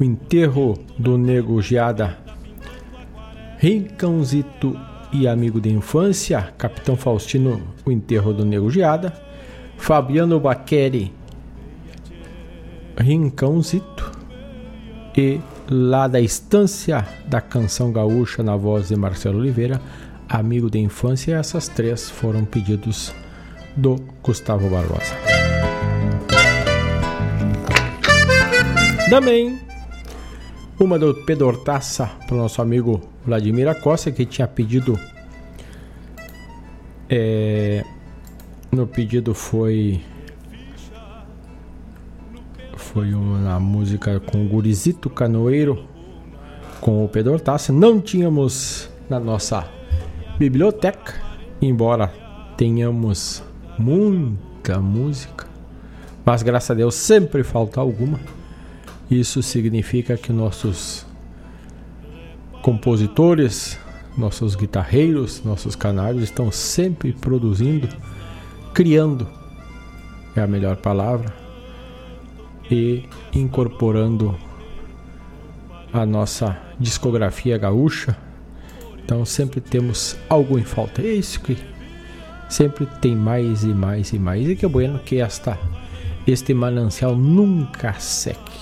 O 0.00 0.04
enterro 0.04 0.78
do 0.98 1.16
Nego 1.16 1.60
Geada, 1.62 2.23
Rincãozito 3.64 4.78
e 5.10 5.26
amigo 5.26 5.58
de 5.58 5.70
infância, 5.70 6.52
Capitão 6.58 6.98
Faustino, 6.98 7.62
o 7.82 7.90
enterro 7.90 8.30
do 8.30 8.44
Nego 8.44 8.70
Geada, 8.70 9.10
Fabiano 9.78 10.38
Baqueri, 10.38 11.10
Rincãozito 12.98 14.12
e 15.16 15.40
lá 15.66 16.06
da 16.06 16.20
estância 16.20 17.08
da 17.26 17.40
canção 17.40 17.90
gaúcha 17.90 18.42
na 18.42 18.54
voz 18.54 18.88
de 18.88 18.96
Marcelo 18.96 19.38
Oliveira, 19.38 19.80
amigo 20.28 20.68
de 20.68 20.78
infância, 20.78 21.34
essas 21.34 21.66
três 21.66 22.10
foram 22.10 22.44
pedidos 22.44 23.14
do 23.74 23.96
Gustavo 24.22 24.68
Barbosa. 24.68 25.14
Também 29.08 29.58
uma 30.78 30.98
do 30.98 31.14
Pedro 31.14 31.46
Hortaça 31.46 32.10
para 32.26 32.34
o 32.34 32.38
nosso 32.38 32.60
amigo 32.60 33.00
Vladimir 33.24 33.68
Acosta, 33.68 34.10
que 34.10 34.26
tinha 34.26 34.46
pedido. 34.48 34.98
É, 37.08 37.84
no 38.72 38.86
pedido 38.86 39.34
foi. 39.34 40.00
Foi 42.76 43.12
uma 43.12 43.58
música 43.58 44.20
com 44.20 44.44
o 44.44 44.48
Gurizito 44.48 45.10
Canoeiro 45.10 45.84
com 46.80 47.04
o 47.04 47.08
Pedro 47.08 47.32
Hortaça. 47.32 47.72
Não 47.72 48.00
tínhamos 48.00 48.90
na 49.08 49.18
nossa 49.18 49.66
biblioteca, 50.38 51.14
embora 51.62 52.12
tenhamos 52.56 53.42
muita 53.78 54.80
música, 54.80 55.46
mas 56.24 56.42
graças 56.42 56.70
a 56.70 56.74
Deus 56.74 56.94
sempre 56.94 57.42
falta 57.42 57.80
alguma. 57.80 58.20
Isso 59.10 59.42
significa 59.42 60.16
que 60.16 60.32
nossos 60.32 61.06
compositores, 62.62 63.78
nossos 64.16 64.54
guitarreiros, 64.54 65.42
nossos 65.44 65.76
canários 65.76 66.22
estão 66.22 66.50
sempre 66.50 67.12
produzindo, 67.12 67.88
criando 68.72 69.28
é 70.36 70.40
a 70.40 70.46
melhor 70.46 70.76
palavra 70.76 71.32
e 72.70 73.04
incorporando 73.32 74.36
a 75.92 76.04
nossa 76.04 76.58
discografia 76.78 77.56
gaúcha. 77.56 78.16
Então 79.04 79.24
sempre 79.24 79.60
temos 79.60 80.16
algo 80.28 80.58
em 80.58 80.64
falta. 80.64 81.02
É 81.02 81.14
isso 81.14 81.40
que 81.40 81.56
sempre 82.48 82.86
tem 83.00 83.14
mais 83.14 83.62
e 83.62 83.68
mais 83.68 84.12
e 84.12 84.18
mais. 84.18 84.48
E 84.48 84.56
que 84.56 84.64
é 84.64 84.68
bueno 84.68 84.98
que 84.98 85.20
esta 85.20 85.58
este 86.26 86.54
manancial 86.54 87.16
nunca 87.16 87.94
seque. 87.94 88.52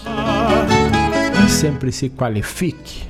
Sempre 1.48 1.92
se 1.92 2.10
qualifique. 2.10 3.02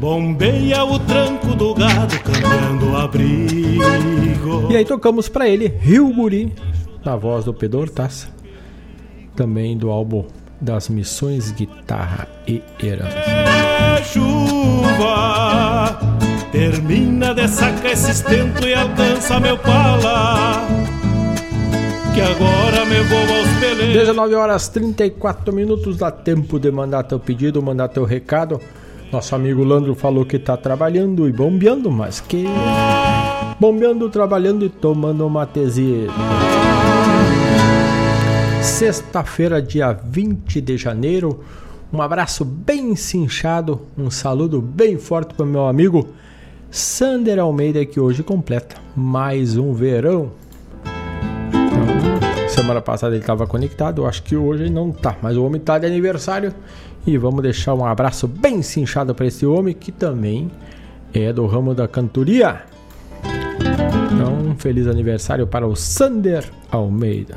Bombeia 0.00 0.84
o 0.84 0.98
tranco 0.98 1.54
do 1.54 1.74
gado 1.74 2.14
cambiando 2.20 2.96
abrigo. 2.96 4.70
E 4.70 4.76
aí 4.76 4.84
tocamos 4.84 5.28
para 5.28 5.48
ele 5.48 5.68
Rio 5.80 6.12
Guri, 6.12 6.52
na 7.04 7.16
voz 7.16 7.44
do 7.44 7.54
Pedro 7.54 7.80
Hortaça. 7.80 8.28
Também 9.34 9.76
do 9.76 9.90
álbum 9.90 10.24
das 10.60 10.88
Missões 10.88 11.50
Guitarra 11.52 12.28
e 12.46 12.62
Herança. 12.82 13.16
É 13.18 14.02
chuva 14.02 15.36
termina 16.56 17.34
de 17.34 17.46
sacar 17.48 17.92
esse 17.92 18.10
estento 18.10 18.66
e 18.66 18.74
alcança 18.74 19.38
meu 19.38 19.58
pala 19.58 20.66
que 22.16 22.20
agora 22.22 22.86
me 22.86 23.02
vou 23.02 23.18
aos 23.18 23.48
peleiros. 23.60 23.92
19 23.92 24.34
horas 24.34 24.68
34 24.68 25.52
minutos, 25.52 25.98
dá 25.98 26.10
tempo 26.10 26.58
de 26.58 26.70
mandar 26.70 27.02
teu 27.02 27.20
pedido, 27.20 27.62
mandar 27.62 27.88
teu 27.88 28.04
recado. 28.04 28.58
Nosso 29.12 29.34
amigo 29.34 29.62
Landro 29.62 29.94
falou 29.94 30.24
que 30.24 30.38
tá 30.38 30.56
trabalhando 30.56 31.28
e 31.28 31.32
bombeando, 31.32 31.90
mas 31.90 32.18
que. 32.18 32.46
Bombeando, 33.60 34.08
trabalhando 34.08 34.64
e 34.64 34.70
tomando 34.70 35.26
um 35.26 35.28
matezinho. 35.28 36.08
Sexta-feira, 38.62 39.60
dia 39.60 39.92
20 39.92 40.58
de 40.62 40.78
janeiro. 40.78 41.44
Um 41.92 42.00
abraço 42.00 42.46
bem 42.46 42.96
cinchado, 42.96 43.82
um 43.96 44.10
saludo 44.10 44.62
bem 44.62 44.96
forte 44.96 45.34
para 45.34 45.44
meu 45.44 45.66
amigo 45.66 46.08
Sander 46.70 47.38
Almeida, 47.38 47.84
que 47.84 48.00
hoje 48.00 48.22
completa 48.22 48.76
mais 48.96 49.58
um 49.58 49.74
verão. 49.74 50.32
Semana 52.56 52.80
passada 52.80 53.14
ele 53.14 53.22
estava 53.22 53.46
conectado, 53.46 54.00
eu 54.00 54.06
acho 54.06 54.22
que 54.22 54.34
hoje 54.34 54.62
ele 54.62 54.72
não 54.72 54.90
tá, 54.90 55.14
mas 55.20 55.36
o 55.36 55.44
homem 55.44 55.60
tá 55.60 55.78
de 55.78 55.86
aniversário 55.86 56.54
e 57.06 57.18
vamos 57.18 57.42
deixar 57.42 57.74
um 57.74 57.84
abraço 57.84 58.26
bem 58.26 58.62
cinchado 58.62 59.14
para 59.14 59.26
esse 59.26 59.44
homem 59.44 59.74
que 59.74 59.92
também 59.92 60.50
é 61.12 61.34
do 61.34 61.46
ramo 61.46 61.74
da 61.74 61.86
cantoria. 61.86 62.62
Então, 64.10 64.32
um 64.32 64.56
feliz 64.56 64.86
aniversário 64.86 65.46
para 65.46 65.66
o 65.66 65.76
Sander 65.76 66.50
Almeida. 66.70 67.36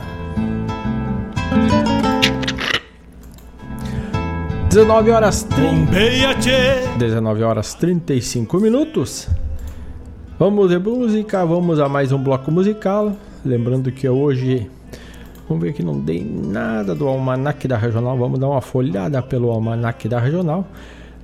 19 4.70 5.12
horas 5.12 5.44
30... 5.44 6.98
19 6.98 7.44
horas 7.44 7.74
35 7.74 8.58
minutos. 8.62 9.28
Vamos 10.40 10.70
de 10.70 10.80
música, 10.80 11.46
vamos 11.46 11.78
a 11.78 11.90
mais 11.90 12.14
um 12.14 12.24
bloco 12.24 12.50
musical. 12.50 13.12
Lembrando 13.44 13.92
que 13.92 14.08
hoje 14.08 14.70
Vamos 15.50 15.64
ver 15.64 15.74
que 15.74 15.82
não 15.82 16.00
dei 16.00 16.24
nada 16.24 16.94
do 16.94 17.08
almanac 17.08 17.68
da 17.68 17.76
regional. 17.76 18.16
Vamos 18.16 18.40
dar 18.40 18.48
uma 18.48 18.62
folhada 18.62 19.20
pelo 19.24 19.50
almanac 19.50 20.08
da 20.08 20.20
regional. 20.20 20.68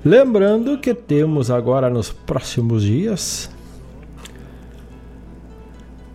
Lembrando 0.03 0.79
que 0.79 0.95
temos 0.95 1.51
agora 1.51 1.91
nos 1.91 2.11
próximos 2.11 2.81
dias, 2.81 3.51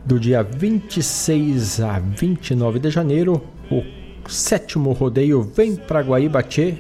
do 0.05 0.19
dia 0.19 0.43
26 0.43 1.81
a 1.81 2.01
29 2.01 2.81
de 2.81 2.91
janeiro, 2.91 3.43
o 3.71 3.85
sétimo 4.29 4.93
rodeio 4.93 5.43
vem 5.43 5.77
para 5.77 6.01
Guaíbatê. 6.01 6.79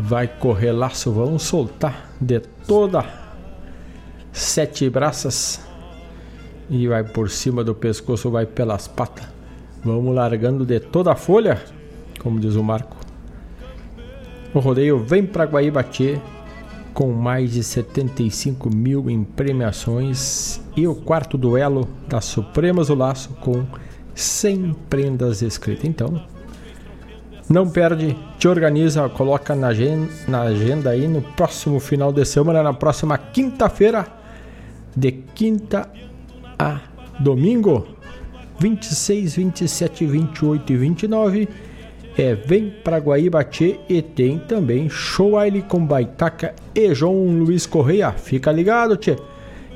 Vai 0.00 0.26
correr 0.26 0.72
laço, 0.72 1.12
vamos 1.12 1.44
soltar 1.44 2.10
de 2.20 2.40
toda 2.66 3.04
sete 4.32 4.90
braças 4.90 5.60
e 6.68 6.88
vai 6.88 7.04
por 7.04 7.30
cima 7.30 7.62
do 7.62 7.72
pescoço, 7.72 8.30
vai 8.30 8.46
pelas 8.46 8.88
patas. 8.88 9.33
Vamos 9.84 10.14
largando 10.14 10.64
de 10.64 10.80
toda 10.80 11.12
a 11.12 11.16
folha, 11.16 11.62
como 12.20 12.40
diz 12.40 12.54
o 12.54 12.62
Marco. 12.64 12.96
O 14.54 14.58
rodeio 14.58 14.98
vem 14.98 15.26
para 15.26 15.44
Guaíbatê 15.44 16.18
com 16.94 17.12
mais 17.12 17.52
de 17.52 17.62
75 17.62 18.74
mil 18.74 19.10
em 19.10 19.24
premiações 19.24 20.60
e 20.76 20.86
o 20.86 20.94
quarto 20.94 21.36
duelo 21.36 21.88
da 22.08 22.20
Supremas 22.20 22.86
do 22.86 22.94
Laço 22.94 23.30
com 23.40 23.66
100 24.14 24.74
prendas 24.88 25.42
escritas. 25.42 25.84
Então, 25.84 26.22
não 27.48 27.68
perde, 27.68 28.16
te 28.38 28.48
organiza, 28.48 29.08
coloca 29.08 29.54
na 29.54 29.68
na 30.28 30.42
agenda 30.42 30.90
aí 30.90 31.06
no 31.06 31.20
próximo 31.20 31.78
final 31.78 32.12
de 32.12 32.24
semana, 32.24 32.62
na 32.62 32.72
próxima 32.72 33.18
quinta-feira, 33.18 34.06
de 34.96 35.12
quinta 35.12 35.90
a 36.58 36.80
domingo, 37.20 37.86
26, 38.58 39.36
27, 39.36 40.06
28 40.06 40.72
e 40.72 40.76
29 40.76 41.48
é 42.16 42.34
Vem 42.34 42.70
pra 42.70 42.98
Guaíbatê 42.98 43.80
e 43.88 44.00
tem 44.00 44.38
também 44.38 44.88
Show 44.88 45.36
Aile 45.36 45.62
com 45.62 45.84
Baitaca 45.84 46.54
e 46.74 46.94
João 46.94 47.26
Luiz 47.38 47.66
Correia. 47.66 48.12
Fica 48.12 48.52
ligado, 48.52 48.96
tchê. 48.96 49.16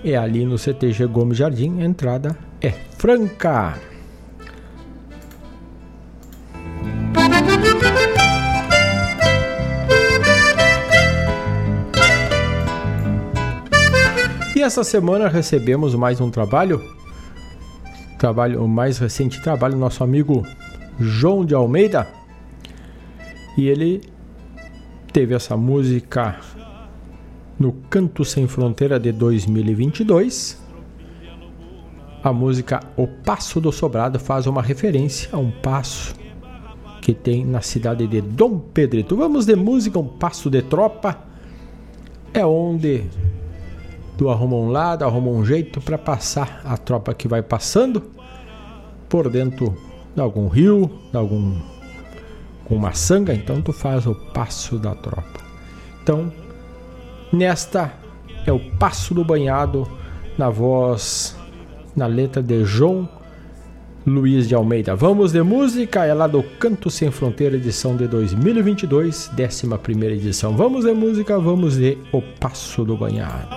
É 0.04 0.16
ali 0.16 0.44
no 0.44 0.56
CTG 0.56 1.06
Gomes 1.06 1.36
Jardim, 1.36 1.80
a 1.80 1.84
entrada 1.84 2.38
é 2.60 2.70
franca. 2.70 3.74
E 14.54 14.62
essa 14.62 14.84
semana 14.84 15.28
recebemos 15.28 15.94
mais 15.94 16.20
um 16.20 16.30
trabalho 16.30 16.97
trabalho, 18.18 18.62
o 18.62 18.68
mais 18.68 18.98
recente 18.98 19.40
trabalho 19.40 19.78
nosso 19.78 20.04
amigo 20.04 20.44
João 20.98 21.44
de 21.44 21.54
Almeida. 21.54 22.06
E 23.56 23.66
ele 23.68 24.02
teve 25.12 25.34
essa 25.34 25.56
música 25.56 26.38
no 27.58 27.72
Canto 27.88 28.24
Sem 28.24 28.46
Fronteira 28.46 29.00
de 29.00 29.12
2022. 29.12 30.62
A 32.22 32.32
música 32.32 32.80
O 32.96 33.06
Passo 33.06 33.60
do 33.60 33.72
Sobrado 33.72 34.18
faz 34.18 34.46
uma 34.46 34.60
referência 34.60 35.30
a 35.32 35.38
um 35.38 35.50
passo 35.50 36.14
que 37.00 37.14
tem 37.14 37.44
na 37.44 37.62
cidade 37.62 38.06
de 38.06 38.20
Dom 38.20 38.58
Pedrito. 38.58 39.16
Vamos 39.16 39.46
de 39.46 39.56
música, 39.56 39.98
um 39.98 40.08
passo 40.08 40.50
de 40.50 40.60
tropa. 40.62 41.16
É 42.34 42.44
onde 42.44 43.04
tu 44.18 44.28
arruma 44.28 44.56
um 44.56 44.68
lado, 44.68 45.04
arruma 45.04 45.30
um 45.30 45.44
jeito 45.44 45.80
para 45.80 45.96
passar 45.96 46.60
a 46.64 46.76
tropa 46.76 47.14
que 47.14 47.28
vai 47.28 47.40
passando 47.40 48.02
por 49.08 49.30
dentro 49.30 49.78
de 50.14 50.20
algum 50.20 50.48
rio, 50.48 50.90
de 51.12 51.16
algum 51.16 51.56
com 52.64 52.74
uma 52.74 52.92
sanga, 52.92 53.32
então 53.32 53.62
tu 53.62 53.72
faz 53.72 54.06
o 54.06 54.14
passo 54.14 54.76
da 54.76 54.94
tropa. 54.94 55.40
Então, 56.02 56.30
nesta 57.32 57.92
é 58.44 58.52
o 58.52 58.58
passo 58.76 59.14
do 59.14 59.24
banhado 59.24 59.88
na 60.36 60.50
voz, 60.50 61.36
na 61.94 62.06
letra 62.06 62.42
de 62.42 62.64
João 62.64 63.08
Luiz 64.08 64.48
de 64.48 64.54
Almeida. 64.54 64.94
Vamos 64.96 65.32
de 65.32 65.42
música, 65.42 66.04
é 66.04 66.14
lá 66.14 66.26
do 66.26 66.42
Canto 66.42 66.90
Sem 66.90 67.10
Fronteira, 67.10 67.56
edição 67.56 67.96
de 67.96 68.08
2022, 68.08 69.30
11 69.38 70.04
edição. 70.06 70.56
Vamos 70.56 70.84
de 70.84 70.92
música, 70.92 71.38
vamos 71.38 71.76
de 71.76 71.98
O 72.12 72.22
Passo 72.22 72.84
do 72.84 72.96
Banhado. 72.96 73.48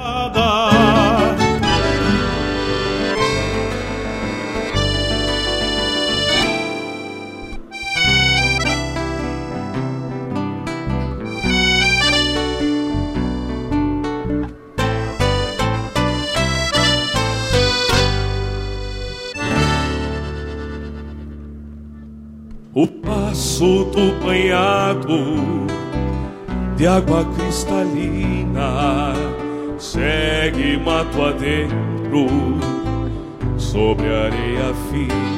Passo 22.88 23.86
do 23.86 24.12
banhado 24.24 25.68
de 26.76 26.88
água 26.88 27.26
cristalina 27.36 29.14
segue 29.78 30.78
mato 30.78 31.22
adentro 31.22 32.28
sobre 33.58 34.08
areia 34.08 34.74
fina 34.90 35.32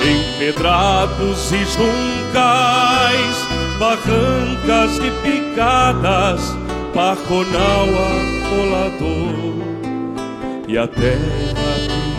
empedrados 0.00 1.52
e 1.52 1.64
juncais 1.64 3.36
barrancas 3.78 4.98
e 4.98 5.10
picadas 5.22 6.56
paconal 6.94 7.88
acolador 8.48 9.38
e 10.66 10.78
a 10.78 10.86
terra 10.86 11.18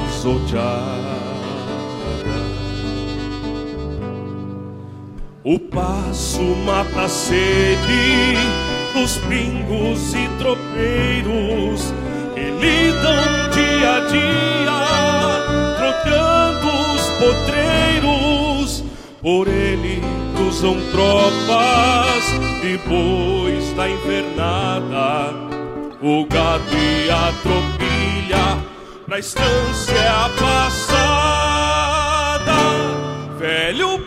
pisoteada 0.08 1.19
O 5.52 5.58
passo 5.58 6.44
mata 6.64 7.06
a 7.06 7.10
sede 7.10 8.38
dos 8.94 9.18
pingos 9.18 10.14
e 10.14 10.28
tropeiros 10.38 11.92
que 12.36 12.52
lidam 12.52 13.50
dia 13.50 13.96
a 13.96 14.00
dia, 14.12 14.80
trocando 15.76 16.68
os 16.94 17.02
potreiros. 17.18 18.84
Por 19.24 19.48
ele 19.48 20.04
cruzam 20.36 20.78
tropas 20.92 22.26
de 22.62 22.78
bois 22.88 23.74
da 23.74 23.90
invernada, 23.90 25.34
o 26.00 26.28
gado 26.28 26.78
e 26.78 27.10
a 27.10 27.34
tropilha 27.42 28.64
pra 29.08 29.18
estância 29.18 30.30
passada. 30.40 30.89
Velho 33.40 34.00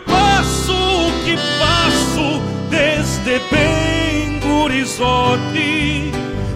que 1.25 1.35
passo 1.57 2.39
desde 2.69 3.39
bem 3.49 4.39
gurizote, 4.39 6.11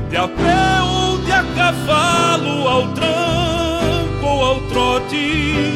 de 0.09 0.17
a 0.17 0.27
pé 0.27 0.81
ou 0.83 1.17
de 1.19 1.31
a 1.31 1.43
cavalo, 1.55 2.67
ao 2.67 2.87
tranco 2.89 4.25
ou 4.25 4.45
ao 4.45 4.61
trote, 4.67 5.73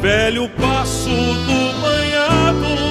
velho 0.00 0.48
passo 0.58 1.10
do 1.10 1.80
banhado 1.80 2.89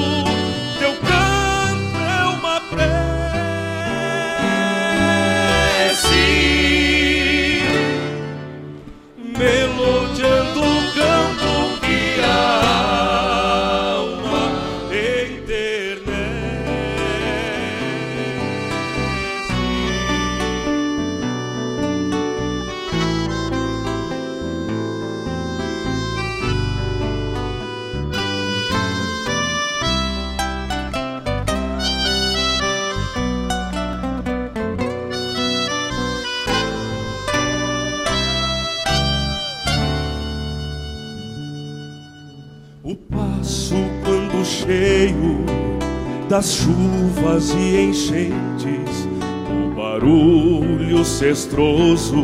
das 46.29 46.53
chuvas 46.53 47.49
e 47.55 47.89
enchentes, 47.89 49.09
o 49.49 49.73
barulho 49.73 51.03
cestroso 51.03 52.23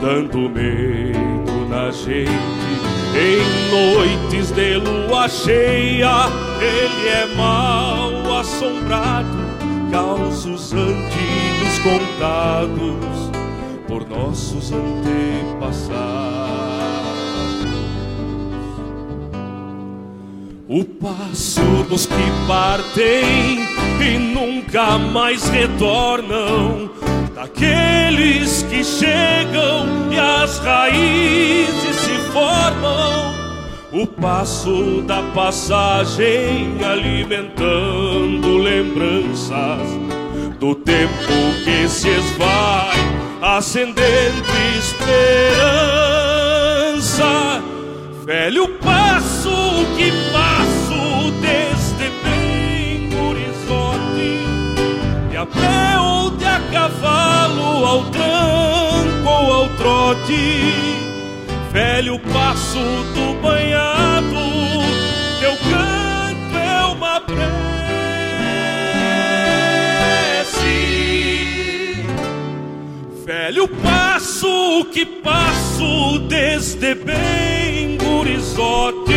dando 0.00 0.48
medo 0.48 1.68
na 1.68 1.90
gente. 1.90 2.30
Em 3.14 3.36
noites 3.70 4.50
de 4.52 4.76
lua 4.76 5.28
cheia, 5.28 6.30
ele 6.60 7.08
é 7.08 7.26
mal 7.36 8.38
assombrado, 8.38 9.36
causos 9.92 10.72
antigos 10.72 11.78
contados 11.84 13.30
por 13.86 14.08
nossos 14.08 14.72
antepassados. 14.72 16.75
O 20.76 20.84
passo 20.84 21.84
dos 21.88 22.04
que 22.04 22.30
partem 22.46 23.66
e 23.98 24.18
nunca 24.18 24.98
mais 24.98 25.48
retornam, 25.48 26.90
daqueles 27.34 28.62
que 28.64 28.84
chegam 28.84 30.12
e 30.12 30.18
as 30.18 30.58
raízes 30.58 31.96
se 31.96 32.18
formam. 32.30 33.34
O 33.90 34.06
passo 34.06 35.00
da 35.06 35.22
passagem 35.34 36.76
alimentando 36.84 38.58
lembranças 38.58 39.80
do 40.60 40.74
tempo 40.74 41.32
que 41.64 41.88
se 41.88 42.10
esvai, 42.10 42.98
acendendo 43.40 44.44
esperança. 44.78 45.96
Velho 48.26 48.68
passo 48.80 49.48
que 49.96 50.10
passo 50.32 50.55
a 55.36 55.44
pé 55.44 55.98
ou 56.00 56.30
de 56.30 56.46
a 56.46 56.60
cavalo, 56.72 57.84
ao 57.84 58.04
tranco 58.04 59.28
ou 59.28 59.52
ao 59.52 59.68
trote, 59.70 60.72
velho 61.70 62.18
passo 62.32 62.78
do 62.78 63.34
banhado, 63.42 64.34
teu 65.38 65.52
canto 65.56 66.56
é 66.56 66.86
uma 66.86 67.20
prece, 67.20 67.46
velho 73.26 73.68
passo 73.68 74.86
que 74.90 75.04
passo 75.04 76.18
desde 76.30 76.94
bem 76.94 77.98
horizonte 78.02 79.16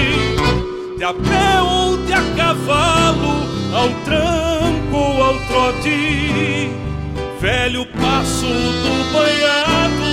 de 1.00 1.06
a 1.06 1.14
pé 1.14 1.62
ou 1.62 1.96
de 2.06 2.12
a 2.12 2.22
cavalo, 2.36 3.48
ao 3.74 3.90
tranco 4.04 4.98
ou 4.98 5.24
ao 5.24 5.34
trote, 5.48 6.70
velho 7.40 7.86
passo 7.86 8.46
do 8.46 9.14
banhado, 9.14 10.09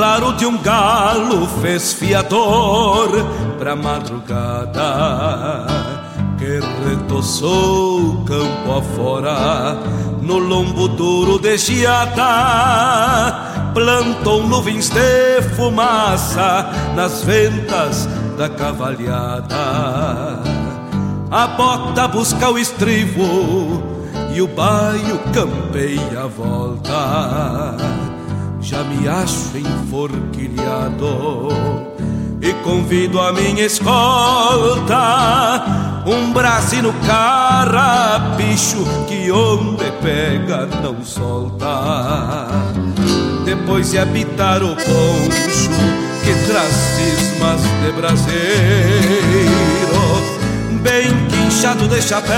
claro 0.00 0.32
de 0.32 0.46
um 0.46 0.56
galo 0.56 1.46
fez 1.60 1.92
fiador 1.92 3.10
pra 3.58 3.76
madrugada 3.76 5.66
que 6.38 6.58
retoçou 6.88 8.24
campo 8.24 8.78
afora 8.78 9.76
no 10.22 10.38
lombo 10.38 10.88
duro 10.88 11.38
de 11.38 11.58
geada 11.58 12.22
plantou 13.74 14.46
nuvens 14.46 14.88
de 14.88 15.42
fumaça 15.54 16.70
nas 16.96 17.22
ventas 17.22 18.08
da 18.38 18.48
cavalhada. 18.48 19.54
A 21.30 21.46
bota 21.46 22.08
busca 22.08 22.48
o 22.48 22.58
estribo 22.58 23.82
e 24.32 24.40
o 24.40 24.48
baio 24.48 25.18
campeia 25.34 26.22
a 26.22 26.26
volta 26.26 28.09
já 28.60 28.84
me 28.84 29.08
acho 29.08 29.56
enforquilhado 29.56 31.48
e 32.40 32.52
convido 32.62 33.20
a 33.20 33.32
minha 33.32 33.64
escolta 33.64 34.94
um 36.06 36.32
braço 36.32 36.82
no 36.82 36.92
carrapicho 37.06 38.84
que 39.06 39.30
onde 39.30 39.90
pega 40.02 40.66
não 40.82 41.04
solta. 41.04 42.48
Depois 43.44 43.90
de 43.90 43.98
habitar 43.98 44.62
o 44.62 44.74
poncho 44.76 45.70
que 46.24 46.32
traz 46.46 46.72
cismas 46.72 47.60
de 47.82 47.92
braseiro 47.92 49.60
bem 50.82 51.10
quinchado 51.28 51.86
de 51.88 52.00
chapéu 52.00 52.30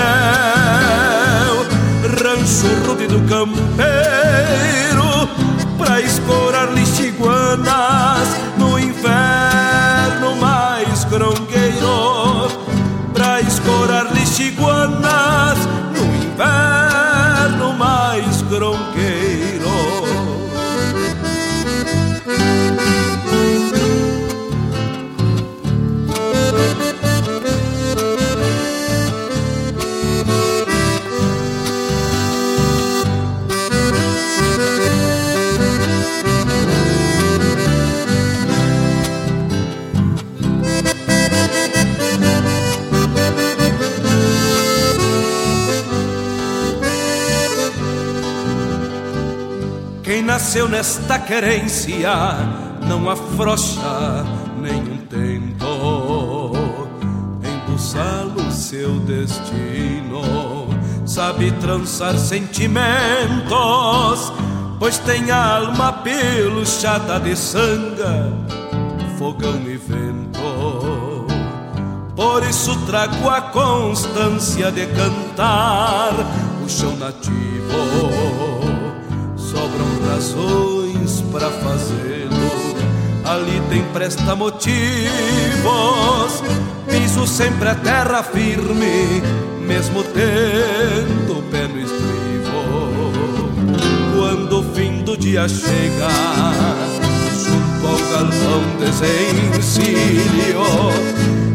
rancho 2.21 2.67
rude 2.85 3.07
do 3.07 3.21
campeiro 3.21 5.02
pra 5.77 6.01
escorar 6.01 6.71
lixiguanas 6.73 8.27
no 8.57 8.79
inverno 8.79 10.35
mais 10.39 11.03
grongueiro 11.05 11.42
nasceu 50.53 50.69
nesta 50.69 51.17
querência 51.17 52.11
não 52.87 53.09
afrouxa 53.09 54.23
nenhum 54.61 54.97
tento 55.09 56.53
embuçá 57.43 58.23
o 58.35 58.51
seu 58.51 58.99
destino. 58.99 60.21
Sabe 61.07 61.51
trançar 61.53 62.15
sentimentos, 62.19 62.83
pois 64.77 64.99
tem 64.99 65.31
alma 65.31 65.91
peluchada 65.91 67.19
de 67.19 67.35
sanga, 67.35 68.31
fogão 69.17 69.59
e 69.65 69.75
vento. 69.75 71.25
Por 72.15 72.43
isso 72.43 72.79
trago 72.85 73.27
a 73.27 73.41
constância 73.41 74.71
de 74.71 74.85
cantar 74.85 76.13
o 76.63 76.69
chão 76.69 76.95
nativo 76.97 78.22
razões 80.13 81.21
para 81.31 81.49
fazê-lo. 81.49 82.75
Ali 83.25 83.59
tem 83.69 83.81
presta 83.93 84.35
motivos, 84.35 84.83
piso 86.87 87.25
sempre 87.25 87.69
a 87.69 87.75
terra 87.75 88.21
firme, 88.21 89.23
mesmo 89.65 90.03
tendo 90.03 91.39
o 91.39 91.43
pé 91.43 91.65
no 91.67 91.79
estribo. 91.79 92.03
Quando 94.15 94.59
o 94.59 94.63
fim 94.75 95.01
do 95.03 95.17
dia 95.17 95.47
chega, 95.47 96.09
junto 97.43 97.87
ao 97.87 97.97
galpão 98.11 98.61
desencilho 98.79 100.61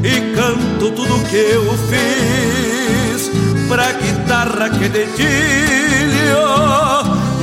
e 0.02 0.34
canto 0.34 0.90
tudo 0.90 1.24
que 1.28 1.36
eu 1.36 1.62
fiz 1.88 3.30
pra 3.68 3.92
guitarra 3.92 4.68
que 4.70 4.88
dedilho 4.88 6.87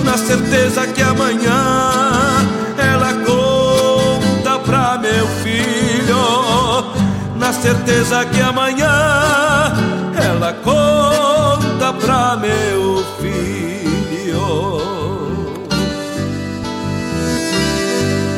na 0.05 0.17
certeza 0.17 0.87
que 0.87 1.01
amanhã 1.01 2.45
ela 2.77 3.13
conta 3.25 4.59
pra 4.59 4.97
meu 4.99 5.27
filho, 5.43 6.85
na 7.35 7.51
certeza 7.51 8.23
que 8.25 8.39
amanhã 8.39 9.73
ela 10.15 10.53
conta 10.63 11.91
pra 11.93 12.37
meu 12.37 13.03
filho. 13.19 14.45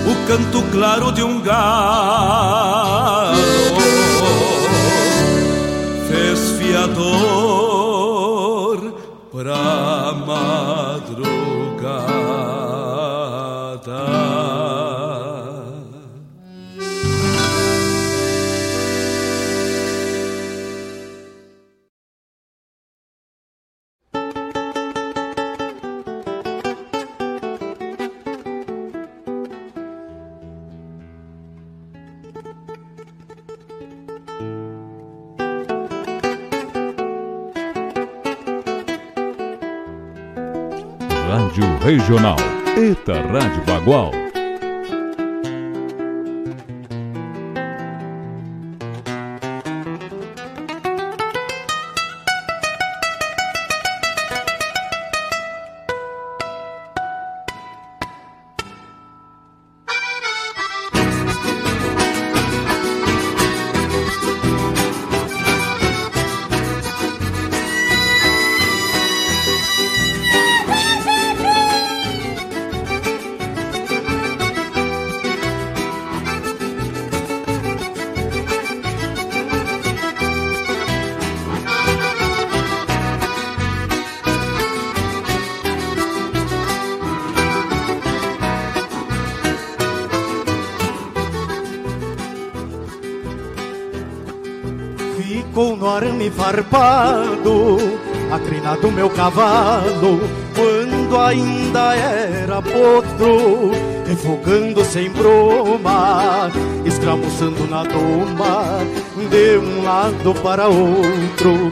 O 0.10 0.16
canto 0.28 0.64
claro 0.72 1.12
de 1.12 1.22
um 1.22 1.42
galo 1.42 2.58
fez 6.08 6.52
fiador 6.58 7.47
Regional. 42.08 42.38
Eta 42.78 43.22
Rádio 43.22 43.66
Bagual. 43.66 44.27
Cavalo 99.18 100.20
quando 100.56 101.18
ainda 101.18 101.96
era 101.96 102.62
potro, 102.62 103.72
refogando 104.06 104.86
sem 104.86 105.10
broma, 105.10 106.52
escramuçando 106.86 107.68
na 107.68 107.84
doma 107.84 108.80
de 109.28 109.58
um 109.58 109.84
lado 109.84 110.36
para 110.44 110.68
outro, 110.68 111.72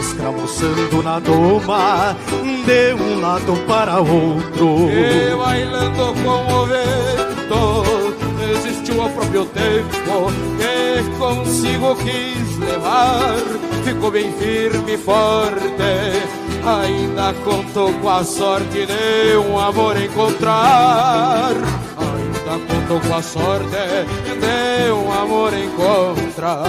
escramuçando 0.00 1.02
na 1.02 1.18
doma 1.18 2.16
de 2.64 2.94
um 2.94 3.20
lado 3.20 3.54
para 3.68 4.00
outro. 4.00 4.88
E 4.90 5.36
bailando 5.36 6.14
como 6.22 6.64
vento 6.64 7.26
vento 7.46 8.06
Existiu 8.52 9.02
ao 9.02 9.10
próprio 9.10 9.44
tempo 9.46 10.32
Que 10.58 11.18
consigo 11.18 11.96
quis 11.96 12.58
levar 12.58 13.36
Ficou 13.84 14.10
bem 14.10 14.32
firme 14.32 14.94
e 14.94 14.98
forte 14.98 16.45
Ainda 16.66 17.32
contou 17.44 17.92
com 17.94 18.08
a 18.08 18.24
sorte 18.24 18.86
de 18.86 19.36
um 19.36 19.58
amor 19.58 19.96
encontrar 19.96 21.52
Ainda 21.96 22.66
contou 22.66 23.00
com 23.00 23.14
a 23.14 23.22
sorte 23.22 23.70
de 23.70 24.92
um 24.92 25.12
amor 25.12 25.52
encontrar 25.54 26.64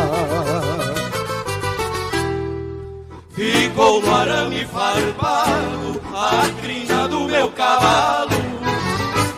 Ficou 3.37 4.01
no 4.01 4.15
arame 4.15 4.65
farpado 4.65 6.01
a 6.11 6.49
crina 6.59 7.07
do 7.07 7.25
meu 7.25 7.51
cavalo. 7.51 8.31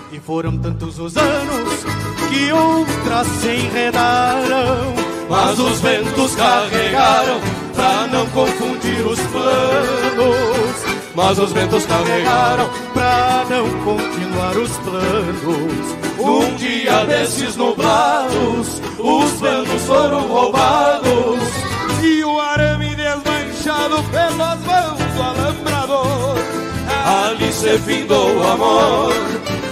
E 0.10 0.20
foram 0.22 0.58
tantos 0.58 0.98
os 0.98 1.18
anos 1.18 1.84
que 2.30 2.50
outras 2.54 3.28
se 3.28 3.50
enredaram. 3.50 4.94
Mas 5.30 5.60
os 5.60 5.82
ventos 5.82 6.34
carregaram 6.34 7.42
pra 7.76 8.08
não 8.08 8.26
confundir 8.28 9.06
os 9.06 9.20
planos. 9.20 9.99
Mas 11.16 11.38
os 11.38 11.52
ventos 11.52 11.86
carregaram 11.86 12.70
pra 12.94 13.46
não 13.50 13.70
continuar 13.84 14.56
os 14.58 14.72
planos. 14.78 15.98
Um 16.18 16.56
dia 16.56 17.06
desses 17.06 17.56
nublados, 17.56 18.82
os 18.98 19.32
planos 19.34 19.82
foram 19.84 20.28
roubados. 20.28 21.40
E 22.02 22.24
o 22.24 22.40
arame 22.40 22.96
desmanchado 22.96 24.02
pelas 24.12 24.60
mãos 24.62 25.00
do 25.16 25.22
alambrador. 25.22 26.38
Ali 27.06 27.52
se 27.52 27.78
findou 27.80 28.36
o 28.36 28.48
amor 28.48 29.14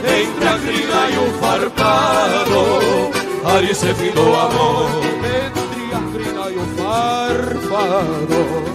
entre 0.03 0.47
a 0.47 0.57
crina 0.59 1.09
e 1.09 1.17
o 1.17 1.33
farpado. 1.39 3.11
Ali 3.45 3.73
se 3.73 3.93
findou 3.93 4.29
o 4.29 4.35
amor 4.35 4.89
entre 5.23 5.93
a 5.93 6.01
crina 6.11 6.49
e 6.49 6.57
o 6.57 6.65
farpado. 6.77 8.67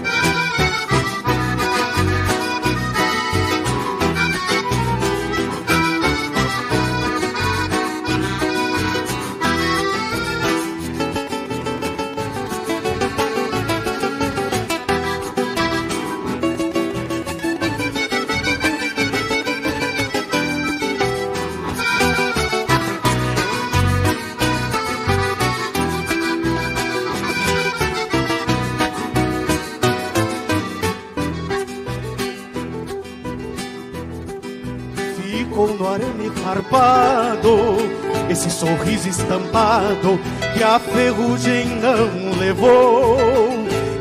Sorriso 38.93 39.09
estampado 39.09 40.20
que 40.55 40.62
a 40.62 40.78
ferrugem 40.78 41.66
não 41.81 42.39
levou. 42.39 43.19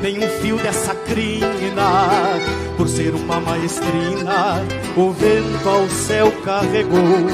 Nem 0.01 0.17
um 0.17 0.27
fio 0.41 0.57
dessa 0.57 0.95
crina, 0.95 2.39
por 2.75 2.87
ser 2.87 3.13
uma 3.13 3.39
maestrina, 3.39 4.63
o 4.97 5.11
vento 5.11 5.69
ao 5.69 5.87
céu 5.87 6.31
carregou. 6.43 7.27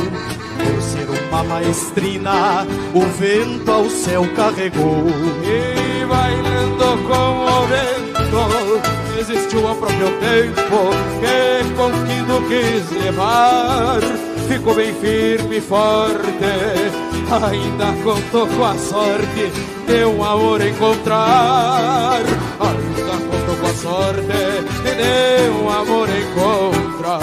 Por 0.58 0.82
ser 0.82 1.08
uma 1.30 1.44
maestrina, 1.44 2.68
o 2.94 3.02
vento 3.18 3.72
ao 3.72 3.90
céu 3.90 4.28
carregou. 4.36 5.06
E 5.44 6.06
bailando 6.06 7.04
com 7.08 7.46
o 7.46 7.68
vento, 7.68 9.20
existiu 9.20 9.68
a 9.68 9.76
próprio 9.76 10.10
tempo 10.20 10.92
que 11.22 11.74
conquido 11.76 12.48
quis 12.50 13.04
levar 13.04 14.02
ficou 14.48 14.76
bem 14.76 14.94
firme 14.94 15.58
e 15.58 15.62
forte. 15.62 17.07
Ainda 17.30 17.88
contou 18.04 18.48
com 18.48 18.64
a 18.64 18.74
sorte 18.78 19.52
de 19.86 20.06
um 20.06 20.24
amor 20.24 20.62
encontrar. 20.66 22.22
Ainda 22.22 23.18
contou 23.30 23.56
com 23.58 23.66
a 23.66 23.74
sorte 23.74 24.22
de 24.22 25.50
um 25.50 25.70
amor 25.70 26.08
encontrar. 26.10 27.20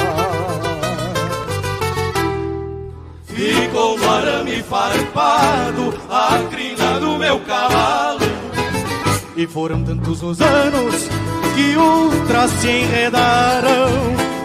Ficou 3.24 3.98
no 3.98 4.10
arame 4.10 4.62
farpado 4.62 5.94
a 6.10 6.38
crina 6.50 7.00
do 7.00 7.16
meu 7.16 7.40
cavalo. 7.40 8.20
E 9.34 9.46
foram 9.46 9.82
tantos 9.84 10.22
os 10.22 10.38
anos 10.42 11.08
que 11.54 11.76
outras 11.78 12.50
se 12.50 12.68
enredaram. 12.68 13.88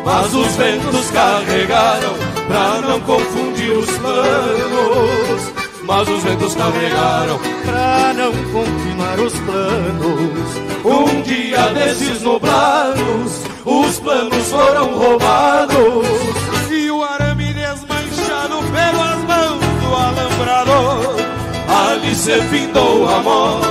Mas 0.05 0.33
os 0.33 0.55
ventos 0.55 1.11
carregaram 1.11 2.28
pra 2.49 2.81
não 2.81 2.99
confundir 3.01 3.71
os 3.77 3.89
planos. 3.97 5.53
Mas 5.83 6.07
os 6.09 6.23
ventos 6.23 6.55
carregaram 6.55 7.39
pra 7.65 8.13
não 8.13 8.31
continuar 8.51 9.19
os 9.19 9.33
planos. 9.39 10.49
Um 10.83 11.21
dia 11.21 11.67
desses 11.73 12.21
nublados, 12.21 13.43
os 13.65 13.99
planos 13.99 14.47
foram 14.49 14.97
roubados. 14.97 16.07
E 16.71 16.91
o 16.91 17.03
arame 17.03 17.53
desmanchado 17.53 18.57
pelas 18.73 19.19
mãos 19.27 19.59
do 19.81 19.95
alambrador. 19.95 21.15
Ali 21.87 22.15
se 22.15 22.41
findou 22.49 23.03
o 23.03 23.09
amor 23.09 23.61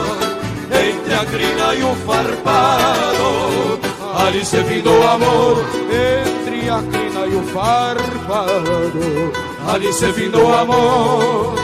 entre 0.70 1.14
a 1.14 1.24
crina 1.24 1.74
e 1.74 1.82
o 1.82 1.94
farpado. 2.06 3.97
Ali 4.18 4.44
se 4.44 4.62
findou 4.64 4.98
o 4.98 5.08
amor 5.08 5.64
entre 5.90 6.68
a 6.68 6.82
crina 6.82 7.26
e 7.26 7.36
o 7.36 7.42
farpado. 7.44 9.32
Ali 9.72 9.92
se 9.92 10.12
findou 10.12 10.44
o 10.44 10.54
amor. 10.54 11.54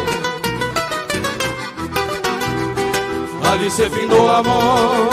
Ali 3.51 3.70
se 3.70 3.90
findou 3.90 4.24
o 4.24 4.31
amor. 4.31 5.10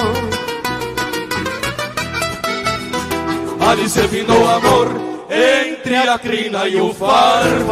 Ali 3.70 3.90
se 3.90 4.08
findou 4.08 4.42
o 4.42 4.50
amor 4.50 4.88
entre 5.30 5.96
a 5.96 6.20
crina 6.20 6.68
e 6.68 6.80
o 6.80 6.94
farpado. 6.94 7.72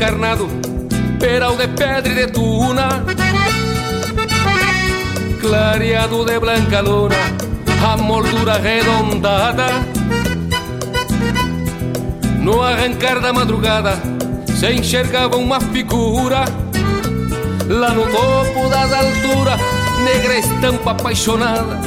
Descarnado, 0.00 0.48
peral 1.18 1.56
de 1.58 1.68
pedra 1.68 2.08
e 2.10 2.14
de 2.14 2.26
tuna, 2.28 3.04
clareado 5.42 6.24
de 6.24 6.38
branca 6.38 6.80
luna, 6.80 7.16
a 7.86 7.98
moldura 7.98 8.54
arredondada. 8.54 9.66
No 12.38 12.62
arrancar 12.62 13.20
da 13.20 13.30
madrugada, 13.34 14.00
se 14.58 14.72
enxergava 14.72 15.36
uma 15.36 15.60
figura 15.60 16.44
Lá 17.68 17.90
no 17.90 18.02
topo 18.04 18.68
das 18.70 18.92
alturas, 18.92 19.60
negra 20.02 20.38
estampa 20.38 20.92
apaixonada. 20.92 21.78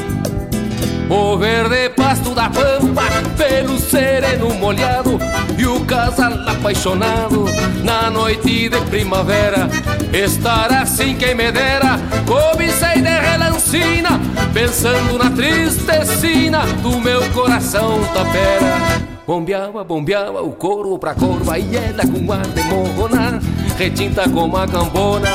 O 1.10 1.36
verde 1.36 1.90
pasto 1.90 2.34
da 2.36 2.50
pampa, 2.50 3.04
pelo 3.36 3.78
sereno 3.80 4.54
molhado 4.54 5.20
E 5.58 5.66
o 5.66 5.86
casal 5.86 6.34
apaixonado 6.48 7.46
na 7.84 8.10
noite 8.10 8.70
de 8.70 8.82
primavera 8.90 9.70
Estar 10.12 10.72
assim 10.72 11.16
quem 11.16 11.36
me 11.36 11.52
dera, 11.52 12.00
cobicei 12.26 13.02
de 13.02 13.10
relancina 13.10 14.20
Pensando 14.54 15.18
na 15.18 15.30
tristecina 15.30 16.66
do 16.82 17.00
meu 17.00 17.28
coração 17.32 18.00
tapera. 18.14 19.04
Bombeava, 19.26 19.84
bombeava 19.84 20.42
o 20.42 20.52
corvo 20.52 21.00
pra 21.00 21.16
corva 21.16 21.58
e 21.58 21.76
ela 21.76 22.04
com 22.06 22.32
ar 22.32 22.46
de 22.48 22.64
morrona 22.64 23.40
Retinta 23.78 24.30
como 24.30 24.58
a 24.58 24.68
cambona, 24.68 25.30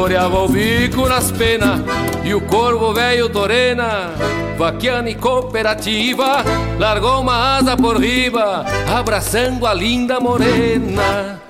floreava 0.00 0.44
o 0.44 0.48
bico 0.48 1.06
nas 1.06 1.30
penas 1.30 1.80
E 2.24 2.32
o 2.34 2.40
corvo 2.40 2.94
velho 2.94 3.28
torena, 3.28 4.10
vaquiana 4.56 5.10
e 5.10 5.14
cooperativa 5.14 6.42
Largou 6.78 7.20
uma 7.20 7.58
asa 7.58 7.76
por 7.76 8.00
riba, 8.00 8.64
abraçando 8.88 9.66
a 9.66 9.74
linda 9.74 10.18
morena 10.18 11.49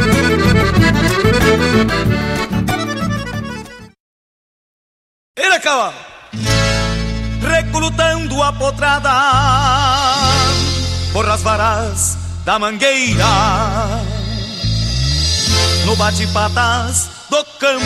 Era 5.37 5.59
cavalo, 5.59 5.95
recrutando 7.41 8.41
a 8.43 8.53
potrada 8.53 9.11
por 11.13 11.27
as 11.29 11.41
varas 11.41 12.17
da 12.45 12.57
mangueira, 12.57 13.25
no 15.85 15.95
bate-patas 15.95 17.09
do 17.29 17.43
campo, 17.59 17.85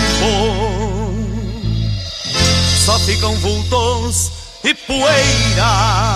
só 2.86 3.00
ficam 3.00 3.36
vultos 3.36 4.32
e 4.64 4.74
poeira. 4.74 6.16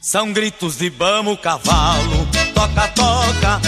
São 0.00 0.32
gritos 0.32 0.78
de 0.78 0.88
bamo, 0.88 1.36
cavalo, 1.36 2.26
toca, 2.54 2.88
toca. 2.88 3.60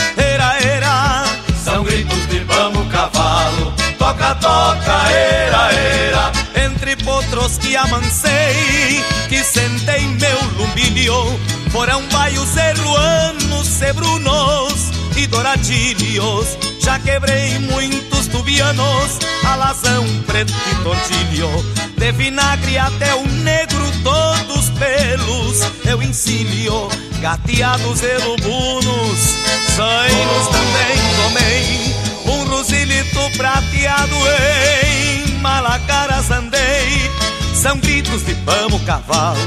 São 1.83 1.91
gritos 1.91 2.29
de 2.29 2.39
bamo, 2.45 2.85
cavalo, 2.91 3.75
toca, 3.99 4.37
toca, 4.37 5.11
era, 5.11 5.73
era. 5.73 6.33
Entre 6.65 6.95
potros 6.95 7.59
que 7.59 7.75
amancei, 7.75 9.03
que 9.29 9.43
sentei 9.43 10.07
meu 10.07 10.39
lumbilho, 10.59 11.41
foram 11.71 12.01
baios 12.13 12.51
zeruanos, 12.51 13.67
cebrunos 13.67 14.93
e 15.17 15.27
douradilhos. 15.27 16.57
Já 16.79 17.01
quebrei 17.01 17.59
muitos 17.59 18.12
tubianos, 18.33 19.19
alazão, 19.45 20.05
preto 20.27 20.53
e 20.53 20.75
tortilho. 20.83 21.49
De 21.97 22.11
vinagre 22.13 22.79
até 22.79 23.15
o 23.15 23.25
negro, 23.29 23.85
todos 24.03 24.71
pelos 24.71 25.61
eu 25.87 26.03
ensino. 26.03 26.89
Gateados 27.21 28.03
e 28.03 28.17
lubunos, 28.25 29.21
zainos 29.77 30.49
também 30.49 30.97
tomei. 31.23 31.95
Um 32.27 32.49
rosilito 32.49 33.21
prateado 33.37 34.17
em 34.85 35.33
Malacaras 35.39 36.31
andei. 36.31 37.11
São 37.55 37.79
gritos 37.79 38.25
de 38.25 38.35
pamo, 38.37 38.81
cavalo, 38.81 39.39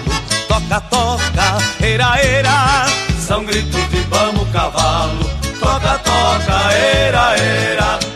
toca, 0.48 0.80
toca, 0.80 1.58
era, 1.82 2.18
era. 2.20 2.86
São 3.20 3.44
gritos 3.44 3.90
de 3.90 4.02
pamo, 4.04 4.46
cavalo, 4.54 5.30
toca, 5.60 5.98
toca, 5.98 6.72
era, 6.72 7.36
era. 7.38 8.15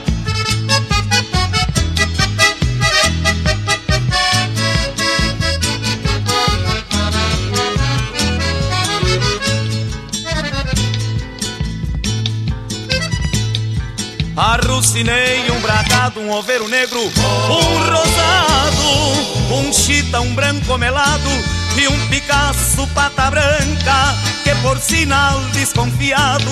Arrucinei 14.60 15.50
um 15.52 15.60
bragado, 15.62 16.20
um 16.20 16.32
oveiro 16.32 16.68
negro, 16.68 17.00
um 17.00 17.78
rosado, 17.92 19.54
um 19.54 19.72
chita, 19.72 20.20
um 20.20 20.36
branco 20.36 20.78
melado 20.78 21.30
e 21.78 21.88
um 21.88 22.08
Picasso 22.08 22.86
pata 22.88 23.32
branca 23.32 24.18
que 24.44 24.54
por 24.56 24.78
sinal 24.78 25.40
desconfiado 25.54 26.52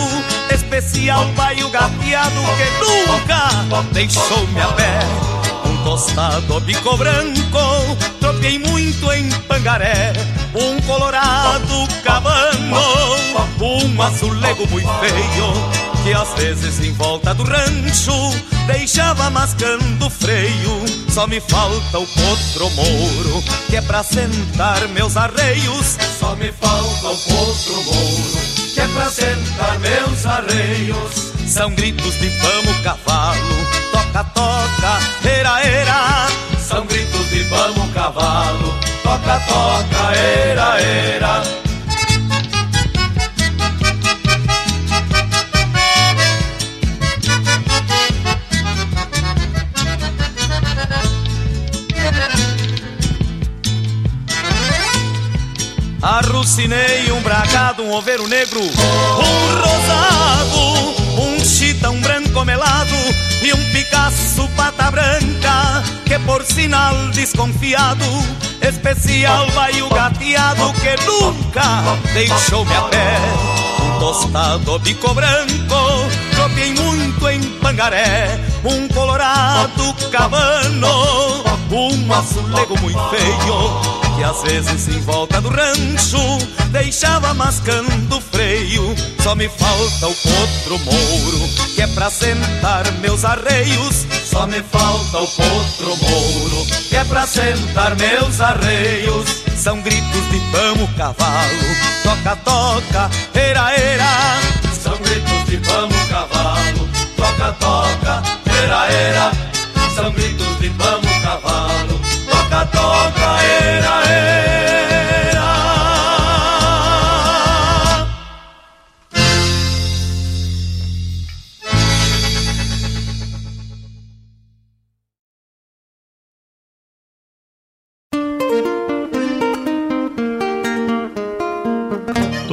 especial 0.53 1.25
baio 1.35 1.69
gateado 1.69 2.41
que 2.55 2.85
nunca 2.85 3.84
deixou-me 3.91 4.61
a 4.61 4.67
pé. 4.67 4.99
Um 5.65 5.84
tostado 5.84 6.61
bico 6.61 6.95
branco 6.95 7.97
troquei 8.21 8.57
muito 8.57 9.11
em 9.11 9.29
Pangaré. 9.49 10.13
Um 10.55 10.79
colorado 10.84 11.88
cabano 12.05 12.77
um 13.59 14.01
azulego 14.01 14.65
muito 14.69 14.89
feio 14.99 15.86
que 16.07 16.13
às 16.13 16.34
vezes 16.35 16.79
em 16.79 16.93
volta 16.93 17.34
do 17.34 17.43
rancho 17.43 18.13
deixava 18.65 19.29
mascando 19.29 20.09
freio. 20.09 20.85
Só 21.09 21.27
me 21.27 21.41
falta 21.41 21.99
o 21.99 22.07
potro 22.07 22.69
mouro, 22.69 23.43
que 23.67 23.75
é 23.75 23.81
pra 23.81 24.01
sentar 24.03 24.88
meus 24.89 25.17
arreios. 25.17 25.97
Só 26.17 26.34
me 26.38 26.49
falta 26.53 27.07
o 27.07 27.17
potro 27.17 27.84
mouro, 27.84 28.39
que 28.73 28.79
é 28.79 28.88
pra 28.88 29.09
sentar 29.09 29.79
meus 29.79 30.25
arreios. 30.25 31.34
São 31.45 31.73
gritos 31.75 32.13
de 32.19 32.29
vamos 32.29 32.77
cavalo, 32.84 33.67
toca, 33.91 34.23
toca, 34.23 35.29
era, 35.29 35.61
era. 35.61 36.27
São 36.57 36.85
gritos 36.85 37.29
de 37.29 37.43
vamos 37.43 37.93
cavalo, 37.93 38.73
toca, 39.03 39.39
toca, 39.41 40.15
era, 40.15 40.79
era. 40.79 41.66
Arrucinei 56.07 57.11
um 57.11 57.21
bragado, 57.21 57.84
um 57.84 57.91
oveiro 57.91 58.25
negro, 58.29 58.61
um 58.61 59.55
rosado, 59.59 61.21
um 61.21 61.43
chita, 61.43 61.89
um 61.89 61.99
branco 61.99 62.45
melado 62.45 62.95
e 63.41 63.51
um 63.53 63.71
Picasso 63.73 64.47
pata 64.55 64.89
branca, 64.89 65.84
que 66.05 66.17
por 66.19 66.45
sinal 66.45 66.95
desconfiado, 67.09 68.05
especial 68.61 69.49
vai 69.49 69.81
o 69.81 69.89
gateado 69.89 70.71
que 70.75 71.05
nunca 71.05 71.84
deixou-me 72.13 72.73
a 72.73 72.84
pé. 72.84 73.17
Um 73.81 73.99
tostado 73.99 74.79
bico 74.79 75.13
branco, 75.13 76.09
tropiei 76.34 76.73
muito 76.73 77.27
em 77.27 77.41
Pangaré, 77.59 78.39
um 78.63 78.88
colorado 78.88 79.93
cabano, 80.09 81.43
um 81.69 82.13
azulego 82.13 82.79
muito 82.79 83.09
feio 83.09 83.97
que 84.18 84.23
às 84.23 84.41
vezes 84.41 84.88
em 84.88 84.99
volta 85.02 85.39
do 85.39 85.48
rancho 85.48 86.18
deixava 86.72 87.35
mascando 87.35 88.18
o 88.18 88.22
freio. 88.22 88.95
Só 89.22 89.35
me 89.35 89.48
falta 89.48 90.07
o 90.07 90.15
potro 90.15 90.80
mouro, 90.80 91.49
que 91.76 91.84
é 91.84 91.88
pra 91.88 92.10
sentar 92.10 92.91
meus 92.94 93.23
arreios. 93.23 94.07
Só 94.26 94.48
me 94.48 94.61
falta 94.64 95.19
o 95.19 95.27
potro 95.27 95.95
mouro, 95.98 96.65
que 96.89 96.95
é 96.95 97.03
pra 97.03 97.27
sentar 97.27 97.95
meus 97.95 98.41
arreios. 98.41 99.44
São 99.56 99.80
gritos 99.81 100.31
de 100.31 100.39
vamos 100.52 100.89
cavalo, 100.98 101.68
toca, 102.03 102.35
toca, 102.38 103.10
era, 103.35 103.72
era. 103.72 104.39
São 104.81 104.98
gritos 104.98 105.45
de 105.45 105.57
vamos 105.57 106.03
cavalo, 106.10 106.89
toca, 107.15 107.52
toca, 107.60 108.23
era, 108.64 108.91
era. 108.91 109.31
São 109.95 110.11
gritos 110.11 110.56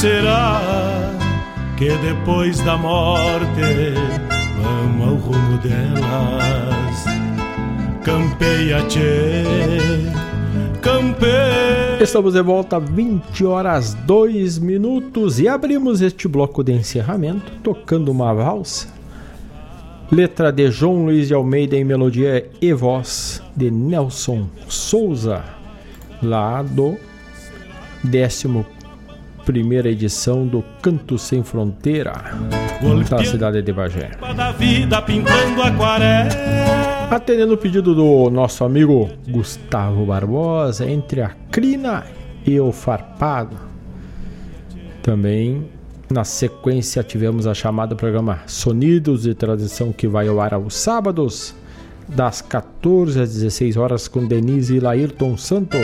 Será 0.00 0.60
que 1.76 1.88
depois 1.88 2.60
da 2.60 2.76
morte 2.76 3.94
vamos 4.62 5.08
ao 5.08 5.14
rumo 5.16 5.58
delas? 5.58 7.04
Campeia, 8.04 8.80
tchê, 8.86 9.42
campeia. 10.80 12.00
Estamos 12.00 12.34
de 12.34 12.42
volta 12.42 12.78
20 12.78 13.44
horas 13.44 13.94
2 13.94 14.60
minutos 14.60 15.40
e 15.40 15.48
abrimos 15.48 16.00
este 16.00 16.28
bloco 16.28 16.62
de 16.62 16.74
encerramento 16.74 17.50
tocando 17.64 18.12
uma 18.12 18.32
valsa 18.32 18.86
Letra 20.12 20.52
de 20.52 20.70
João 20.70 21.06
Luiz 21.06 21.26
de 21.26 21.34
Almeida 21.34 21.74
em 21.74 21.82
melodia 21.82 22.48
e 22.62 22.72
voz 22.72 23.42
de 23.56 23.68
Nelson 23.68 24.46
Souza, 24.68 25.42
lá 26.22 26.62
do 26.62 26.96
11 28.04 28.77
primeira 29.48 29.88
edição 29.88 30.46
do 30.46 30.62
Canto 30.82 31.16
Sem 31.16 31.42
Fronteira, 31.42 32.12
da 33.08 33.24
cidade 33.24 33.62
de 33.62 33.72
Bagé. 33.72 34.10
Atendendo 37.10 37.54
o 37.54 37.56
pedido 37.56 37.94
do 37.94 38.28
nosso 38.28 38.62
amigo 38.62 39.08
Gustavo 39.26 40.04
Barbosa, 40.04 40.84
entre 40.86 41.22
a 41.22 41.30
crina 41.50 42.04
e 42.46 42.60
o 42.60 42.70
farpado. 42.70 43.56
Também 45.02 45.66
na 46.10 46.24
sequência, 46.24 47.02
tivemos 47.02 47.46
a 47.46 47.54
chamada 47.54 47.96
programa 47.96 48.40
Sonidos 48.46 49.22
de 49.22 49.34
Tradição, 49.34 49.94
que 49.94 50.06
vai 50.06 50.28
ao 50.28 50.42
ar 50.42 50.52
aos 50.52 50.76
sábados, 50.76 51.54
das 52.06 52.42
14 52.42 53.18
às 53.18 53.32
16 53.32 53.78
horas, 53.78 54.08
com 54.08 54.26
Denise 54.26 54.76
e 54.76 54.80
Laírton 54.80 55.38
Santos. 55.38 55.80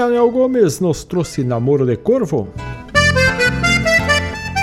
Daniel 0.00 0.30
Gomes 0.30 0.80
nos 0.80 1.04
trouxe 1.04 1.44
Namoro 1.44 1.84
de 1.84 1.94
Corvo. 1.94 2.48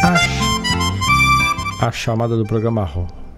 A, 0.03 1.85
a 1.85 1.91
chamada 1.91 2.35
do 2.35 2.43
programa 2.43 2.89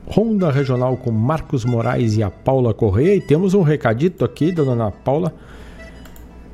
Ronda 0.08 0.50
Regional 0.50 0.96
com 0.96 1.12
Marcos 1.12 1.66
Moraes 1.66 2.16
e 2.16 2.24
a 2.24 2.32
Paula 2.32 2.74
Correia. 2.74 3.16
E 3.16 3.20
temos 3.20 3.54
um 3.54 3.64
recadito 3.64 4.24
aqui 4.24 4.54
da 4.54 4.64
dona 4.64 4.90
Paula 4.90 5.34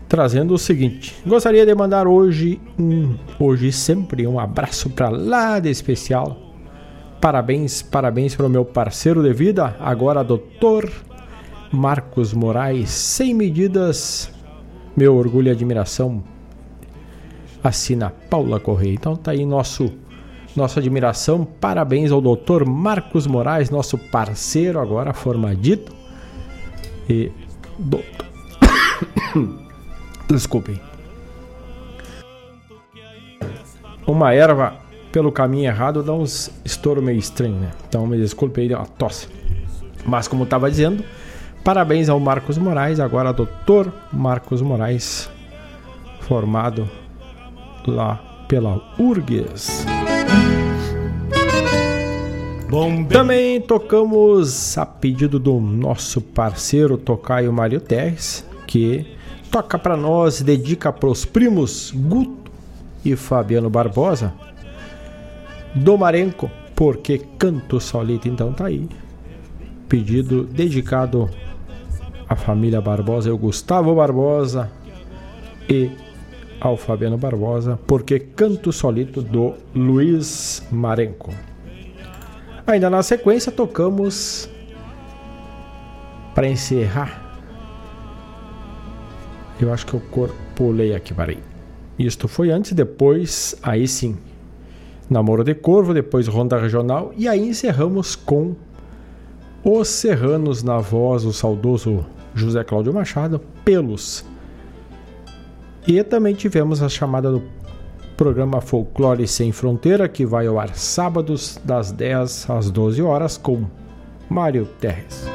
trazendo 0.09 0.55
o 0.55 0.57
seguinte: 0.57 1.15
gostaria 1.23 1.63
de 1.63 1.75
mandar 1.75 2.07
hoje 2.07 2.59
um, 2.79 3.15
hoje 3.39 3.71
sempre 3.71 4.25
um 4.25 4.39
abraço 4.39 4.89
para 4.89 5.09
lá 5.09 5.59
de 5.59 5.69
especial. 5.69 6.35
Parabéns, 7.21 7.83
parabéns 7.83 8.35
para 8.35 8.47
o 8.47 8.49
meu 8.49 8.65
parceiro 8.65 9.21
de 9.21 9.31
vida, 9.31 9.75
agora 9.79 10.23
doutor 10.23 10.91
Marcos 11.71 12.33
Moraes, 12.33 12.89
sem 12.89 13.31
medidas, 13.35 14.33
meu 14.95 15.15
orgulho 15.15 15.47
e 15.47 15.51
admiração. 15.51 16.23
Assina 17.63 18.11
Paula 18.29 18.59
Correia. 18.59 18.93
Então 18.93 19.15
tá 19.15 19.31
aí 19.31 19.45
nosso 19.45 19.91
nossa 20.55 20.79
admiração. 20.79 21.45
Parabéns 21.45 22.11
ao 22.11 22.21
doutor 22.21 22.65
Marcos 22.65 23.27
Moraes, 23.27 23.69
nosso 23.69 23.97
parceiro 23.97 24.79
agora 24.79 25.13
formadito. 25.13 25.93
E 27.09 27.31
doutor 27.77 28.25
Desculpem. 30.29 30.79
Uma 34.07 34.33
erva 34.33 34.75
pelo 35.11 35.31
caminho 35.31 35.65
errado 35.65 36.03
dá 36.03 36.13
uns 36.13 36.51
estouro 36.63 37.01
meio 37.01 37.17
estranho, 37.17 37.55
né? 37.55 37.71
Então 37.87 38.05
me 38.05 38.17
desculpe 38.17 38.61
aí, 38.61 38.73
uma 38.73 38.85
tosse. 38.85 39.27
Mas 40.05 40.27
como 40.27 40.43
estava 40.43 40.69
dizendo, 40.69 41.03
parabéns 41.65 42.09
ao 42.09 42.19
Marcos 42.19 42.59
Moraes, 42.59 42.99
agora 42.99 43.33
doutor 43.33 43.91
Marcos 44.13 44.61
Moraes, 44.61 45.27
formado 46.21 46.87
lá 47.87 48.17
pela 48.47 48.79
URGS. 48.99 49.83
Também 53.09 53.59
tocamos 53.59 54.77
a 54.77 54.85
pedido 54.85 55.39
do 55.39 55.59
nosso 55.59 56.21
parceiro 56.21 56.99
Tocaio 56.99 57.51
Mário 57.51 57.81
Terres, 57.81 58.45
que 58.67 59.17
toca 59.49 59.79
para 59.79 59.97
nós, 59.97 60.43
dedica 60.43 60.93
para 60.93 61.09
os 61.09 61.25
primos 61.25 61.91
Guto 61.95 62.51
e 63.03 63.15
Fabiano 63.15 63.71
Barbosa. 63.71 64.35
Domarenco, 65.73 66.51
porque 66.75 67.17
canto 67.39 67.79
solito, 67.79 68.27
então 68.27 68.53
tá 68.53 68.65
aí. 68.65 68.87
Pedido 69.89 70.43
dedicado 70.43 71.27
à 72.27 72.35
família 72.35 72.81
Barbosa, 72.81 73.33
o 73.33 73.37
Gustavo 73.37 73.95
Barbosa 73.95 74.71
e 75.69 75.89
ao 76.59 76.77
Fabiano 76.77 77.17
Barbosa, 77.17 77.79
porque 77.85 78.19
canto 78.19 78.71
solito 78.71 79.21
do 79.21 79.53
Luiz 79.73 80.65
Marenco. 80.71 81.33
Ainda 82.65 82.89
na 82.89 83.03
sequência 83.03 83.51
tocamos 83.51 84.49
para 86.33 86.47
encerrar 86.47 87.25
eu 89.59 89.71
acho 89.71 89.85
que 89.85 89.93
eu 89.93 90.01
pulei 90.53 90.93
aqui, 90.93 91.13
parei. 91.13 91.39
Isto 91.97 92.27
foi 92.27 92.51
antes, 92.51 92.73
depois, 92.73 93.55
aí 93.63 93.87
sim. 93.87 94.17
Namoro 95.09 95.43
de 95.43 95.55
Corvo, 95.55 95.93
depois 95.93 96.27
Ronda 96.27 96.59
Regional 96.59 97.13
e 97.15 97.27
aí 97.27 97.47
encerramos 97.47 98.15
com 98.15 98.55
Os 99.63 99.87
Serranos 99.87 100.61
na 100.63 100.79
voz 100.79 101.23
do 101.23 101.31
saudoso 101.31 102.05
José 102.35 102.63
Cláudio 102.63 102.93
Machado, 102.93 103.41
Pelos. 103.63 104.25
E 105.87 106.03
também 106.03 106.35
tivemos 106.35 106.83
a 106.83 106.89
chamada 106.89 107.31
do 107.31 107.41
programa 108.17 108.61
Folclore 108.61 109.27
Sem 109.27 109.51
Fronteira, 109.51 110.07
que 110.07 110.25
vai 110.25 110.47
ao 110.47 110.59
ar 110.59 110.75
sábados 110.75 111.59
das 111.63 111.91
10 111.91 112.49
às 112.49 112.69
12 112.69 113.01
horas 113.01 113.37
com 113.37 113.65
Mário 114.29 114.67
Terres. 114.79 115.25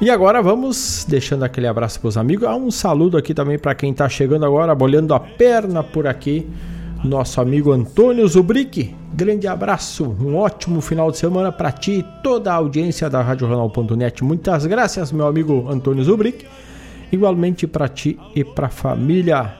E 0.00 0.10
agora 0.10 0.40
vamos 0.40 1.04
deixando 1.08 1.42
aquele 1.42 1.66
abraço 1.66 1.98
para 1.98 2.08
os 2.08 2.16
amigos. 2.16 2.48
Um 2.48 2.70
saludo 2.70 3.16
aqui 3.16 3.34
também 3.34 3.58
para 3.58 3.74
quem 3.74 3.90
está 3.90 4.08
chegando 4.08 4.44
agora, 4.46 4.74
bolhando 4.74 5.12
a 5.14 5.18
perna 5.18 5.82
por 5.82 6.06
aqui. 6.06 6.46
Nosso 7.04 7.40
amigo 7.40 7.72
Antônio 7.72 8.26
Zubrick. 8.26 8.94
Grande 9.14 9.46
abraço, 9.46 10.16
um 10.20 10.36
ótimo 10.36 10.80
final 10.80 11.10
de 11.10 11.18
semana 11.18 11.50
para 11.50 11.72
ti 11.72 11.98
e 11.98 12.02
toda 12.22 12.52
a 12.52 12.56
audiência 12.56 13.08
da 13.08 13.22
RadioJornal.net. 13.22 14.22
Muitas 14.24 14.66
graças, 14.66 15.12
meu 15.12 15.26
amigo 15.26 15.66
Antônio 15.68 16.04
Zubrick. 16.04 16.44
Igualmente 17.10 17.66
para 17.66 17.88
ti 17.88 18.18
e 18.34 18.44
para 18.44 18.66
a 18.66 18.70
família 18.70 19.54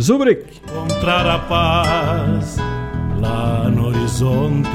Zubrick. 0.00 0.60
Encontrar 0.64 1.26
a 1.26 1.38
paz 1.40 2.56
lá 3.20 3.68
no 3.68 3.88
horizonte. 3.88 4.68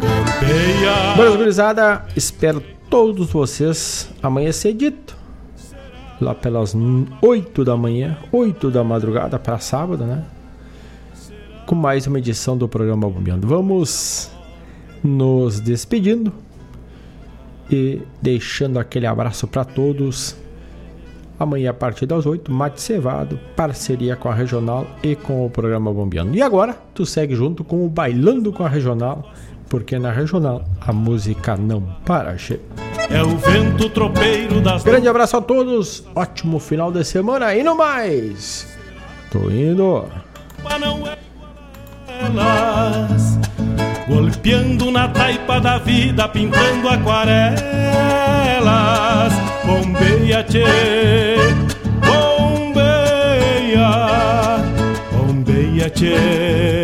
Campeia. 0.00 1.14
Boas 1.16 1.36
gurizada, 1.36 2.04
espero 2.16 2.62
todos 2.90 3.30
vocês 3.30 4.10
amanhã 4.22 4.52
cedito. 4.52 5.16
Lá 6.20 6.34
pelas 6.34 6.76
8 7.20 7.64
da 7.64 7.76
manhã, 7.76 8.16
8 8.30 8.70
da 8.70 8.84
madrugada 8.84 9.38
para 9.38 9.58
sábado, 9.58 10.04
né? 10.04 10.24
Com 11.66 11.74
mais 11.74 12.06
uma 12.06 12.18
edição 12.18 12.56
do 12.56 12.68
programa 12.68 13.08
Bombeando. 13.08 13.46
Vamos 13.46 14.30
nos 15.02 15.60
despedindo 15.60 16.32
e 17.70 18.02
deixando 18.22 18.78
aquele 18.78 19.06
abraço 19.06 19.46
para 19.46 19.64
todos. 19.64 20.36
Amanhã 21.38 21.70
a 21.70 21.74
partir 21.74 22.06
das 22.06 22.26
8, 22.26 22.52
Mate 22.52 22.80
Cevado, 22.80 23.40
parceria 23.56 24.14
com 24.14 24.28
a 24.28 24.34
Regional 24.34 24.86
e 25.02 25.16
com 25.16 25.44
o 25.44 25.50
programa 25.50 25.92
Bombeando. 25.92 26.36
E 26.36 26.42
agora, 26.42 26.78
tu 26.94 27.04
segue 27.04 27.34
junto 27.34 27.64
com 27.64 27.84
o 27.84 27.88
Bailando 27.88 28.52
com 28.52 28.64
a 28.64 28.68
Regional 28.68 29.24
porque 29.74 29.98
na 29.98 30.12
regional 30.12 30.64
a 30.80 30.92
música 30.92 31.56
não 31.56 31.82
para. 32.04 32.38
Che. 32.38 32.60
É 33.10 33.22
o 33.22 33.36
vento 33.36 33.88
tropeiro 33.90 34.60
das. 34.60 34.82
Grande 34.82 35.08
abraço 35.08 35.36
a 35.36 35.40
todos, 35.40 36.04
ótimo 36.14 36.58
final 36.58 36.90
de 36.90 37.04
semana 37.04 37.54
e 37.54 37.62
no 37.62 37.76
mais. 37.76 38.66
Tô 39.30 39.50
indo. 39.50 40.08
Elas, 42.06 43.38
golpeando 44.08 44.90
na 44.90 45.08
taipa 45.08 45.60
da 45.60 45.78
vida, 45.78 46.28
pintando 46.28 46.88
aquarelas. 46.88 47.62
Bombeia, 49.64 50.44
tchê, 50.44 51.36
bombeia, 52.06 53.88
bombeia, 55.12 55.90
tchê. 55.90 56.83